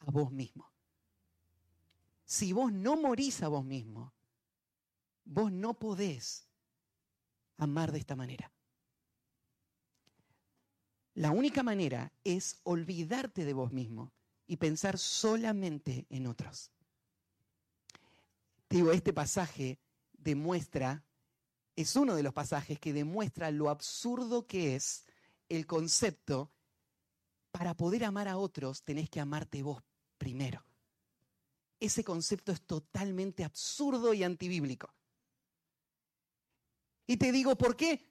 a 0.00 0.10
vos 0.10 0.30
mismo. 0.30 0.72
Si 2.24 2.52
vos 2.52 2.72
no 2.72 2.96
morís 2.96 3.42
a 3.42 3.48
vos 3.48 3.64
mismo, 3.64 4.14
vos 5.24 5.50
no 5.50 5.78
podés 5.78 6.46
amar 7.56 7.92
de 7.92 7.98
esta 7.98 8.16
manera. 8.16 8.52
La 11.18 11.32
única 11.32 11.64
manera 11.64 12.12
es 12.22 12.60
olvidarte 12.62 13.44
de 13.44 13.52
vos 13.52 13.72
mismo 13.72 14.12
y 14.46 14.56
pensar 14.56 14.98
solamente 14.98 16.06
en 16.10 16.28
otros. 16.28 16.70
digo, 18.70 18.92
este 18.92 19.12
pasaje 19.12 19.80
demuestra 20.12 21.02
es 21.74 21.96
uno 21.96 22.14
de 22.14 22.22
los 22.22 22.32
pasajes 22.32 22.78
que 22.78 22.92
demuestra 22.92 23.50
lo 23.50 23.68
absurdo 23.68 24.46
que 24.46 24.76
es 24.76 25.06
el 25.48 25.66
concepto, 25.66 26.52
para 27.50 27.74
poder 27.74 28.04
amar 28.04 28.28
a 28.28 28.38
otros 28.38 28.84
tenés 28.84 29.10
que 29.10 29.18
amarte 29.18 29.64
vos 29.64 29.82
primero. 30.18 30.64
Ese 31.80 32.04
concepto 32.04 32.52
es 32.52 32.62
totalmente 32.62 33.42
absurdo 33.42 34.14
y 34.14 34.22
antibíblico. 34.22 34.94
Y 37.08 37.16
te 37.16 37.32
digo, 37.32 37.58
¿por 37.58 37.74
qué? 37.74 38.08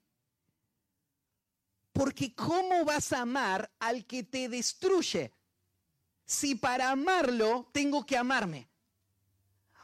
Porque 1.97 2.35
¿cómo 2.35 2.85
vas 2.85 3.11
a 3.11 3.21
amar 3.21 3.71
al 3.79 4.05
que 4.05 4.21
te 4.21 4.49
destruye? 4.49 5.33
Si 6.23 6.53
para 6.53 6.91
amarlo 6.91 7.71
tengo 7.73 8.05
que 8.05 8.15
amarme. 8.15 8.69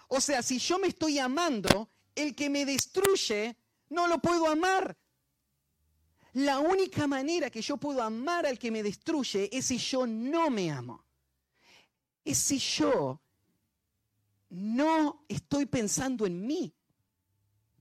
O 0.09 0.21
sea, 0.21 0.43
si 0.43 0.59
yo 0.59 0.77
me 0.77 0.89
estoy 0.89 1.17
amando, 1.17 1.89
el 2.13 2.35
que 2.35 2.51
me 2.51 2.65
destruye 2.65 3.57
no 3.89 4.07
lo 4.07 4.19
puedo 4.19 4.47
amar. 4.47 4.95
La 6.33 6.59
única 6.59 7.07
manera 7.07 7.49
que 7.49 7.63
yo 7.63 7.77
puedo 7.77 8.03
amar 8.03 8.45
al 8.45 8.59
que 8.59 8.69
me 8.69 8.83
destruye 8.83 9.49
es 9.51 9.65
si 9.65 9.79
yo 9.79 10.05
no 10.05 10.51
me 10.51 10.69
amo. 10.69 11.03
Es 12.23 12.37
si 12.37 12.59
yo 12.59 13.19
no 14.49 15.25
estoy 15.27 15.65
pensando 15.65 16.27
en 16.27 16.45
mí. 16.45 16.75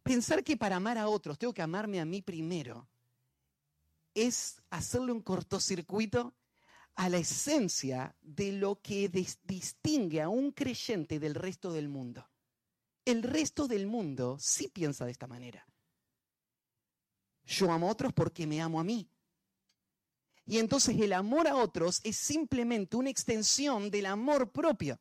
Pensar 0.02 0.42
que 0.42 0.56
para 0.56 0.76
amar 0.76 0.96
a 0.96 1.08
otros 1.08 1.38
tengo 1.38 1.52
que 1.52 1.60
amarme 1.60 2.00
a 2.00 2.06
mí 2.06 2.22
primero 2.22 2.88
es 4.14 4.62
hacerle 4.70 5.12
un 5.12 5.22
cortocircuito 5.22 6.34
a 6.94 7.08
la 7.08 7.18
esencia 7.18 8.14
de 8.20 8.52
lo 8.52 8.80
que 8.80 9.08
distingue 9.08 10.20
a 10.20 10.28
un 10.28 10.52
creyente 10.52 11.18
del 11.18 11.34
resto 11.34 11.72
del 11.72 11.88
mundo. 11.88 12.28
El 13.04 13.22
resto 13.22 13.66
del 13.66 13.86
mundo 13.86 14.36
sí 14.38 14.68
piensa 14.68 15.04
de 15.04 15.12
esta 15.12 15.26
manera. 15.26 15.66
Yo 17.44 17.72
amo 17.72 17.88
a 17.88 17.92
otros 17.92 18.12
porque 18.12 18.46
me 18.46 18.60
amo 18.60 18.78
a 18.78 18.84
mí. 18.84 19.08
Y 20.44 20.58
entonces 20.58 20.98
el 21.00 21.12
amor 21.12 21.48
a 21.48 21.56
otros 21.56 22.00
es 22.04 22.16
simplemente 22.16 22.96
una 22.96 23.10
extensión 23.10 23.90
del 23.90 24.06
amor 24.06 24.50
propio. 24.50 25.00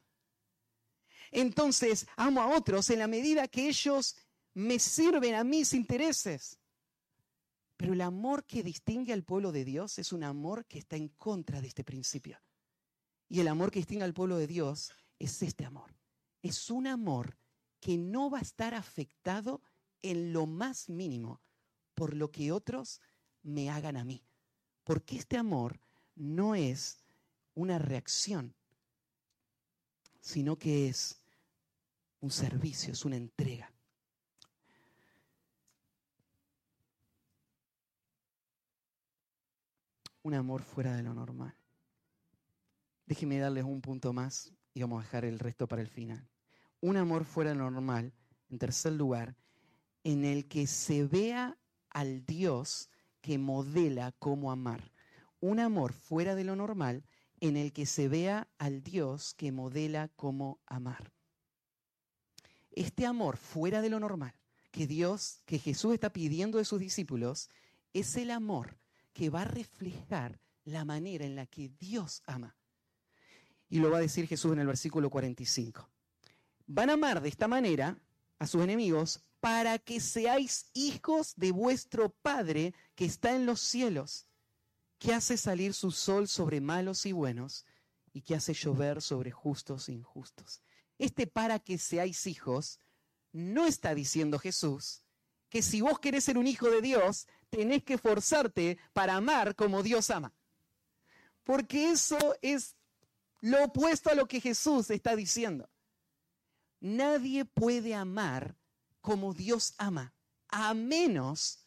Entonces 1.31 2.07
amo 2.15 2.41
a 2.41 2.55
otros 2.55 2.89
en 2.89 2.99
la 2.99 3.07
medida 3.07 3.47
que 3.47 3.67
ellos 3.67 4.15
me 4.53 4.79
sirven 4.79 5.35
a 5.35 5.43
mis 5.43 5.73
intereses. 5.73 6.60
Pero 7.81 7.93
el 7.93 8.01
amor 8.01 8.45
que 8.45 8.61
distingue 8.61 9.11
al 9.11 9.23
pueblo 9.23 9.51
de 9.51 9.65
Dios 9.65 9.97
es 9.97 10.13
un 10.13 10.23
amor 10.23 10.67
que 10.67 10.77
está 10.77 10.97
en 10.97 11.07
contra 11.07 11.61
de 11.61 11.67
este 11.67 11.83
principio. 11.83 12.39
Y 13.27 13.39
el 13.39 13.47
amor 13.47 13.71
que 13.71 13.79
distingue 13.79 14.03
al 14.03 14.13
pueblo 14.13 14.37
de 14.37 14.45
Dios 14.45 14.91
es 15.17 15.41
este 15.41 15.65
amor. 15.65 15.95
Es 16.43 16.69
un 16.69 16.85
amor 16.85 17.39
que 17.79 17.97
no 17.97 18.29
va 18.29 18.37
a 18.37 18.43
estar 18.43 18.75
afectado 18.75 19.63
en 20.03 20.31
lo 20.31 20.45
más 20.45 20.89
mínimo 20.89 21.41
por 21.95 22.15
lo 22.15 22.29
que 22.29 22.51
otros 22.51 23.01
me 23.41 23.71
hagan 23.71 23.97
a 23.97 24.03
mí. 24.03 24.23
Porque 24.83 25.17
este 25.17 25.37
amor 25.37 25.79
no 26.13 26.53
es 26.53 26.99
una 27.55 27.79
reacción, 27.79 28.53
sino 30.19 30.55
que 30.55 30.87
es 30.87 31.19
un 32.19 32.29
servicio, 32.29 32.93
es 32.93 33.05
una 33.05 33.15
entrega. 33.15 33.73
Un 40.23 40.33
amor 40.33 40.63
fuera 40.63 40.95
de 40.95 41.03
lo 41.03 41.13
normal. 41.13 41.55
Déjenme 43.05 43.39
darles 43.39 43.63
un 43.63 43.81
punto 43.81 44.13
más 44.13 44.53
y 44.73 44.81
vamos 44.81 44.99
a 44.99 45.05
dejar 45.05 45.25
el 45.25 45.39
resto 45.39 45.67
para 45.67 45.81
el 45.81 45.87
final. 45.87 46.27
Un 46.79 46.97
amor 46.97 47.25
fuera 47.25 47.51
de 47.51 47.57
lo 47.57 47.69
normal, 47.69 48.13
en 48.49 48.59
tercer 48.59 48.93
lugar, 48.93 49.35
en 50.03 50.25
el 50.25 50.47
que 50.47 50.67
se 50.67 51.05
vea 51.05 51.57
al 51.89 52.25
Dios 52.25 52.89
que 53.21 53.37
modela 53.37 54.13
cómo 54.19 54.51
amar. 54.51 54.91
Un 55.39 55.59
amor 55.59 55.93
fuera 55.93 56.35
de 56.35 56.43
lo 56.43 56.55
normal 56.55 57.03
en 57.39 57.57
el 57.57 57.73
que 57.73 57.85
se 57.85 58.07
vea 58.07 58.47
al 58.57 58.83
Dios 58.83 59.33
que 59.33 59.51
modela 59.51 60.07
cómo 60.15 60.59
amar. 60.67 61.11
Este 62.71 63.05
amor 63.05 63.37
fuera 63.37 63.81
de 63.81 63.89
lo 63.89 63.99
normal 63.99 64.33
que 64.71 64.87
Dios, 64.87 65.41
que 65.45 65.59
Jesús 65.59 65.93
está 65.93 66.13
pidiendo 66.13 66.57
de 66.57 66.65
sus 66.65 66.79
discípulos, 66.79 67.49
es 67.93 68.15
el 68.15 68.31
amor 68.31 68.77
que 69.13 69.29
va 69.29 69.41
a 69.41 69.45
reflejar 69.45 70.39
la 70.63 70.85
manera 70.85 71.25
en 71.25 71.35
la 71.35 71.45
que 71.45 71.69
Dios 71.69 72.21
ama. 72.25 72.55
Y 73.69 73.79
lo 73.79 73.89
va 73.89 73.97
a 73.97 74.01
decir 74.01 74.27
Jesús 74.27 74.53
en 74.53 74.59
el 74.59 74.67
versículo 74.67 75.09
45. 75.09 75.89
Van 76.67 76.89
a 76.89 76.93
amar 76.93 77.21
de 77.21 77.29
esta 77.29 77.47
manera 77.47 77.97
a 78.39 78.47
sus 78.47 78.63
enemigos 78.63 79.23
para 79.39 79.79
que 79.79 79.99
seáis 79.99 80.69
hijos 80.73 81.33
de 81.35 81.51
vuestro 81.51 82.09
Padre 82.09 82.73
que 82.95 83.05
está 83.05 83.35
en 83.35 83.45
los 83.45 83.59
cielos, 83.59 84.27
que 84.99 85.13
hace 85.13 85.35
salir 85.37 85.73
su 85.73 85.91
sol 85.91 86.27
sobre 86.27 86.61
malos 86.61 87.05
y 87.05 87.11
buenos 87.11 87.65
y 88.13 88.21
que 88.21 88.35
hace 88.35 88.53
llover 88.53 89.01
sobre 89.01 89.31
justos 89.31 89.89
e 89.89 89.93
injustos. 89.93 90.61
Este 90.99 91.25
para 91.25 91.59
que 91.59 91.77
seáis 91.77 92.27
hijos 92.27 92.79
no 93.31 93.65
está 93.65 93.95
diciendo 93.95 94.37
Jesús 94.37 95.03
que 95.49 95.61
si 95.61 95.81
vos 95.81 95.99
querés 95.99 96.23
ser 96.23 96.37
un 96.37 96.47
hijo 96.47 96.69
de 96.69 96.81
Dios, 96.81 97.27
tenés 97.51 97.83
que 97.83 97.97
forzarte 97.97 98.79
para 98.93 99.15
amar 99.15 99.55
como 99.55 99.83
Dios 99.83 100.09
ama. 100.09 100.33
Porque 101.43 101.91
eso 101.91 102.17
es 102.41 102.75
lo 103.41 103.65
opuesto 103.65 104.09
a 104.09 104.15
lo 104.15 104.27
que 104.27 104.41
Jesús 104.41 104.89
está 104.89 105.15
diciendo. 105.15 105.69
Nadie 106.79 107.45
puede 107.45 107.93
amar 107.93 108.55
como 109.01 109.33
Dios 109.33 109.73
ama, 109.77 110.13
a 110.47 110.73
menos 110.73 111.59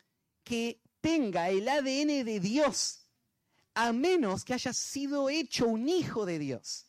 que 0.42 0.80
tenga 1.00 1.50
el 1.50 1.68
ADN 1.68 2.24
de 2.24 2.40
Dios, 2.40 3.06
a 3.74 3.92
menos 3.92 4.44
que 4.44 4.54
haya 4.54 4.72
sido 4.72 5.28
hecho 5.28 5.66
un 5.66 5.88
hijo 5.88 6.24
de 6.24 6.38
Dios. 6.38 6.86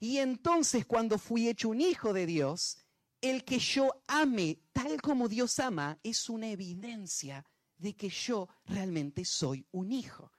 Y 0.00 0.18
entonces 0.18 0.84
cuando 0.84 1.18
fui 1.18 1.48
hecho 1.48 1.68
un 1.68 1.80
hijo 1.80 2.12
de 2.12 2.26
Dios, 2.26 2.78
el 3.20 3.44
que 3.44 3.58
yo 3.60 4.02
ame 4.08 4.58
tal 4.72 5.00
como 5.00 5.28
Dios 5.28 5.60
ama 5.60 5.98
es 6.02 6.28
una 6.28 6.48
evidencia 6.48 7.46
de 7.82 7.94
que 7.94 8.08
yo 8.08 8.48
realmente 8.66 9.24
soy 9.24 9.66
un 9.72 9.90
hijo. 9.90 10.30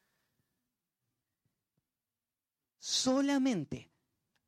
Solamente 2.80 3.92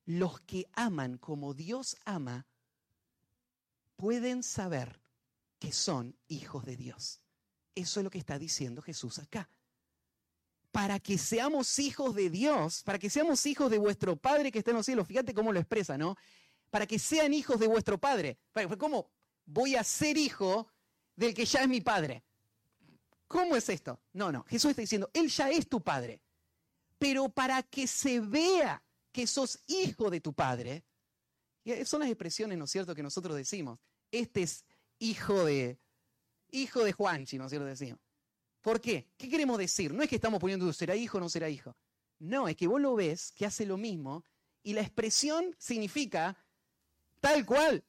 los 0.06 0.39
que 0.41 0.66
aman 0.74 1.18
como 1.18 1.54
Dios 1.54 1.98
ama 2.06 2.48
pueden 3.98 4.43
saber 4.43 5.02
que 5.60 5.74
son 5.74 6.18
hijos 6.30 6.64
de 6.66 6.78
Dios. 6.78 7.22
Eso 7.76 8.00
es 8.00 8.04
lo 8.06 8.10
que 8.10 8.18
está 8.18 8.39
diciendo 8.39 8.82
Jesús 8.82 9.20
acá. 9.20 9.50
Para 10.72 11.00
que 11.00 11.18
seamos 11.18 11.80
hijos 11.80 12.16
de 12.16 12.30
Dios, 12.30 12.82
para 12.84 12.98
que 12.98 13.10
seamos 13.10 13.46
hijos 13.46 13.70
de 13.70 13.78
vuestro 13.78 14.16
Padre 14.16 14.54
que 14.54 14.60
está 14.60 14.72
en 14.72 14.78
los 14.78 14.86
cielos, 14.86 15.08
fíjate 15.08 15.34
cómo 15.34 15.52
lo 15.52 15.60
expresa, 15.60 15.98
¿no? 15.98 16.16
Para 16.70 16.88
que 16.88 16.98
sean 16.98 17.34
hijos 17.34 17.60
de 17.60 17.68
vuestro 17.68 17.98
Padre. 17.98 18.38
¿Cómo 18.78 19.10
voy 19.46 19.76
a 19.76 19.84
ser 19.84 20.18
hijo 20.18 20.70
del 21.16 21.34
que 21.34 21.46
ya 21.46 21.62
es 21.62 21.68
mi 21.68 21.82
Padre? 21.82 22.24
¿Cómo 23.28 23.56
es 23.56 23.70
esto? 23.70 24.02
No, 24.14 24.32
no, 24.32 24.44
Jesús 24.44 24.72
está 24.72 24.82
diciendo, 24.82 25.10
Él 25.14 25.30
ya 25.30 25.50
es 25.50 25.68
tu 25.68 25.82
Padre, 25.82 26.22
pero 26.98 27.30
para 27.30 27.64
que 27.64 27.88
se 27.88 28.20
vea 28.20 28.84
que 29.12 29.28
sos 29.28 29.60
hijo 29.68 30.10
de 30.10 30.22
tu 30.22 30.34
Padre, 30.34 30.86
son 31.86 32.02
las 32.02 32.10
expresiones, 32.10 32.58
¿no 32.58 32.66
es 32.66 32.72
cierto?, 32.72 32.94
que 32.94 33.04
nosotros 33.04 33.36
decimos, 33.36 33.80
este 34.12 34.44
es 34.44 34.66
hijo 35.00 35.46
de, 35.46 35.80
hijo 36.52 36.84
de 36.84 36.92
Juanchi, 36.92 37.38
¿no 37.38 37.46
es 37.46 37.50
cierto?, 37.50 37.66
decimos. 37.66 38.00
¿Por 38.62 38.82
qué? 38.82 39.12
¿Qué 39.18 39.30
queremos 39.30 39.58
decir? 39.58 39.94
No 39.94 40.04
es 40.04 40.10
que 40.10 40.16
estamos 40.16 40.40
poniendo, 40.40 40.72
¿será 40.74 40.96
hijo 40.96 41.18
o 41.18 41.22
no 41.22 41.30
será 41.30 41.50
hijo? 41.50 41.76
No, 42.20 42.48
es 42.48 42.56
que 42.56 42.68
vos 42.68 42.82
lo 42.82 42.96
ves 42.96 43.32
que 43.32 43.46
hace 43.46 43.66
lo 43.66 43.78
mismo 43.78 44.24
y 44.64 44.74
la 44.74 44.82
expresión 44.82 45.56
significa 45.60 46.36
tal 47.20 47.46
cual, 47.46 47.84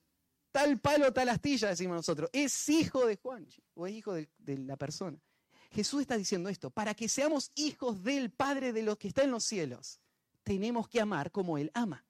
tal 0.53 0.79
palo, 0.81 1.13
tal 1.13 1.29
astilla, 1.31 1.69
decimos 1.69 1.97
nosotros. 1.97 2.29
Es 2.33 2.69
hijo 2.69 3.07
de 3.07 3.17
Juanchi 3.17 3.63
o 3.75 3.87
es 3.87 3.95
hijo 3.95 4.15
de 4.15 4.59
la 4.59 4.77
persona. 4.77 5.19
Jesús 5.77 6.01
está 6.01 6.17
diciendo 6.17 6.49
esto, 6.49 6.71
para 6.71 6.95
que 6.95 7.07
seamos 7.07 7.53
hijos 7.55 8.03
del 8.03 8.31
Padre 8.31 8.73
de 8.73 8.83
los 8.83 8.97
que 8.97 9.09
está 9.09 9.25
en 9.25 9.31
los 9.31 9.45
cielos, 9.45 10.01
tenemos 10.43 10.89
que 10.89 11.03
amar 11.03 11.31
como 11.31 11.59
Él 11.59 11.71
ama. 11.75 12.07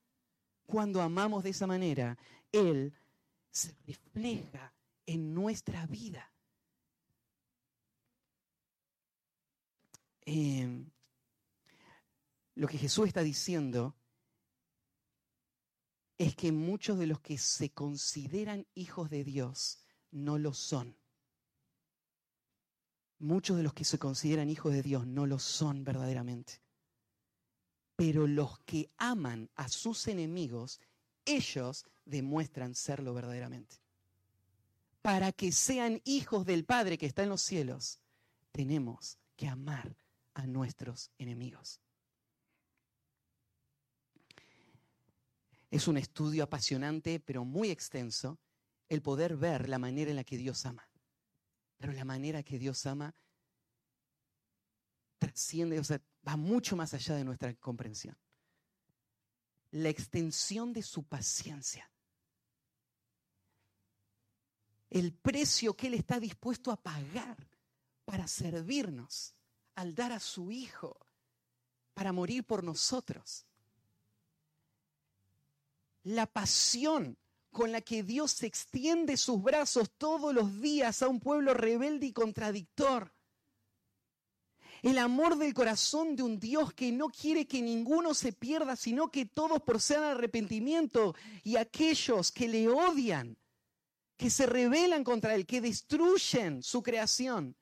Cuando 0.67 1.03
amamos 1.03 1.43
de 1.43 1.51
esa 1.51 1.67
manera, 1.67 2.17
Él 2.53 2.95
se 3.51 3.75
refleja 3.85 4.73
en 5.05 5.35
nuestra 5.35 5.85
vida. 5.87 6.33
Em, 10.21 10.89
lo 12.55 12.69
que 12.69 12.79
Jesús 12.79 13.09
está 13.09 13.23
diciendo 13.23 13.97
es 16.19 16.37
que 16.37 16.53
muchos 16.53 17.01
de 17.01 17.09
los 17.09 17.21
que 17.21 17.37
se 17.37 17.71
consideran 17.71 18.65
hijos 18.77 19.11
de 19.11 19.25
Dios 19.25 19.81
no 20.13 20.39
lo 20.39 20.55
son. 20.55 20.97
Muchos 23.19 23.57
de 23.57 23.63
los 23.63 23.73
que 23.73 23.85
se 23.85 23.99
consideran 23.99 24.51
hijos 24.51 24.73
de 24.73 24.83
Dios 24.83 25.07
no 25.07 25.27
lo 25.27 25.39
son 25.39 25.85
verdaderamente. 25.85 26.61
Pero 27.97 28.27
los 28.27 28.59
que 28.61 28.91
aman 28.99 29.49
a 29.55 29.69
sus 29.69 30.07
enemigos, 30.07 30.81
ellos 31.25 31.87
demuestran 32.05 32.75
serlo 32.75 33.15
verdaderamente. 33.15 33.77
Para 35.01 35.33
que 35.33 35.51
sean 35.53 36.03
hijos 36.05 36.45
del 36.45 36.65
Padre 36.65 36.99
que 36.99 37.07
está 37.07 37.23
en 37.23 37.31
los 37.31 37.41
cielos, 37.41 38.01
tenemos 38.53 39.19
que 39.37 39.49
amar 39.49 39.97
a 40.35 40.47
nuestros 40.47 41.11
enemigos. 41.19 41.81
Es 45.71 45.89
un 45.89 45.97
estudio 45.97 46.45
apasionante, 46.45 47.21
pero 47.21 47.45
muy 47.45 47.71
extenso, 47.71 48.39
el 48.89 49.03
poder 49.03 49.37
ver 49.37 49.69
la 49.69 49.79
manera 49.79 50.11
en 50.11 50.17
la 50.17 50.25
que 50.25 50.37
Dios 50.37 50.65
ama. 50.67 50.89
Pero 51.79 51.93
la 51.93 52.05
manera 52.05 52.43
que 52.43 52.59
Dios 52.59 52.87
ama 52.87 53.15
trasciende, 55.19 55.79
o 55.79 55.85
sea, 55.85 56.01
va 56.27 56.37
mucho 56.37 56.77
más 56.77 56.95
allá 56.95 57.15
de 57.17 57.25
nuestra 57.25 57.55
comprensión. 57.55 58.17
La 59.73 59.89
extensión 59.89 60.73
de 60.73 60.83
su 60.83 61.03
paciencia. 61.05 61.91
El 64.89 65.13
precio 65.13 65.75
que 65.75 65.89
Él 65.89 65.95
está 65.95 66.21
dispuesto 66.21 66.71
a 66.71 66.77
pagar 66.77 67.37
para 68.05 68.27
servirnos 68.27 69.35
al 69.75 69.95
dar 69.95 70.13
a 70.13 70.21
su 70.21 70.51
Hijo 70.51 70.97
para 71.93 72.13
morir 72.13 72.45
por 72.45 72.63
nosotros. 72.63 73.47
La 76.05 76.27
pasión 76.27 77.19
con 77.57 77.73
la 77.73 77.81
que 77.81 78.03
Dios 78.03 78.43
extiende 78.43 79.17
sus 79.17 79.43
brazos 79.43 79.91
todos 79.97 80.35
los 80.35 80.61
días 80.61 81.01
a 81.01 81.09
un 81.09 81.21
pueblo 81.21 81.55
rebelde 81.55 82.05
y 82.05 82.13
contradictor. 82.13 83.15
El 84.83 84.99
amor 84.99 85.39
del 85.39 85.55
corazón 85.55 86.17
de 86.17 86.23
un 86.23 86.39
Dios 86.39 86.75
que 86.75 86.93
no 86.93 87.09
quiere 87.09 87.47
que 87.47 87.63
ninguno 87.63 88.13
se 88.13 88.35
pierda, 88.35 88.77
sino 88.77 89.11
que 89.11 89.25
todos 89.25 89.63
procedan 89.63 90.05
arrepentimiento 90.05 91.15
y 91.45 91.57
aquellos 91.57 92.31
que 92.31 92.47
le 92.47 92.69
odian, 92.69 93.39
que 94.19 94.29
se 94.29 94.45
rebelan 94.45 95.03
contra 95.03 95.35
Él, 95.35 95.47
que 95.47 95.63
destruyen 95.63 96.63
su 96.63 96.83
creación. 96.83 97.57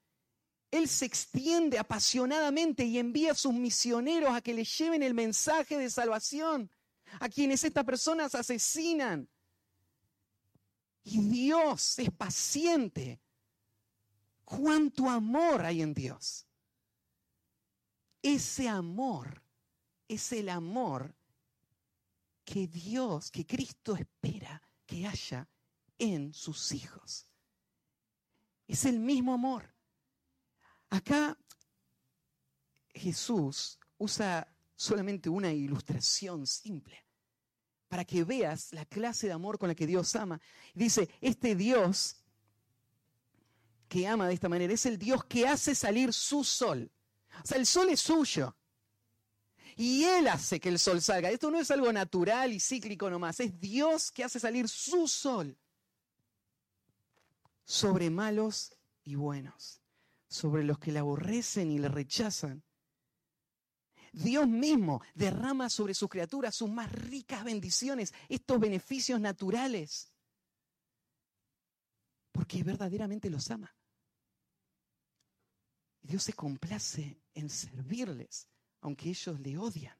Él 0.73 0.89
se 0.89 1.05
extiende 1.07 1.79
apasionadamente 1.79 2.85
y 2.85 2.99
envía 2.99 3.31
a 3.31 3.37
sus 3.37 3.55
misioneros 3.55 4.35
a 4.35 4.41
que 4.41 4.55
le 4.55 4.65
lleven 4.65 5.05
el 5.05 5.15
mensaje 5.15 5.79
de 5.79 5.89
salvación 5.89 6.69
a 7.21 7.29
quienes 7.29 7.63
estas 7.63 7.85
personas 7.85 8.35
asesinan. 8.35 9.29
Y 11.05 11.21
Dios 11.21 11.99
es 11.99 12.11
paciente. 12.11 13.21
¿Cuánto 14.45 15.09
amor 15.09 15.65
hay 15.65 15.83
en 15.83 15.93
Dios? 15.93 16.47
Ese 18.23 18.69
amor 18.69 19.43
es 20.09 20.33
el 20.33 20.49
amor 20.49 21.15
que 22.45 22.67
Dios, 22.67 23.31
que 23.31 23.47
Cristo 23.47 23.95
espera 23.95 24.63
que 24.87 25.07
haya 25.07 25.49
en 25.99 26.33
sus 26.33 26.73
hijos. 26.73 27.27
Es 28.67 28.87
el 28.87 28.99
mismo 28.99 29.35
amor. 29.35 29.75
Acá 30.89 31.37
Jesús 32.95 33.79
usa 33.99 34.47
solamente 34.75 35.29
una 35.29 35.53
ilustración 35.53 36.47
simple 36.47 37.04
para 37.95 38.05
que 38.05 38.25
veas 38.25 38.73
la 38.73 38.85
clase 38.85 39.29
de 39.29 39.35
amor 39.35 39.57
con 39.57 39.69
la 39.69 39.77
que 39.77 39.87
Dios 39.87 40.17
ama. 40.17 40.41
Dice, 40.75 41.09
este 41.21 41.55
Dios 41.55 42.17
que 43.89 44.09
ama 44.09 44.27
de 44.27 44.35
esta 44.35 44.49
manera 44.49 44.75
es 44.75 44.85
el 44.85 44.99
Dios 44.99 45.25
que 45.27 45.47
hace 45.47 45.77
salir 45.77 46.13
su 46.13 46.43
sol 46.43 46.91
o 47.45 47.47
sea, 47.47 47.57
el 47.57 47.67
sol 47.67 47.89
es 47.91 48.01
suyo. 48.01 48.57
Y 49.77 50.03
Él 50.03 50.27
hace 50.27 50.59
que 50.59 50.71
el 50.71 50.81
sol 50.81 51.01
salga. 51.01 51.31
Esto 51.31 51.53
no 51.53 51.61
es 51.61 51.71
algo 51.71 51.93
natural 51.93 52.53
y 52.53 52.59
cíclico 52.59 53.09
nomás. 53.09 53.39
Es 53.39 53.61
Dios 53.61 54.11
que 54.11 54.25
hace 54.25 54.41
salir 54.41 54.69
su 54.69 55.07
sol 55.07 55.57
sobre 57.65 58.11
malos 58.11 58.75
y 59.05 59.15
buenos, 59.15 59.81
sobre 60.27 60.65
los 60.65 60.81
que 60.81 60.91
le 60.91 60.99
aborrecen 60.99 61.71
y 61.71 61.79
le 61.79 61.89
rechazan. 61.89 62.65
Dios 64.15 64.47
mismo 64.47 65.03
derrama 65.15 65.69
sobre 65.69 65.93
sus 65.93 66.09
criaturas 66.09 66.55
sus 66.55 66.71
más 66.71 66.91
ricas 66.93 67.43
bendiciones, 67.43 68.15
estos 68.29 68.61
beneficios 68.61 69.21
naturales, 69.21 70.13
porque 72.31 72.63
verdaderamente 72.63 73.29
los 73.29 73.51
ama. 73.51 73.75
Dios 76.01 76.23
se 76.23 76.33
complace 76.33 77.21
en 77.35 77.51
servirles, 77.51 78.47
aunque 78.83 79.09
ellos 79.09 79.41
le 79.41 79.59
odian. 79.59 79.97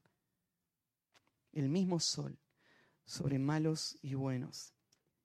El 1.51 1.69
mismo 1.69 1.99
sol 1.99 2.39
sobre 3.05 3.39
malos 3.39 3.99
y 4.01 4.15
buenos 4.15 4.75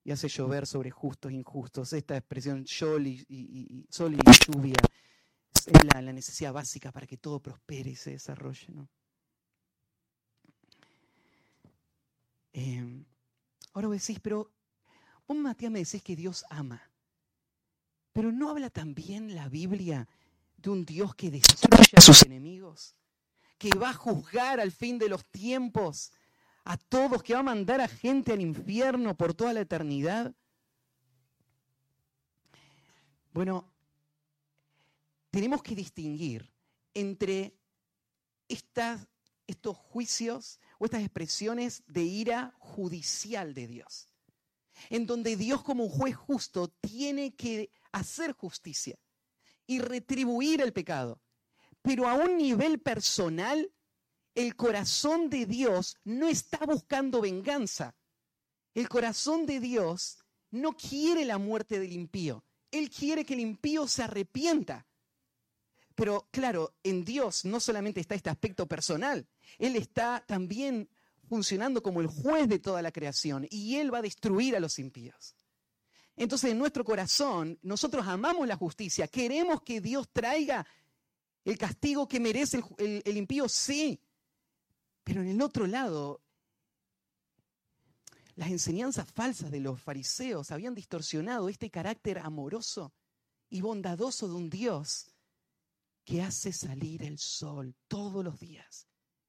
y 0.04 0.12
hace 0.12 0.30
llover 0.30 0.66
sobre 0.66 0.90
justos 0.90 1.32
e 1.32 1.36
injustos. 1.36 1.94
Esta 1.94 2.18
expresión 2.18 2.66
sol 2.66 3.06
y, 3.06 3.86
sol 3.92 4.16
y 4.16 4.18
lluvia 4.46 4.78
es 5.74 5.94
la, 5.94 6.02
necesidad 6.02 6.54
básica 6.54 6.92
para 6.92 7.08
que 7.08 7.18
todo 7.18 7.40
prospere 7.40 7.92
y 7.92 7.96
se 7.96 8.12
desarrolle. 8.12 8.68
Eh, 12.54 13.06
ahora 13.74 13.88
vos 13.88 14.02
decís, 14.02 14.20
pero 14.20 14.52
vos 15.28 15.38
Matías 15.38 15.72
me 15.72 15.80
decís 15.80 16.02
que 16.02 16.16
Dios 16.16 16.44
ama, 16.50 16.82
pero 18.14 18.32
¿no 18.32 18.50
habla 18.50 18.70
también 18.70 19.36
la 19.36 19.48
Biblia 19.50 20.08
de 20.58 20.70
un 20.70 20.86
Dios 20.86 21.16
que 21.16 21.32
destruye 21.32 21.96
a 21.96 22.02
sus 22.02 22.24
enemigos, 22.24 22.96
que 23.58 23.70
va 23.70 23.92
a 23.92 23.94
juzgar 23.94 24.60
al 24.60 24.72
fin 24.72 24.98
de 24.98 25.10
los 25.10 25.26
tiempos 25.26 26.12
a 26.66 26.78
todos, 26.78 27.24
que 27.24 27.34
va 27.34 27.40
a 27.40 27.44
mandar 27.44 27.82
a 27.82 27.88
gente 27.88 28.34
al 28.34 28.42
infierno 28.42 29.16
por 29.16 29.34
toda 29.34 29.54
la 29.54 29.62
eternidad. 29.62 30.36
Bueno, 33.32 33.72
tenemos 35.32 35.62
que 35.62 35.76
distinguir 35.76 36.52
entre 36.94 37.56
estos 38.48 39.78
juicios 39.78 40.60
o 40.80 40.86
estas 40.86 41.02
expresiones 41.02 41.84
de 41.88 42.04
ira 42.04 42.56
judicial 42.60 43.54
de 43.54 43.68
Dios, 43.68 44.08
en 44.90 45.06
donde 45.06 45.36
Dios 45.36 45.64
como 45.64 45.86
un 45.86 45.90
juez 45.90 46.16
justo 46.16 46.68
tiene 46.68 47.36
que 47.36 47.72
hacer 47.92 48.34
justicia 48.34 48.98
y 49.68 49.80
retribuir 49.80 50.62
el 50.62 50.74
pecado. 50.74 51.22
Pero 51.82 52.08
a 52.08 52.16
un 52.16 52.38
nivel 52.38 52.80
personal, 52.80 53.72
el 54.36 54.56
corazón 54.56 55.30
de 55.30 55.46
Dios 55.46 55.96
no 56.04 56.28
está 56.28 56.66
buscando 56.66 57.22
venganza. 57.22 57.96
El 58.74 58.90
corazón 58.90 59.46
de 59.46 59.60
Dios 59.60 60.18
no 60.52 60.74
quiere 60.74 61.26
la 61.26 61.38
muerte 61.38 61.80
del 61.80 61.94
impío. 61.94 62.44
Él 62.72 62.90
quiere 62.90 63.26
que 63.26 63.34
el 63.34 63.42
impío 63.42 63.88
se 63.88 64.04
arrepienta. 64.04 64.88
Pero 66.00 66.30
claro, 66.32 66.78
en 66.82 67.04
Dios 67.04 67.44
no 67.44 67.60
solamente 67.60 68.00
está 68.00 68.16
este 68.16 68.30
aspecto 68.30 68.66
personal, 68.66 69.28
Él 69.58 69.76
está 69.76 70.24
también 70.26 70.88
funcionando 71.28 71.84
como 71.84 72.00
el 72.00 72.08
juez 72.08 72.48
de 72.48 72.58
toda 72.58 72.82
la 72.82 72.94
creación 72.94 73.46
y 73.52 73.76
Él 73.76 73.94
va 73.94 73.98
a 73.98 74.04
destruir 74.04 74.56
a 74.56 74.62
los 74.62 74.80
impíos. 74.80 75.36
Entonces, 76.16 76.52
en 76.52 76.58
nuestro 76.58 76.86
corazón, 76.86 77.60
nosotros 77.64 78.08
amamos 78.08 78.48
la 78.48 78.56
justicia, 78.56 79.10
queremos 79.10 79.62
que 79.62 79.82
Dios 79.82 80.08
traiga 80.14 80.66
el 81.44 81.58
castigo 81.58 82.08
que 82.08 82.22
merece 82.22 82.64
el, 82.78 83.18
impío, 83.18 83.50
sí. 83.50 84.02
Pero 85.04 85.22
en 85.22 85.28
el 85.28 85.42
otro 85.42 85.68
lado, 85.68 86.22
las 88.36 88.52
enseñanzas 88.52 89.12
falsas 89.12 89.52
de 89.52 89.60
los 89.60 89.82
fariseos 89.82 90.52
habían 90.52 90.76
distorsionado 90.76 91.50
este 91.50 91.70
carácter 91.70 92.20
amoroso 92.20 92.94
y 93.50 93.60
bondadoso 93.60 94.30
de 94.30 94.36
un 94.36 94.50
Dios 94.50 95.12
que 96.10 96.24
hace 96.24 96.52
salir 96.52 97.04
el 97.04 97.20
sol 97.20 97.76
todos 97.88 98.24
los 98.24 98.40
días. 98.40 98.88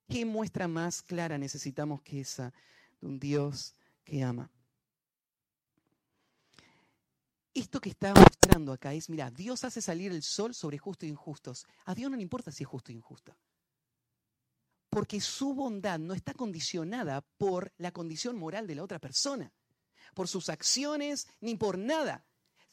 ¿Qué 0.08 0.24
muestra 0.24 0.66
más 0.66 1.02
clara 1.02 1.36
necesitamos 1.36 2.00
que 2.00 2.20
esa 2.20 2.54
de 3.02 3.06
un 3.06 3.20
Dios 3.20 3.74
que 4.02 4.24
ama? 4.24 4.50
Esto 7.52 7.82
que 7.82 7.90
está 7.90 8.14
mostrando 8.14 8.72
acá 8.72 8.94
es, 8.94 9.10
mira, 9.10 9.30
Dios 9.30 9.62
hace 9.64 9.82
salir 9.82 10.10
el 10.10 10.22
sol 10.22 10.54
sobre 10.54 10.78
justos 10.78 11.06
e 11.06 11.10
injustos. 11.10 11.66
A 11.84 11.94
Dios 11.94 12.10
no 12.10 12.16
le 12.16 12.22
importa 12.22 12.50
si 12.50 12.62
es 12.62 12.68
justo 12.70 12.90
o 12.92 12.94
injusto. 12.94 13.36
Porque 14.88 15.20
su 15.20 15.52
bondad 15.52 15.98
no 15.98 16.14
está 16.14 16.32
condicionada 16.32 17.20
por 17.36 17.74
la 17.76 17.92
condición 17.92 18.38
moral 18.38 18.66
de 18.66 18.76
la 18.76 18.84
otra 18.84 18.98
persona, 18.98 19.52
por 20.14 20.28
sus 20.28 20.48
acciones, 20.48 21.28
ni 21.42 21.56
por 21.56 21.76
nada, 21.76 22.24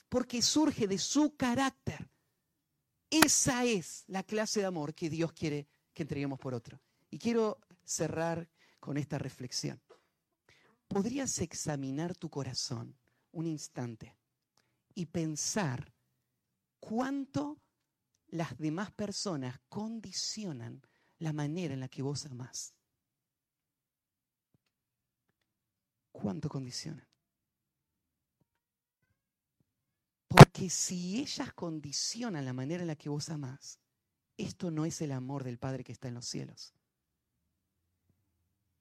porque 0.07 0.41
surge 0.41 0.87
de 0.87 0.97
su 0.97 1.35
carácter. 1.35 2.09
Esa 3.09 3.63
es 3.65 4.03
la 4.07 4.23
clase 4.23 4.59
de 4.59 4.65
amor 4.65 4.93
que 4.93 5.09
Dios 5.09 5.33
quiere 5.33 5.67
que 5.93 6.03
entreguemos 6.03 6.39
por 6.39 6.53
otro. 6.53 6.79
Y 7.09 7.17
quiero 7.17 7.59
cerrar 7.83 8.49
con 8.79 8.97
esta 8.97 9.17
reflexión. 9.17 9.81
¿Podrías 10.87 11.39
examinar 11.39 12.15
tu 12.15 12.29
corazón 12.29 12.95
un 13.31 13.45
instante? 13.45 14.17
y 14.97 15.05
pensar 15.05 15.93
cuánto 16.79 17.61
las 18.29 18.57
demás 18.57 18.91
personas 18.91 19.59
condicionan 19.69 20.81
la 21.19 21.33
manera 21.33 21.75
en 21.75 21.81
la 21.81 21.87
que 21.87 22.01
vos 22.01 22.25
amás. 22.25 22.73
¿Cuánto 26.11 26.49
condicionan? 26.49 27.07
Porque 30.57 30.71
si 30.71 31.19
ellas 31.19 31.53
condicionan 31.53 32.43
la 32.43 32.51
manera 32.51 32.81
en 32.81 32.87
la 32.87 32.95
que 32.95 33.09
vos 33.09 33.29
amás, 33.29 33.79
esto 34.37 34.71
no 34.71 34.85
es 34.85 34.99
el 35.01 35.11
amor 35.11 35.43
del 35.43 35.59
Padre 35.59 35.83
que 35.83 35.91
está 35.91 36.07
en 36.07 36.15
los 36.15 36.25
cielos. 36.25 36.73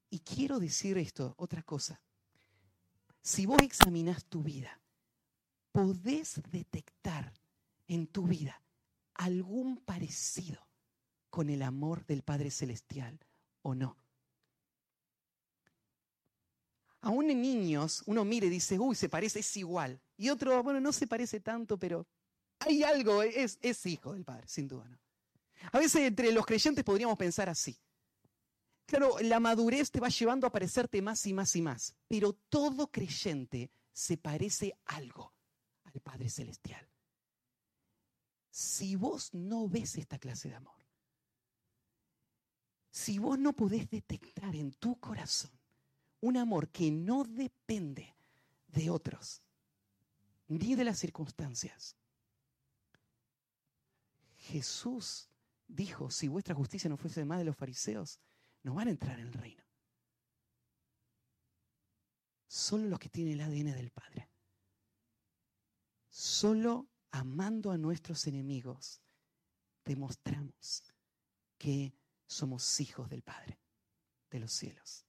Y 0.09 0.21
quiero 0.21 0.59
decir 0.59 0.97
esto, 0.97 1.35
otra 1.37 1.63
cosa. 1.63 2.01
Si 3.21 3.45
vos 3.45 3.61
examinás 3.61 4.25
tu 4.25 4.43
vida 4.43 4.81
podés 5.71 6.41
detectar 6.51 7.35
en 7.89 8.07
tu 8.07 8.27
vida 8.27 8.63
algún 9.13 9.77
parecido 9.77 10.67
con 11.29 11.51
el 11.51 11.61
amor 11.61 12.07
del 12.07 12.23
Padre 12.23 12.51
Celestial 12.51 13.21
o 13.61 13.75
no. 13.75 13.99
Aún 17.03 17.31
en 17.31 17.43
niños 17.43 18.03
uno 18.07 18.25
mire 18.25 18.47
y 18.47 18.51
dice, 18.51 18.79
uy, 18.79 18.95
se 18.95 19.11
parece, 19.11 19.41
es 19.41 19.57
igual. 19.59 20.01
Y 20.17 20.31
otro, 20.31 20.63
bueno, 20.63 20.81
no 20.81 20.93
se 20.93 21.07
parece 21.07 21.41
tanto, 21.41 21.79
pero 21.79 22.07
hay 22.61 22.83
algo, 22.83 23.23
es, 23.23 23.59
hijo 23.87 24.15
del 24.15 24.25
Padre, 24.25 24.49
sin 24.49 24.67
duda. 24.67 24.89
¿no? 24.89 24.99
A 25.73 25.79
veces 25.79 26.03
entre 26.03 26.33
los 26.33 26.47
creyentes 26.47 26.85
podríamos 26.85 27.19
pensar 27.19 27.49
así. 27.49 27.77
Claro, 28.87 29.17
la 29.21 29.41
madurez 29.41 29.91
te 29.91 30.01
va 30.01 30.09
llevando 30.09 30.47
a 30.47 30.53
parecerte 30.53 31.03
más 31.03 31.27
y 31.27 31.33
más 31.33 31.57
y 31.57 31.63
más, 31.63 31.95
pero 32.07 32.33
todo 32.49 32.91
creyente 32.91 33.71
se 33.93 34.17
parece 34.17 34.79
algo 34.87 35.37
Padre 36.01 36.29
Celestial. 36.29 36.89
Si 38.51 38.97
vos 38.97 39.35
no 39.35 39.69
ves 39.69 39.97
esta 39.97 40.19
clase 40.19 40.49
de 40.49 40.55
amor, 40.55 40.75
Si 42.91 43.19
vos 43.19 43.39
no 43.39 43.53
podés 43.53 43.91
detectar 43.91 44.57
en 44.57 44.73
tu 44.73 44.99
corazón 44.99 45.51
un 46.23 46.39
amor 46.39 46.71
que 46.71 46.91
no 46.91 47.25
depende 47.25 48.17
de 48.69 48.89
otros, 48.89 49.43
ni 50.49 50.75
de 50.75 50.85
las 50.85 50.99
circunstancias, 50.99 51.97
Jesús 54.37 55.29
dijo, 55.67 56.11
si 56.11 56.29
vuestra 56.29 56.55
justicia 56.55 56.89
no 56.89 56.97
fuese 56.97 57.25
más 57.25 57.39
de 57.39 57.45
los 57.45 57.57
fariseos, 57.57 58.21
no 58.63 58.75
van 58.75 58.89
a 58.89 58.93
entrar 58.93 59.19
en 59.19 59.27
el 59.27 59.33
reino. 59.33 59.65
Solo 62.47 62.87
los 62.89 62.99
que 62.99 63.09
tienen 63.09 63.35
el 63.35 63.41
ADN 63.41 63.75
del 63.75 63.91
Padre. 63.91 64.31
Solo 66.09 66.89
amando 67.11 67.71
a 67.71 67.79
nuestros 67.79 68.27
enemigos 68.27 69.01
demostramos 69.85 70.83
que 71.59 71.95
somos 72.27 72.81
hijos 72.81 73.09
del 73.09 73.23
Padre 73.23 73.59
de 74.31 74.41
los 74.41 74.53
cielos. 74.53 75.06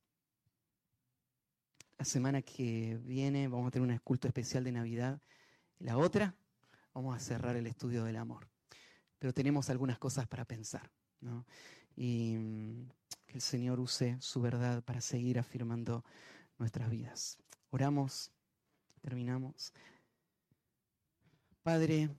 La 1.98 2.06
semana 2.06 2.43
que 2.43 3.00
viene 3.04 3.48
vamos 3.48 3.70
a 3.70 3.72
tener 3.72 3.89
un 3.89 3.98
culto 4.00 4.28
especial 4.28 4.64
de 4.64 4.72
Navidad. 4.72 5.20
La 5.80 5.98
otra, 5.98 6.36
vamos 6.93 7.16
a 7.16 7.20
cerrar 7.20 7.56
el 7.56 7.66
estudio 7.66 8.04
del 8.04 8.18
amor. 8.18 8.48
Pero 9.18 9.34
tenemos 9.34 9.72
algunas 9.72 9.98
cosas 9.98 10.28
para 10.28 10.45
pensar. 10.45 10.91
Y 11.95 12.36
mm, 12.38 12.89
que 13.26 13.34
el 13.34 13.41
Señor 13.41 13.80
use 13.80 14.16
su 14.22 14.41
verdad 14.41 14.84
para 14.84 15.02
seguir 15.02 15.39
afirmando 15.39 16.06
nuestras 16.60 16.91
vidas. 16.91 17.39
Oramos, 17.72 18.32
terminamos. 19.02 19.74
Padre, 21.64 22.16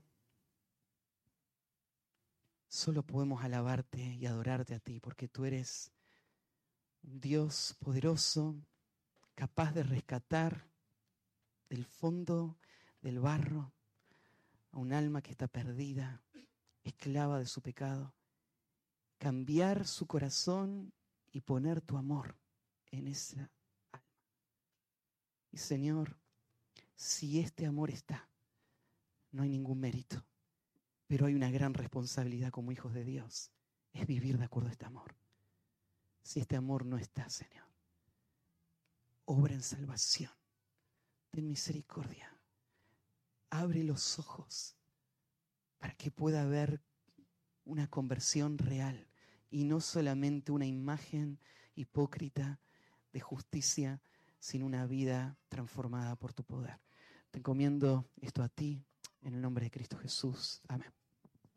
solo 2.66 3.04
podemos 3.04 3.44
alabarte 3.44 4.00
y 4.00 4.26
adorarte 4.26 4.74
a 4.74 4.80
ti 4.80 4.98
porque 4.98 5.28
tú 5.28 5.44
eres 5.44 5.92
un 7.02 7.20
Dios 7.20 7.76
poderoso, 7.78 8.56
capaz 9.38 9.72
de 9.72 9.84
rescatar 9.84 10.66
del 11.68 11.84
fondo 11.84 12.58
del 13.00 13.20
barro 13.20 13.72
a 14.72 14.78
un 14.78 14.92
alma 14.92 15.22
que 15.22 15.30
está 15.30 15.46
perdida, 15.46 16.20
esclava 16.82 17.38
de 17.38 17.46
su 17.46 17.62
pecado, 17.62 18.12
cambiar 19.16 19.86
su 19.86 20.08
corazón 20.08 20.92
y 21.30 21.42
poner 21.42 21.80
tu 21.80 21.96
amor 21.96 22.36
en 22.90 23.06
esa 23.06 23.36
alma. 23.92 24.04
Y 25.52 25.58
Señor, 25.58 26.18
si 26.96 27.38
este 27.38 27.64
amor 27.64 27.92
está, 27.92 28.28
no 29.30 29.44
hay 29.44 29.50
ningún 29.50 29.78
mérito, 29.78 30.26
pero 31.06 31.26
hay 31.26 31.34
una 31.36 31.52
gran 31.52 31.74
responsabilidad 31.74 32.50
como 32.50 32.72
hijos 32.72 32.92
de 32.92 33.04
Dios, 33.04 33.52
es 33.92 34.04
vivir 34.04 34.36
de 34.36 34.46
acuerdo 34.46 34.68
a 34.68 34.72
este 34.72 34.86
amor. 34.86 35.14
Si 36.24 36.40
este 36.40 36.56
amor 36.56 36.84
no 36.84 36.98
está, 36.98 37.30
Señor, 37.30 37.67
obra 39.28 39.52
en 39.52 39.62
salvación, 39.62 40.32
ten 41.30 41.46
misericordia, 41.46 42.34
abre 43.50 43.84
los 43.84 44.18
ojos 44.18 44.74
para 45.78 45.94
que 45.94 46.10
pueda 46.10 46.42
haber 46.42 46.80
una 47.66 47.86
conversión 47.88 48.56
real 48.56 49.06
y 49.50 49.64
no 49.64 49.82
solamente 49.82 50.50
una 50.50 50.64
imagen 50.64 51.38
hipócrita 51.74 52.58
de 53.12 53.20
justicia, 53.20 54.00
sino 54.38 54.64
una 54.64 54.86
vida 54.86 55.36
transformada 55.48 56.16
por 56.16 56.32
tu 56.32 56.42
poder. 56.42 56.80
Te 57.30 57.38
encomiendo 57.38 58.08
esto 58.22 58.42
a 58.42 58.48
ti, 58.48 58.82
en 59.20 59.34
el 59.34 59.42
nombre 59.42 59.66
de 59.66 59.70
Cristo 59.70 59.98
Jesús. 59.98 60.62
Amén. 60.68 60.97